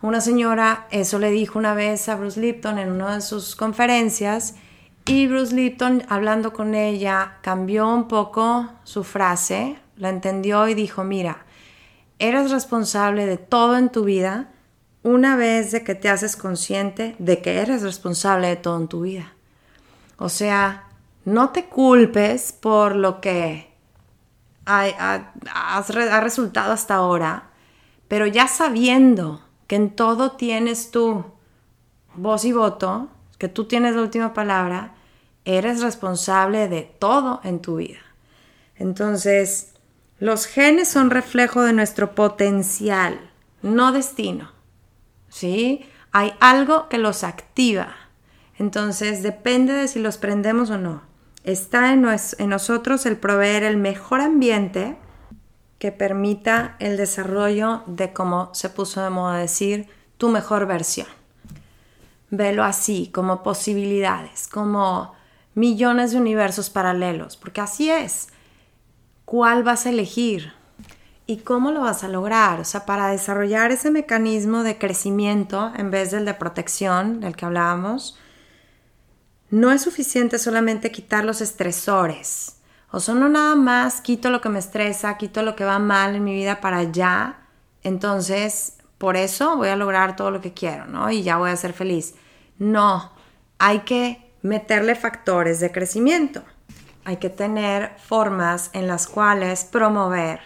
Una 0.00 0.20
señora 0.20 0.86
eso 0.90 1.18
le 1.18 1.30
dijo 1.30 1.58
una 1.58 1.74
vez 1.74 2.08
a 2.08 2.14
Bruce 2.14 2.40
Lipton 2.40 2.78
en 2.78 2.92
una 2.92 3.16
de 3.16 3.20
sus 3.20 3.56
conferencias 3.56 4.54
y 5.06 5.26
Bruce 5.26 5.54
Lipton 5.54 6.04
hablando 6.08 6.52
con 6.52 6.74
ella 6.74 7.38
cambió 7.40 7.88
un 7.88 8.06
poco 8.06 8.68
su 8.84 9.02
frase, 9.02 9.78
la 9.96 10.10
entendió 10.10 10.68
y 10.68 10.74
dijo, 10.74 11.02
mira, 11.02 11.46
eres 12.20 12.50
responsable 12.50 13.26
de 13.26 13.38
todo 13.38 13.76
en 13.76 13.88
tu 13.88 14.04
vida 14.04 14.50
una 15.02 15.34
vez 15.34 15.72
de 15.72 15.82
que 15.82 15.94
te 15.94 16.08
haces 16.08 16.36
consciente 16.36 17.16
de 17.18 17.42
que 17.42 17.60
eres 17.60 17.82
responsable 17.82 18.48
de 18.48 18.56
todo 18.56 18.76
en 18.76 18.88
tu 18.88 19.00
vida. 19.00 19.32
O 20.16 20.28
sea, 20.28 20.84
no 21.24 21.50
te 21.50 21.66
culpes 21.66 22.52
por 22.52 22.94
lo 22.94 23.20
que 23.20 23.72
ha, 24.66 26.20
resultado 26.20 26.72
hasta 26.72 26.96
ahora, 26.96 27.50
pero 28.08 28.26
ya 28.26 28.46
sabiendo 28.46 29.47
que 29.68 29.76
en 29.76 29.94
todo 29.94 30.32
tienes 30.32 30.90
tu 30.90 31.24
voz 32.16 32.44
y 32.44 32.52
voto, 32.52 33.08
que 33.38 33.46
tú 33.46 33.66
tienes 33.66 33.94
la 33.94 34.02
última 34.02 34.34
palabra, 34.34 34.94
eres 35.44 35.80
responsable 35.80 36.66
de 36.66 36.82
todo 36.82 37.40
en 37.44 37.60
tu 37.60 37.76
vida. 37.76 38.00
Entonces, 38.74 39.74
los 40.18 40.46
genes 40.46 40.88
son 40.88 41.10
reflejo 41.10 41.62
de 41.62 41.72
nuestro 41.72 42.16
potencial, 42.16 43.30
no 43.62 43.92
destino. 43.92 44.50
¿Sí? 45.28 45.86
Hay 46.10 46.32
algo 46.40 46.88
que 46.88 46.98
los 46.98 47.22
activa. 47.22 47.94
Entonces 48.58 49.22
depende 49.22 49.72
de 49.74 49.86
si 49.86 50.00
los 50.00 50.18
prendemos 50.18 50.70
o 50.70 50.78
no. 50.78 51.02
Está 51.44 51.92
en, 51.92 52.06
nosotros 52.48 53.06
el 53.06 53.16
proveer 53.16 53.62
el 53.62 53.76
mejor 53.76 54.20
ambiente 54.20 54.96
que 55.78 55.92
permita 55.92 56.76
el 56.80 56.96
desarrollo 56.96 57.82
de, 57.86 58.12
como 58.12 58.54
se 58.54 58.68
puso 58.68 59.02
de 59.02 59.10
moda 59.10 59.38
decir, 59.38 59.88
tu 60.16 60.28
mejor 60.28 60.66
versión. 60.66 61.06
Velo 62.30 62.64
así, 62.64 63.10
como 63.14 63.42
posibilidades, 63.42 64.48
como 64.48 65.14
millones 65.54 66.12
de 66.12 66.18
universos 66.18 66.68
paralelos, 66.70 67.36
porque 67.36 67.60
así 67.60 67.90
es. 67.90 68.28
¿Cuál 69.24 69.62
vas 69.62 69.86
a 69.86 69.90
elegir? 69.90 70.52
¿Y 71.26 71.38
cómo 71.38 71.72
lo 71.72 71.82
vas 71.82 72.04
a 72.04 72.08
lograr? 72.08 72.60
O 72.60 72.64
sea, 72.64 72.86
para 72.86 73.08
desarrollar 73.08 73.70
ese 73.70 73.90
mecanismo 73.90 74.62
de 74.62 74.78
crecimiento 74.78 75.72
en 75.76 75.90
vez 75.90 76.10
del 76.10 76.24
de 76.24 76.34
protección 76.34 77.20
del 77.20 77.36
que 77.36 77.44
hablábamos, 77.44 78.18
no 79.50 79.70
es 79.72 79.82
suficiente 79.82 80.38
solamente 80.38 80.90
quitar 80.90 81.24
los 81.24 81.40
estresores. 81.40 82.57
O 82.90 83.00
sea, 83.00 83.14
no 83.14 83.28
nada 83.28 83.54
más 83.54 84.00
quito 84.00 84.30
lo 84.30 84.40
que 84.40 84.48
me 84.48 84.58
estresa, 84.58 85.18
quito 85.18 85.42
lo 85.42 85.54
que 85.54 85.64
va 85.64 85.78
mal 85.78 86.14
en 86.14 86.24
mi 86.24 86.34
vida 86.34 86.60
para 86.60 86.78
allá. 86.78 87.36
Entonces, 87.82 88.78
por 88.96 89.16
eso 89.16 89.56
voy 89.56 89.68
a 89.68 89.76
lograr 89.76 90.16
todo 90.16 90.30
lo 90.30 90.40
que 90.40 90.54
quiero, 90.54 90.86
¿no? 90.86 91.10
Y 91.10 91.22
ya 91.22 91.36
voy 91.36 91.50
a 91.50 91.56
ser 91.56 91.72
feliz. 91.72 92.14
No, 92.58 93.12
hay 93.58 93.80
que 93.80 94.32
meterle 94.42 94.94
factores 94.94 95.60
de 95.60 95.70
crecimiento. 95.70 96.42
Hay 97.04 97.18
que 97.18 97.30
tener 97.30 97.92
formas 97.98 98.70
en 98.72 98.86
las 98.86 99.06
cuales 99.06 99.64
promover 99.64 100.40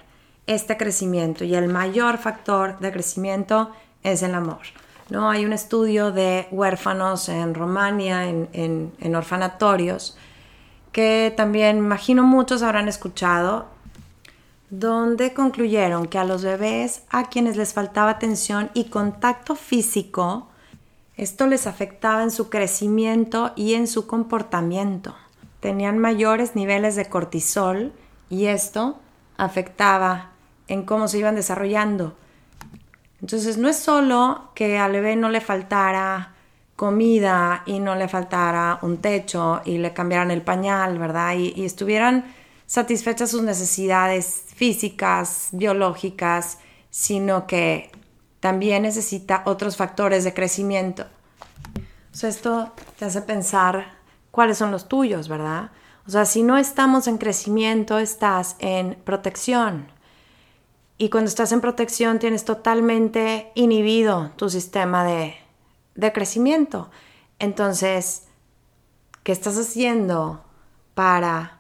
este 0.46 0.76
crecimiento 0.76 1.44
y 1.44 1.54
el 1.54 1.68
mayor 1.68 2.18
factor 2.18 2.78
de 2.80 2.92
crecimiento 2.92 3.70
es 4.02 4.22
el 4.22 4.34
amor. 4.34 4.62
¿no? 5.10 5.30
Hay 5.30 5.44
un 5.44 5.52
estudio 5.52 6.10
de 6.10 6.48
huérfanos 6.50 7.28
en 7.28 7.54
Romania, 7.54 8.28
en, 8.28 8.48
en 8.52 9.16
orfanatorios, 9.16 10.16
que 10.92 11.32
también 11.36 11.78
imagino 11.78 12.22
muchos 12.22 12.62
habrán 12.62 12.88
escuchado, 12.88 13.66
donde 14.70 15.34
concluyeron 15.34 16.06
que 16.06 16.18
a 16.18 16.24
los 16.24 16.44
bebés 16.44 17.02
a 17.10 17.28
quienes 17.28 17.56
les 17.56 17.74
faltaba 17.74 18.10
atención 18.10 18.70
y 18.74 18.84
contacto 18.84 19.54
físico, 19.54 20.48
esto 21.16 21.46
les 21.46 21.66
afectaba 21.66 22.22
en 22.22 22.30
su 22.30 22.48
crecimiento 22.48 23.52
y 23.54 23.74
en 23.74 23.86
su 23.86 24.06
comportamiento. 24.06 25.14
Tenían 25.60 25.98
mayores 25.98 26.56
niveles 26.56 26.96
de 26.96 27.06
cortisol 27.06 27.92
y 28.30 28.46
esto 28.46 28.98
afectaba 29.36 30.30
en 30.68 30.84
cómo 30.84 31.06
se 31.08 31.18
iban 31.18 31.34
desarrollando. 31.34 32.16
Entonces 33.20 33.58
no 33.58 33.68
es 33.68 33.76
solo 33.76 34.50
que 34.54 34.78
al 34.78 34.92
bebé 34.92 35.16
no 35.16 35.28
le 35.28 35.40
faltara 35.40 36.31
comida 36.82 37.62
y 37.64 37.78
no 37.78 37.94
le 37.94 38.08
faltara 38.08 38.80
un 38.82 38.96
techo 38.96 39.62
y 39.64 39.78
le 39.78 39.92
cambiaran 39.92 40.32
el 40.32 40.42
pañal, 40.42 40.98
¿verdad? 40.98 41.36
Y, 41.36 41.64
estuvieran 41.64 42.34
satisfechas 42.66 43.30
sus 43.30 43.44
necesidades 43.44 44.46
físicas, 44.52 45.50
biológicas, 45.52 46.58
sino 46.90 47.46
que 47.46 47.92
también 48.40 48.82
necesita 48.82 49.44
otros 49.46 49.76
factores 49.76 50.24
de 50.24 50.34
crecimiento. 50.34 51.06
Esto 52.20 52.72
te 52.98 53.04
hace 53.04 53.22
pensar 53.22 53.92
cuáles 54.32 54.58
son 54.58 54.72
los 54.72 54.88
tuyos, 54.88 55.28
¿verdad? 55.28 55.70
O 56.08 56.10
sea, 56.10 56.24
si 56.24 56.42
no 56.42 56.58
estamos 56.58 57.06
en 57.06 57.18
crecimiento, 57.18 58.00
estás 58.00 58.56
en 58.58 58.96
protección. 59.04 59.86
Y 60.98 61.10
cuando 61.10 61.28
estás 61.28 61.52
en 61.52 61.60
protección 61.60 62.18
tienes 62.18 62.44
totalmente 62.44 63.52
inhibido 63.54 64.32
tu 64.34 64.50
sistema 64.50 65.04
de, 65.04 65.41
crecimiento. 66.12 66.90
Entonces, 67.38 68.24
¿qué 69.22 69.32
estás 69.32 69.58
haciendo 69.58 70.44
para 70.94 71.58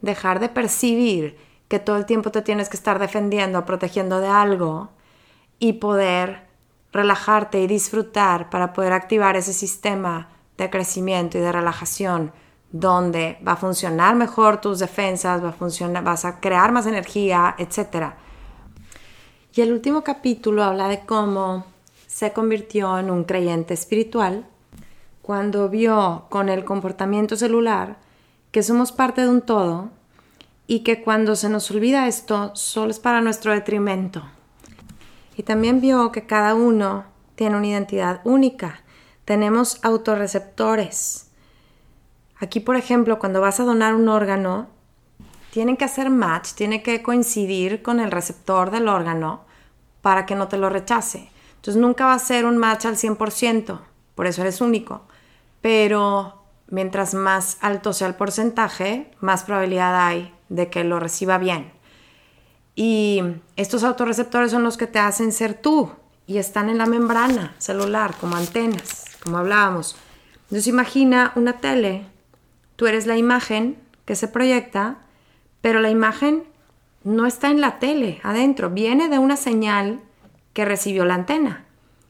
dejar 0.00 0.40
de 0.40 0.48
percibir 0.48 1.38
que 1.68 1.78
todo 1.78 1.96
el 1.96 2.06
tiempo 2.06 2.30
te 2.30 2.42
tienes 2.42 2.68
que 2.68 2.76
estar 2.76 2.98
defendiendo, 2.98 3.64
protegiendo 3.66 4.20
de 4.20 4.28
algo 4.28 4.90
y 5.58 5.74
poder 5.74 6.46
relajarte 6.92 7.60
y 7.60 7.66
disfrutar 7.66 8.48
para 8.50 8.72
poder 8.72 8.92
activar 8.92 9.36
ese 9.36 9.52
sistema 9.52 10.28
de 10.56 10.70
crecimiento 10.70 11.38
y 11.38 11.40
de 11.40 11.52
relajación 11.52 12.32
donde 12.70 13.38
va 13.46 13.52
a 13.52 13.56
funcionar 13.56 14.14
mejor 14.14 14.60
tus 14.60 14.78
defensas, 14.78 15.42
va 15.42 15.50
a 15.50 15.52
funcionar, 15.52 16.04
vas 16.04 16.24
a 16.24 16.40
crear 16.40 16.72
más 16.72 16.86
energía, 16.86 17.54
etcétera. 17.58 18.16
Y 19.54 19.60
el 19.60 19.72
último 19.72 20.04
capítulo 20.04 20.62
habla 20.62 20.88
de 20.88 21.00
cómo 21.00 21.64
se 22.08 22.32
convirtió 22.32 22.98
en 22.98 23.10
un 23.10 23.22
creyente 23.24 23.74
espiritual 23.74 24.46
cuando 25.22 25.68
vio 25.68 26.24
con 26.30 26.48
el 26.48 26.64
comportamiento 26.64 27.36
celular 27.36 27.98
que 28.50 28.62
somos 28.62 28.92
parte 28.92 29.20
de 29.20 29.28
un 29.28 29.42
todo 29.42 29.90
y 30.66 30.80
que 30.80 31.02
cuando 31.02 31.36
se 31.36 31.50
nos 31.50 31.70
olvida 31.70 32.08
esto 32.08 32.50
solo 32.56 32.90
es 32.90 32.98
para 32.98 33.20
nuestro 33.20 33.52
detrimento. 33.52 34.22
Y 35.36 35.42
también 35.42 35.82
vio 35.82 36.10
que 36.10 36.26
cada 36.26 36.54
uno 36.54 37.04
tiene 37.34 37.56
una 37.56 37.66
identidad 37.66 38.22
única. 38.24 38.80
Tenemos 39.26 39.78
autorreceptores. 39.84 41.30
Aquí, 42.38 42.60
por 42.60 42.76
ejemplo, 42.76 43.18
cuando 43.18 43.42
vas 43.42 43.60
a 43.60 43.64
donar 43.64 43.94
un 43.94 44.08
órgano, 44.08 44.68
tienen 45.50 45.76
que 45.76 45.84
hacer 45.84 46.08
match, 46.08 46.52
tiene 46.54 46.82
que 46.82 47.02
coincidir 47.02 47.82
con 47.82 48.00
el 48.00 48.10
receptor 48.10 48.70
del 48.70 48.88
órgano 48.88 49.42
para 50.00 50.24
que 50.24 50.34
no 50.34 50.48
te 50.48 50.56
lo 50.56 50.70
rechace. 50.70 51.30
Entonces 51.58 51.80
nunca 51.80 52.06
va 52.06 52.14
a 52.14 52.18
ser 52.18 52.46
un 52.46 52.56
match 52.56 52.86
al 52.86 52.96
100%, 52.96 53.80
por 54.14 54.26
eso 54.26 54.40
eres 54.42 54.60
único. 54.60 55.02
Pero 55.60 56.42
mientras 56.68 57.14
más 57.14 57.58
alto 57.60 57.92
sea 57.92 58.08
el 58.08 58.14
porcentaje, 58.14 59.10
más 59.20 59.44
probabilidad 59.44 60.06
hay 60.06 60.32
de 60.48 60.70
que 60.70 60.84
lo 60.84 61.00
reciba 61.00 61.38
bien. 61.38 61.72
Y 62.74 63.22
estos 63.56 63.82
autorreceptores 63.82 64.52
son 64.52 64.62
los 64.62 64.76
que 64.76 64.86
te 64.86 65.00
hacen 65.00 65.32
ser 65.32 65.54
tú 65.54 65.90
y 66.26 66.38
están 66.38 66.68
en 66.68 66.78
la 66.78 66.86
membrana 66.86 67.54
celular 67.58 68.14
como 68.20 68.36
antenas, 68.36 69.04
como 69.22 69.38
hablábamos. 69.38 69.96
Entonces 70.42 70.68
imagina 70.68 71.32
una 71.34 71.54
tele, 71.54 72.06
tú 72.76 72.86
eres 72.86 73.06
la 73.06 73.16
imagen 73.16 73.76
que 74.04 74.14
se 74.14 74.28
proyecta, 74.28 74.98
pero 75.60 75.80
la 75.80 75.90
imagen 75.90 76.44
no 77.02 77.26
está 77.26 77.50
en 77.50 77.60
la 77.60 77.78
tele 77.78 78.20
adentro, 78.22 78.70
viene 78.70 79.08
de 79.08 79.18
una 79.18 79.36
señal 79.36 80.00
que 80.52 80.64
recibió 80.64 81.04
la 81.04 81.14
antena. 81.14 81.64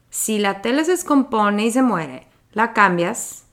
Si 0.09 0.39
la 0.39 0.61
tele 0.61 0.85
se 0.85 0.91
descompone 0.91 1.65
y 1.65 1.71
se 1.71 1.81
muere, 1.81 2.27
la 2.53 2.73
cambias 2.73 3.45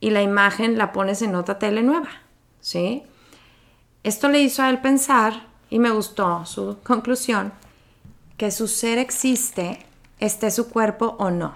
y 0.00 0.10
la 0.10 0.22
imagen 0.22 0.78
la 0.78 0.92
pones 0.92 1.22
en 1.22 1.34
otra 1.34 1.58
tele 1.58 1.82
nueva, 1.82 2.08
¿sí? 2.60 3.02
Esto 4.02 4.28
le 4.28 4.40
hizo 4.40 4.62
a 4.62 4.70
él 4.70 4.80
pensar, 4.80 5.46
y 5.70 5.78
me 5.78 5.90
gustó 5.90 6.44
su 6.46 6.78
conclusión, 6.82 7.52
que 8.36 8.50
su 8.50 8.68
ser 8.68 8.98
existe, 8.98 9.84
esté 10.20 10.50
su 10.50 10.68
cuerpo 10.68 11.16
o 11.18 11.30
no. 11.30 11.54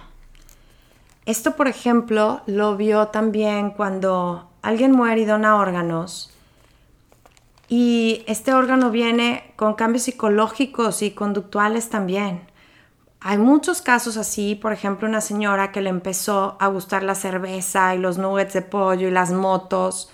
Esto, 1.26 1.54
por 1.54 1.68
ejemplo, 1.68 2.42
lo 2.46 2.76
vio 2.76 3.08
también 3.08 3.70
cuando 3.70 4.48
alguien 4.62 4.92
muere 4.92 5.20
y 5.20 5.24
dona 5.26 5.56
órganos 5.56 6.30
y 7.70 8.24
este 8.26 8.52
órgano 8.52 8.90
viene 8.90 9.52
con 9.54 9.74
cambios 9.74 10.02
psicológicos 10.02 11.02
y 11.02 11.12
conductuales 11.12 11.88
también. 11.88 12.49
Hay 13.22 13.36
muchos 13.36 13.82
casos 13.82 14.16
así, 14.16 14.54
por 14.54 14.72
ejemplo, 14.72 15.06
una 15.06 15.20
señora 15.20 15.72
que 15.72 15.82
le 15.82 15.90
empezó 15.90 16.56
a 16.58 16.68
gustar 16.68 17.02
la 17.02 17.14
cerveza 17.14 17.94
y 17.94 17.98
los 17.98 18.16
nuggets 18.16 18.54
de 18.54 18.62
pollo 18.62 19.08
y 19.08 19.10
las 19.10 19.30
motos 19.30 20.10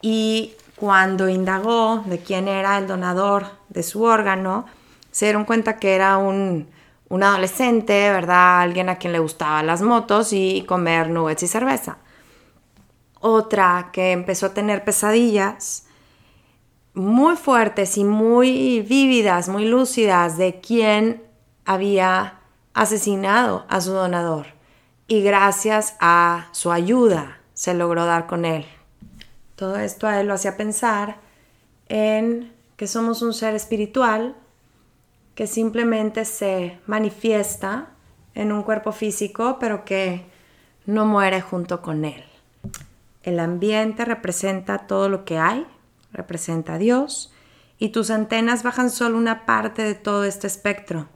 y 0.00 0.54
cuando 0.76 1.28
indagó 1.28 2.04
de 2.06 2.20
quién 2.20 2.48
era 2.48 2.78
el 2.78 2.86
donador 2.86 3.46
de 3.68 3.82
su 3.82 4.02
órgano, 4.02 4.64
se 5.10 5.26
dieron 5.26 5.44
cuenta 5.44 5.76
que 5.76 5.94
era 5.94 6.16
un, 6.16 6.68
un 7.10 7.22
adolescente, 7.22 8.10
¿verdad? 8.10 8.60
Alguien 8.62 8.88
a 8.88 8.96
quien 8.96 9.12
le 9.12 9.18
gustaban 9.18 9.66
las 9.66 9.82
motos 9.82 10.32
y 10.32 10.64
comer 10.66 11.10
nuggets 11.10 11.42
y 11.42 11.48
cerveza. 11.48 11.98
Otra 13.20 13.90
que 13.92 14.12
empezó 14.12 14.46
a 14.46 14.54
tener 14.54 14.84
pesadillas 14.84 15.86
muy 16.94 17.36
fuertes 17.36 17.98
y 17.98 18.04
muy 18.04 18.80
vívidas, 18.80 19.48
muy 19.50 19.66
lúcidas 19.66 20.38
de 20.38 20.60
quién 20.60 21.22
había 21.64 22.37
asesinado 22.74 23.64
a 23.68 23.80
su 23.80 23.92
donador. 23.92 24.46
Y 25.06 25.22
gracias 25.22 25.96
a 26.00 26.48
su 26.52 26.70
ayuda 26.70 27.38
se 27.54 27.74
logró 27.74 28.04
dar 28.04 28.26
con 28.26 28.44
él. 28.44 28.66
Todo 29.56 29.76
esto 29.78 30.06
a 30.06 30.20
él 30.20 30.28
lo 30.28 30.34
hacía 30.34 30.56
pensar 30.56 31.16
en 31.88 32.52
que 32.76 32.86
somos 32.86 33.22
un 33.22 33.34
ser 33.34 33.54
espiritual 33.54 34.36
que 35.34 35.46
simplemente 35.46 36.24
se 36.24 36.78
manifiesta 36.86 37.88
en 38.34 38.52
un 38.52 38.62
cuerpo 38.62 38.92
físico, 38.92 39.58
pero 39.58 39.84
que 39.84 40.26
no 40.86 41.06
muere 41.06 41.40
junto 41.40 41.80
con 41.80 42.04
él. 42.04 42.24
El 43.22 43.40
ambiente 43.40 44.04
representa 44.04 44.86
todo 44.86 45.08
lo 45.08 45.24
que 45.24 45.38
hay 45.38 45.66
representa 46.12 46.74
a 46.74 46.78
Dios, 46.78 47.32
y 47.78 47.90
tus 47.90 48.10
antenas 48.10 48.62
bajan 48.62 48.90
solo 48.90 49.16
una 49.16 49.46
parte 49.46 49.82
de 49.82 49.94
todo 49.94 50.24
este 50.24 50.46
espectro. 50.46 51.08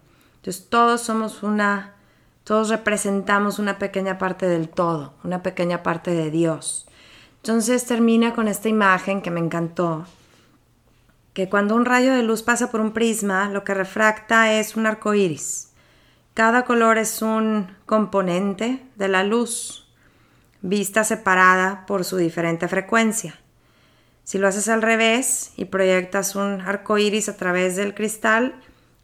Entonces 0.43 0.68
todos 0.68 1.03
somos 1.03 1.45
una, 1.45 1.95
todos 2.43 2.68
representamos 2.68 3.61
una 3.61 3.78
pequeña 3.78 4.18
parte 4.18 4.49
del 4.49 4.68
todo, 4.68 5.14
una 5.22 5.40
pequeña 5.40 5.84
parte 5.84 6.11
de 6.11 6.32
Dios. 6.32 6.88
Entonces 7.36 7.86
termina 7.86 8.34
con 8.34 8.49
esta 8.49 8.68
imagen 8.68 9.22
que 9.22 9.30
me 9.30 9.38
encantó, 9.38 10.05
que 11.32 11.49
cuando 11.49 11.76
un 11.76 11.84
rayo 11.84 12.12
de 12.12 12.24
luz 12.24 12.43
pasa 12.43 12.72
por 12.72 12.80
un 12.80 12.90
prisma, 12.90 13.51
lo 13.51 13.62
que 13.62 13.72
refracta 13.72 14.53
es 14.53 14.74
un 14.74 14.86
arco 14.86 15.14
iris. 15.14 15.68
Cada 16.34 16.64
color 16.64 16.99
es 16.99 17.22
un 17.22 17.68
componente 17.86 18.84
de 18.97 19.07
la 19.07 19.22
luz, 19.22 19.88
vista 20.61 21.05
separada 21.05 21.86
por 21.86 22.05
su 22.05 22.16
diferente 22.16 22.66
frecuencia. 22.66 23.38
Si 24.24 24.38
lo 24.38 24.49
haces 24.49 24.68
al 24.68 24.82
revés 24.82 25.53
y 25.57 25.66
proyectas 25.66 26.34
un 26.34 26.62
arco 26.62 26.99
iris 26.99 27.28
a 27.28 27.36
través 27.36 27.76
del 27.76 27.95
cristal, 27.95 28.57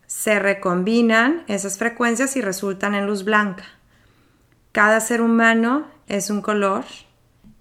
se 0.09 0.39
recombinan 0.39 1.45
esas 1.49 1.77
frecuencias 1.77 2.35
y 2.35 2.41
resultan 2.41 2.95
en 2.95 3.07
luz 3.07 3.25
blanca. 3.25 3.65
Cada 4.73 5.01
ser 5.01 5.21
humano 5.21 5.87
es 6.09 6.31
un 6.31 6.41
color 6.41 6.85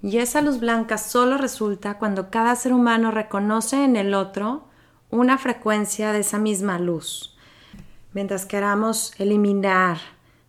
Y 0.01 0.19
esa 0.19 0.41
luz 0.41 0.59
blanca 0.59 0.97
solo 0.97 1.37
resulta 1.37 1.97
cuando 1.97 2.29
cada 2.29 2.55
ser 2.55 2.71
humano 2.71 3.11
reconoce 3.11 3.83
en 3.83 3.95
el 3.95 4.13
otro 4.13 4.67
una 5.09 5.37
frecuencia 5.37 6.13
de 6.13 6.19
esa 6.19 6.37
misma 6.37 6.77
luz. 6.77 7.35
Mientras 8.13 8.45
queramos 8.45 9.13
eliminar, 9.17 9.97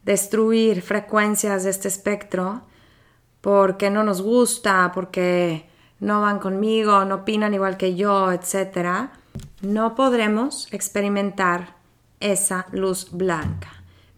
destruir 0.05 0.83
frecuencias 0.83 1.65
de 1.65 1.71
este 1.71 1.89
espectro, 1.89 2.61
porque 3.41 3.91
no 3.91 4.05
nos 4.05 4.21
gusta, 4.21 4.93
porque 4.95 5.69
no 5.99 6.21
van 6.21 6.39
conmigo, 6.39 7.05
no 7.07 7.17
opinan 7.17 7.55
igual 7.55 7.79
que 7.79 7.97
yo, 7.97 8.31
etc., 8.31 9.09
no 9.63 9.95
podremos 9.95 10.73
experimentar 10.73 11.78
esa 12.21 12.67
luz 12.73 13.09
blanca. 13.13 13.69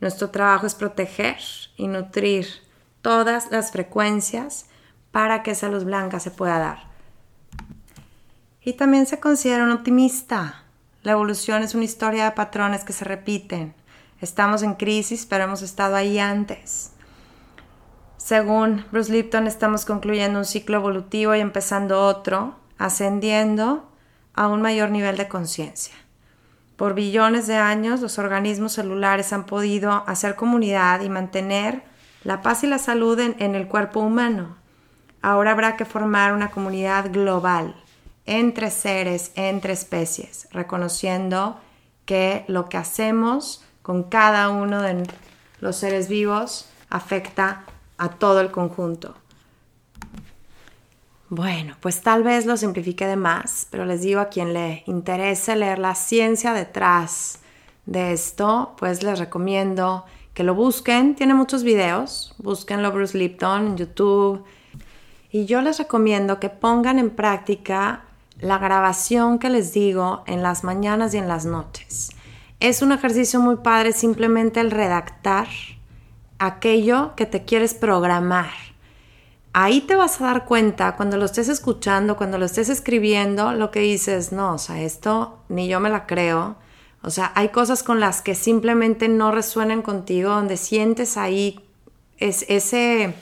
Nuestro 0.00 0.30
trabajo 0.30 0.66
es 0.66 0.74
proteger 0.74 1.38
y 1.76 1.88
nutrir 1.88 2.46
todas 3.02 3.50
las 3.50 3.70
frecuencias 3.70 4.66
para 5.10 5.42
que 5.42 5.52
esa 5.52 5.68
luz 5.68 5.84
blanca 5.84 6.20
se 6.20 6.30
pueda 6.30 6.58
dar. 6.58 6.90
Y 8.62 8.74
también 8.74 9.06
se 9.06 9.20
considera 9.20 9.64
un 9.64 9.72
optimista. 9.72 10.64
La 11.02 11.12
evolución 11.12 11.62
es 11.62 11.74
una 11.74 11.84
historia 11.84 12.24
de 12.24 12.32
patrones 12.32 12.84
que 12.84 12.92
se 12.92 13.04
repiten. 13.04 13.74
Estamos 14.20 14.62
en 14.62 14.74
crisis, 14.74 15.26
pero 15.26 15.44
hemos 15.44 15.62
estado 15.62 15.96
ahí 15.96 16.18
antes. 16.18 16.92
Según 18.18 18.84
Bruce 18.92 19.10
Lipton, 19.10 19.46
estamos 19.46 19.86
concluyendo 19.86 20.38
un 20.38 20.44
ciclo 20.44 20.76
evolutivo 20.76 21.34
y 21.34 21.40
empezando 21.40 22.04
otro, 22.04 22.54
ascendiendo 22.76 23.90
a 24.34 24.46
un 24.48 24.60
mayor 24.60 24.90
nivel 24.90 25.16
de 25.16 25.26
conciencia. 25.26 25.94
Por 26.80 26.94
billones 26.94 27.46
de 27.46 27.56
años, 27.56 28.00
los 28.00 28.18
organismos 28.18 28.72
celulares 28.72 29.34
han 29.34 29.44
podido 29.44 30.02
hacer 30.06 30.34
comunidad 30.34 31.02
y 31.02 31.10
mantener 31.10 31.82
la 32.24 32.40
paz 32.40 32.64
y 32.64 32.68
la 32.68 32.78
salud 32.78 33.20
en, 33.20 33.36
en 33.38 33.54
el 33.54 33.68
cuerpo 33.68 34.00
humano. 34.00 34.56
Ahora 35.20 35.50
habrá 35.50 35.76
que 35.76 35.84
formar 35.84 36.32
una 36.32 36.50
comunidad 36.50 37.12
global 37.12 37.74
entre 38.24 38.70
seres, 38.70 39.30
entre 39.34 39.74
especies, 39.74 40.48
reconociendo 40.52 41.60
que 42.06 42.46
lo 42.48 42.70
que 42.70 42.78
hacemos 42.78 43.62
con 43.82 44.04
cada 44.04 44.48
uno 44.48 44.80
de 44.80 45.06
los 45.60 45.76
seres 45.76 46.08
vivos 46.08 46.70
afecta 46.88 47.64
a 47.98 48.08
todo 48.08 48.40
el 48.40 48.50
conjunto. 48.50 49.14
Bueno, 51.30 51.76
pues 51.78 52.00
tal 52.00 52.24
vez 52.24 52.44
lo 52.44 52.56
simplifique 52.56 53.06
de 53.06 53.14
más, 53.14 53.68
pero 53.70 53.84
les 53.84 54.02
digo 54.02 54.18
a 54.20 54.30
quien 54.30 54.52
le 54.52 54.82
interese 54.86 55.54
leer 55.54 55.78
la 55.78 55.94
ciencia 55.94 56.52
detrás 56.52 57.38
de 57.86 58.12
esto, 58.12 58.74
pues 58.76 59.04
les 59.04 59.20
recomiendo 59.20 60.04
que 60.34 60.42
lo 60.42 60.56
busquen. 60.56 61.14
Tiene 61.14 61.34
muchos 61.34 61.62
videos, 61.62 62.34
búsquenlo 62.38 62.90
Bruce 62.90 63.16
Lipton 63.16 63.68
en 63.68 63.76
YouTube. 63.76 64.44
Y 65.30 65.46
yo 65.46 65.60
les 65.60 65.78
recomiendo 65.78 66.40
que 66.40 66.48
pongan 66.48 66.98
en 66.98 67.10
práctica 67.10 68.02
la 68.40 68.58
grabación 68.58 69.38
que 69.38 69.50
les 69.50 69.72
digo 69.72 70.24
en 70.26 70.42
las 70.42 70.64
mañanas 70.64 71.14
y 71.14 71.18
en 71.18 71.28
las 71.28 71.44
noches. 71.46 72.10
Es 72.58 72.82
un 72.82 72.90
ejercicio 72.90 73.38
muy 73.38 73.54
padre 73.54 73.92
simplemente 73.92 74.58
el 74.58 74.72
redactar 74.72 75.46
aquello 76.40 77.14
que 77.14 77.26
te 77.26 77.44
quieres 77.44 77.74
programar. 77.74 78.69
Ahí 79.52 79.80
te 79.80 79.96
vas 79.96 80.20
a 80.20 80.26
dar 80.26 80.44
cuenta 80.44 80.96
cuando 80.96 81.16
lo 81.16 81.24
estés 81.24 81.48
escuchando, 81.48 82.16
cuando 82.16 82.38
lo 82.38 82.44
estés 82.44 82.68
escribiendo, 82.68 83.52
lo 83.52 83.72
que 83.72 83.80
dices, 83.80 84.30
no, 84.30 84.54
o 84.54 84.58
sea, 84.58 84.80
esto 84.80 85.40
ni 85.48 85.66
yo 85.66 85.80
me 85.80 85.90
la 85.90 86.06
creo. 86.06 86.56
O 87.02 87.10
sea, 87.10 87.32
hay 87.34 87.48
cosas 87.48 87.82
con 87.82 87.98
las 87.98 88.22
que 88.22 88.34
simplemente 88.34 89.08
no 89.08 89.32
resuenan 89.32 89.82
contigo, 89.82 90.30
donde 90.30 90.56
sientes 90.56 91.16
ahí 91.16 91.58
es, 92.18 92.44
ese, 92.48 93.14